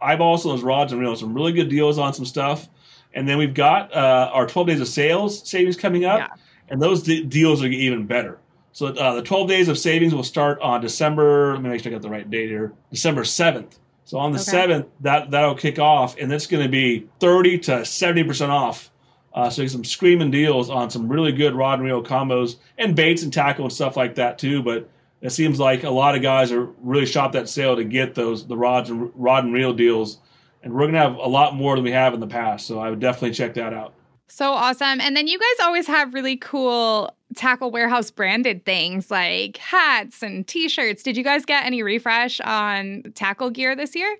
[0.00, 1.20] eyeball some those rods and reels.
[1.20, 2.68] Some really good deals on some stuff,
[3.14, 6.28] and then we've got uh, our 12 days of sales savings coming up, yeah.
[6.68, 8.38] and those deals are even better.
[8.72, 11.54] So uh, the 12 days of savings will start on December.
[11.54, 12.72] Let me make sure I got the right date here.
[12.90, 13.78] December 7th.
[14.10, 17.84] So on the seventh, that that'll kick off, and it's going to be thirty to
[17.84, 18.89] seventy percent off.
[19.32, 23.22] Uh, so some screaming deals on some really good rod and reel combos and baits
[23.22, 24.62] and tackle and stuff like that too.
[24.62, 24.88] But
[25.20, 28.46] it seems like a lot of guys are really shop that sale to get those
[28.46, 30.18] the rods and rod and reel deals,
[30.62, 32.66] and we're going to have a lot more than we have in the past.
[32.66, 33.94] So I would definitely check that out.
[34.28, 35.00] So awesome.
[35.00, 40.46] And then you guys always have really cool tackle warehouse branded things like hats and
[40.46, 41.02] t-shirts.
[41.02, 44.16] Did you guys get any refresh on tackle gear this year?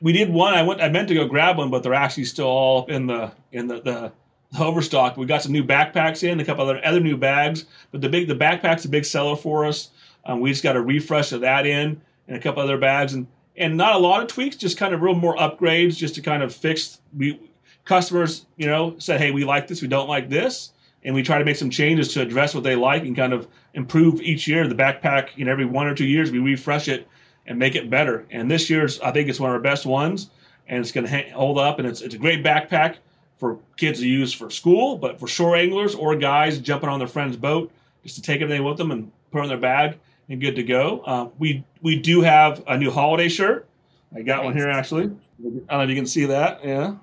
[0.00, 0.52] We did one.
[0.52, 3.32] I went I meant to go grab one, but they're actually still all in the
[3.52, 4.12] in the, the
[4.58, 5.16] overstock.
[5.16, 8.28] We got some new backpacks in, a couple other other new bags, but the big
[8.28, 9.90] the backpack's a big seller for us.
[10.24, 13.26] Um, we just got a refresh of that in and a couple other bags and
[13.56, 16.42] and not a lot of tweaks, just kind of real more upgrades, just to kind
[16.42, 17.00] of fix.
[17.16, 17.38] We
[17.84, 20.72] customers, you know, said, hey, we like this, we don't like this,
[21.04, 23.46] and we try to make some changes to address what they like and kind of
[23.74, 24.66] improve each year.
[24.66, 27.06] The backpack, you know, every one or two years we refresh it
[27.46, 28.26] and make it better.
[28.30, 30.30] And this year's, I think it's one of our best ones,
[30.66, 31.78] and it's going to hold up.
[31.78, 32.96] And it's it's a great backpack
[33.44, 37.06] for kids to use for school, but for shore anglers or guys jumping on their
[37.06, 37.70] friend's boat,
[38.02, 39.98] just to take everything with them and put on their bag
[40.30, 41.00] and good to go.
[41.00, 43.68] Uh, we we do have a new holiday shirt.
[44.16, 44.44] I got nice.
[44.46, 45.04] one here actually.
[45.04, 45.10] I
[45.42, 46.64] don't know if you can see that.
[46.64, 46.94] Yeah.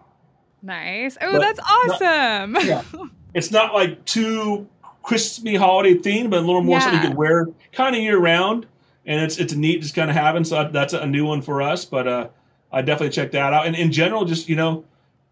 [0.63, 1.15] Nice.
[1.21, 2.53] Oh, but that's awesome.
[2.53, 2.83] Not, yeah.
[3.35, 4.67] It's not like too
[5.03, 6.83] Christmas holiday themed, but a little more yeah.
[6.85, 8.65] something you can wear kind of year round.
[9.05, 10.43] And it's it's neat just kind of having.
[10.43, 11.85] So that's a new one for us.
[11.85, 12.29] But uh,
[12.71, 13.67] I definitely check that out.
[13.67, 14.83] And in general, just you know,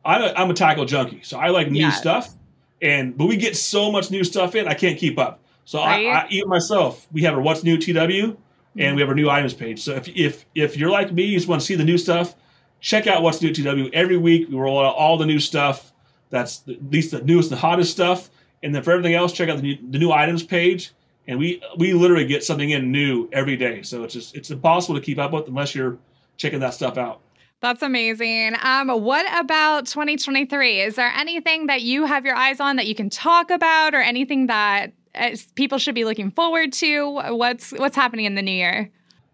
[0.10, 2.34] I'm a, I'm a tackle junkie, so I like new stuff.
[2.82, 5.42] And but we get so much new stuff in, I can't keep up.
[5.66, 6.08] So right?
[6.08, 8.96] I, I, even myself, we have our what's new TW, and mm-hmm.
[8.96, 9.84] we have our new items page.
[9.84, 12.34] So if if if you're like me, you just want to see the new stuff,
[12.80, 13.94] check out what's new TW.
[13.94, 15.92] Every week we roll out all the new stuff.
[16.32, 18.32] That's the, at least the newest and hottest stuff.
[18.64, 20.92] And then for everything else, check out the new, the new items page.
[21.28, 23.84] And we we literally get something in new every day.
[23.84, 26.00] So it's just it's impossible to keep up with unless you're
[26.38, 27.22] checking that stuff out.
[27.62, 28.56] That's amazing.
[28.62, 30.82] Um, what about 2023?
[30.82, 34.02] Is there anything that you have your eyes on that you can talk about, or
[34.02, 34.94] anything that
[35.56, 37.20] people should be looking forward to?
[37.36, 38.90] What's what's happening in the new year?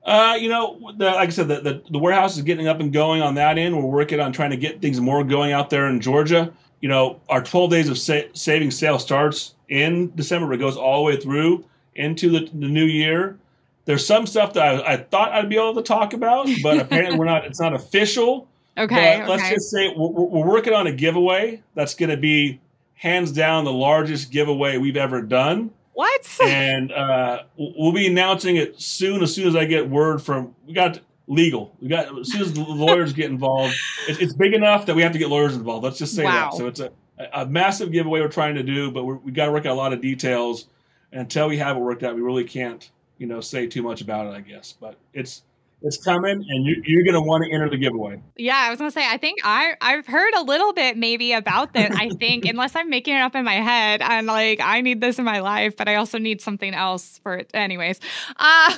[0.06, 2.94] Uh, you know, the, like I said, the, the, the, warehouse is getting up and
[2.94, 3.76] going on that end.
[3.76, 6.54] We're working on trying to get things more going out there in Georgia.
[6.80, 11.04] You know, our 12 days of sa- saving sale starts in December, but goes all
[11.04, 11.66] the way through
[11.96, 13.40] into the, the new year.
[13.86, 17.18] There's some stuff that I, I, thought I'd be able to talk about, but apparently
[17.18, 17.45] we're not.
[17.45, 18.48] It's not official.
[18.78, 19.24] Okay.
[19.26, 22.60] But let's just say we're, we're working on a giveaway that's going to be
[22.95, 25.72] hands down the largest giveaway we've ever done.
[25.94, 26.28] What?
[26.44, 29.24] And uh, we'll be announcing it soon.
[29.24, 31.74] As soon as I get word from, we got legal.
[31.80, 33.76] We got as soon as the lawyers get involved,
[34.10, 35.86] it's, it's big enough that we have to get lawyers involved.
[35.86, 36.49] Let's just say wow.
[36.52, 36.57] that.
[36.57, 36.91] So it's a,
[37.34, 39.94] a massive giveaway we're trying to do, but we got to work out a lot
[39.94, 40.68] of details.
[41.12, 44.02] And until we have it worked out, we really can't, you know, say too much
[44.02, 44.32] about it.
[44.32, 45.44] I guess, but it's
[45.82, 48.22] it's coming, and you, you're going to want to enter the giveaway.
[48.38, 49.06] Yeah, I was going to say.
[49.08, 51.94] I think I I've heard a little bit maybe about this.
[51.96, 55.20] I think unless I'm making it up in my head, and like I need this
[55.20, 57.52] in my life, but I also need something else for it.
[57.54, 58.00] Anyways,
[58.30, 58.38] um,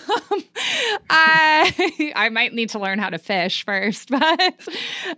[1.10, 4.10] I I might need to learn how to fish first.
[4.18, 4.57] But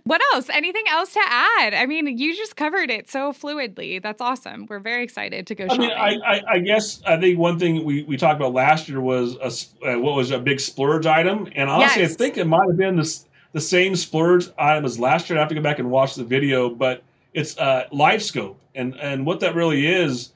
[0.04, 0.50] what else?
[0.50, 1.72] Anything else to add?
[1.72, 4.02] I mean, you just covered it so fluidly.
[4.02, 4.66] That's awesome.
[4.68, 5.66] We're very excited to go.
[5.70, 8.88] I mean, I, I, I guess I think one thing we we talked about last
[8.88, 12.12] year was a, uh, what was a big splurge item, and honestly, yes.
[12.12, 15.38] I think it might have been this, the same splurge item as last year.
[15.38, 17.02] I have to go back and watch the video, but
[17.34, 20.32] it's uh, LiveScope, and and what that really is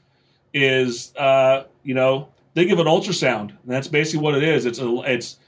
[0.53, 3.51] is uh, you know think of an ultrasound.
[3.51, 4.67] And that's basically what it is.
[4.67, 5.39] It's a it's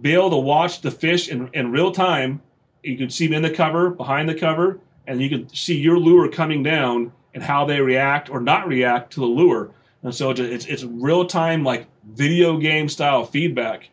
[0.00, 2.42] be able to watch the fish in, in real time.
[2.82, 5.98] You can see them in the cover, behind the cover, and you can see your
[5.98, 9.70] lure coming down and how they react or not react to the lure.
[10.02, 13.90] And so it's it's real time like video game style feedback.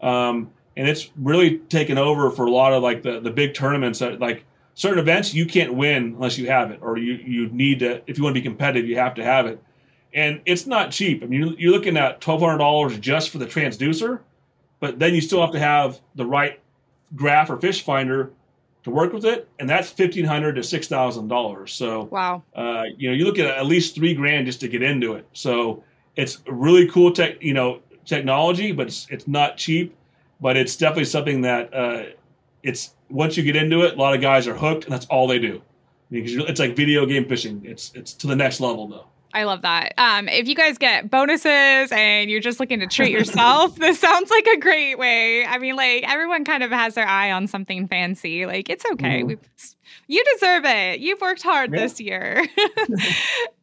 [0.00, 3.98] Um, and it's really taken over for a lot of like the, the big tournaments
[3.98, 4.44] that like
[4.74, 8.16] certain events you can't win unless you have it or you, you need to if
[8.16, 9.62] you want to be competitive you have to have it.
[10.14, 11.22] And it's not cheap.
[11.22, 14.20] I mean you're looking at $1200 just for the transducer
[14.80, 16.60] but then you still have to have the right
[17.14, 18.32] graph or fish finder
[18.84, 22.42] to work with it and that's $1500 to $6000 so wow.
[22.54, 25.26] uh, you know you look at at least three grand just to get into it.
[25.34, 25.84] So
[26.16, 29.94] it's really cool tech you know technology but it's, it's not cheap
[30.42, 32.02] but it's definitely something that uh,
[32.62, 35.28] it's once you get into it, a lot of guys are hooked, and that's all
[35.28, 35.62] they do
[36.10, 37.62] because it's like video game fishing.
[37.64, 39.06] It's it's to the next level though.
[39.34, 39.94] I love that.
[39.96, 44.30] Um, if you guys get bonuses and you're just looking to treat yourself, this sounds
[44.30, 45.46] like a great way.
[45.46, 48.44] I mean, like everyone kind of has their eye on something fancy.
[48.44, 49.22] Like it's okay.
[49.22, 49.72] Mm-hmm.
[50.08, 51.00] you deserve it.
[51.00, 51.80] You've worked hard yeah.
[51.80, 52.46] this year.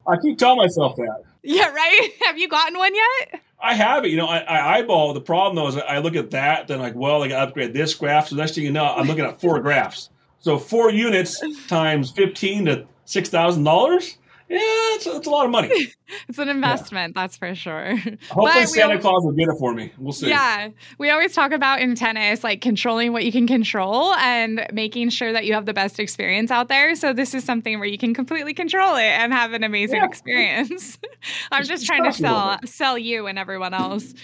[0.08, 1.24] I keep telling myself that.
[1.44, 2.10] Yeah, right.
[2.26, 3.42] Have you gotten one yet?
[3.62, 4.12] I have it.
[4.12, 5.14] You know, I, I eyeball.
[5.14, 7.74] The problem though is I look at that, then like, well, I got to upgrade
[7.74, 8.30] this graph.
[8.30, 10.10] So next thing you know, I'm looking at four graphs.
[10.40, 14.18] So four units times fifteen to six thousand dollars.
[14.50, 14.58] Yeah,
[14.96, 15.70] it's, it's a lot of money.
[16.28, 17.22] it's an investment, yeah.
[17.22, 17.96] that's for sure.
[18.32, 19.94] Hopefully, Santa always, Claus will get it for me.
[20.00, 20.28] We'll see.
[20.28, 25.10] Yeah, we always talk about in tennis, like controlling what you can control and making
[25.10, 26.96] sure that you have the best experience out there.
[26.96, 30.06] So this is something where you can completely control it and have an amazing yeah.
[30.06, 30.98] experience.
[31.52, 34.16] I'm just trying to sell sell you and everyone else.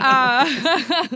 [0.00, 1.06] uh,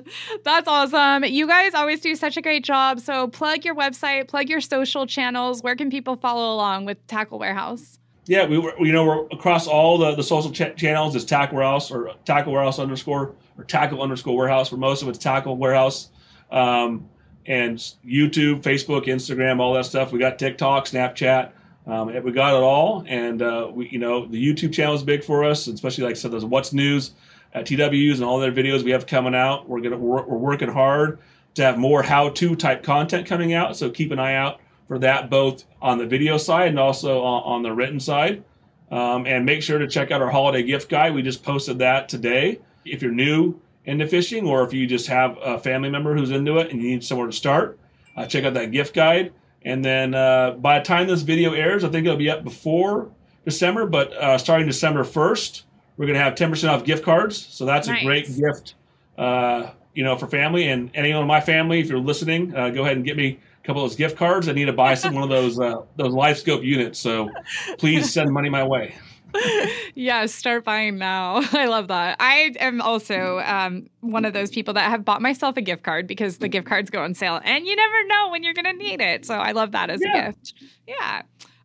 [0.45, 1.25] that's awesome.
[1.25, 3.01] You guys always do such a great job.
[3.01, 5.65] So plug your website, plug your social channels.
[5.65, 7.99] Where can people follow along with Tackle Warehouse?
[8.27, 11.17] Yeah, we were, you know, we're across all the, the social ch- channels.
[11.17, 14.69] It's Tackle Warehouse or Tackle Warehouse underscore or Tackle underscore Warehouse.
[14.69, 16.11] For most of it's Tackle Warehouse.
[16.51, 17.09] Um,
[17.47, 20.13] and YouTube, Facebook, Instagram, all that stuff.
[20.13, 21.51] We got TikTok, Snapchat.
[21.87, 23.05] Um, we got it all.
[23.09, 26.15] And, uh, we, you know, the YouTube channel is big for us, especially like I
[26.15, 27.13] said, there's What's News
[27.53, 29.69] at TWs and all their videos we have coming out.
[29.69, 31.19] We're going to, we're, we're working hard
[31.55, 33.77] to have more how to type content coming out.
[33.77, 34.61] So keep an eye out
[34.93, 38.45] for that both on the video side and also on, on the written side.
[38.91, 41.15] Um, and make sure to check out our holiday gift guide.
[41.15, 42.61] We just posted that today.
[42.85, 46.59] If you're new into fishing, or if you just have a family member who's into
[46.59, 47.79] it and you need somewhere to start,
[48.19, 49.33] uh, check out that gift guide.
[49.65, 53.11] And then uh, by the time this video airs, I think it'll be up before
[53.47, 55.63] December, but uh, starting December 1st,
[55.97, 57.39] we're going to have 10% off gift cards.
[57.39, 58.03] So that's nice.
[58.03, 58.75] a great gift,
[59.17, 60.69] uh, you know, for family.
[60.69, 63.85] And anyone in my family, if you're listening, uh, go ahead and get me couple
[63.85, 64.49] of those gift cards.
[64.49, 66.99] I need to buy some one of those uh, those LiveScope units.
[66.99, 67.31] So
[67.79, 68.95] please send money my way.
[69.95, 71.41] yeah, start buying now.
[71.53, 72.17] I love that.
[72.21, 76.07] I am also um, one of those people that have bought myself a gift card
[76.07, 78.73] because the gift cards go on sale, and you never know when you're going to
[78.73, 79.25] need it.
[79.25, 80.13] So I love that as yeah.
[80.13, 80.55] a gift.
[80.87, 81.23] Yeah.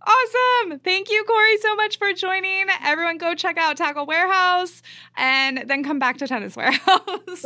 [0.08, 0.80] Awesome.
[0.80, 2.66] Thank you, Corey, so much for joining.
[2.84, 4.82] Everyone go check out Tackle Warehouse
[5.18, 6.80] and then come back to Tennis Warehouse.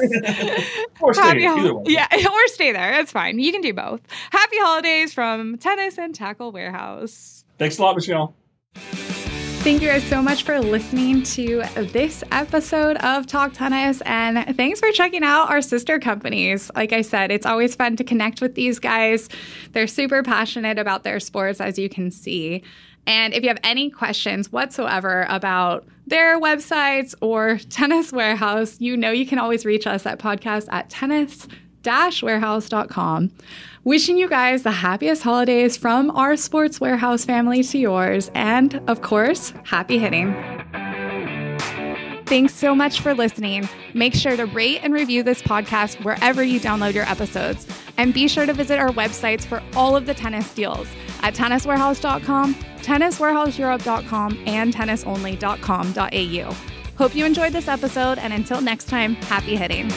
[1.01, 2.99] or stay ho- Yeah, or stay there.
[2.99, 3.39] It's fine.
[3.39, 4.01] You can do both.
[4.31, 7.43] Happy holidays from Tennis and Tackle Warehouse.
[7.57, 8.35] Thanks a lot, Michelle.
[9.63, 11.61] Thank you guys so much for listening to
[11.91, 14.01] this episode of Talk Tennis.
[14.07, 16.71] And thanks for checking out our sister companies.
[16.75, 19.29] Like I said, it's always fun to connect with these guys.
[19.73, 22.63] They're super passionate about their sports, as you can see.
[23.05, 29.11] And if you have any questions whatsoever about their websites or Tennis Warehouse, you know
[29.11, 31.47] you can always reach us at podcast at tennis
[31.85, 33.31] warehouse.com.
[33.83, 39.01] Wishing you guys the happiest holidays from our Sports Warehouse family to yours, and of
[39.01, 40.35] course, happy hitting.
[42.27, 43.67] Thanks so much for listening.
[43.95, 47.67] Make sure to rate and review this podcast wherever you download your episodes.
[47.97, 50.87] And be sure to visit our websites for all of the tennis deals
[51.23, 56.55] at tenniswarehouse.com, tenniswarehouseeurope.com, and tennisonly.com.au.
[56.97, 59.89] Hope you enjoyed this episode, and until next time, happy hitting.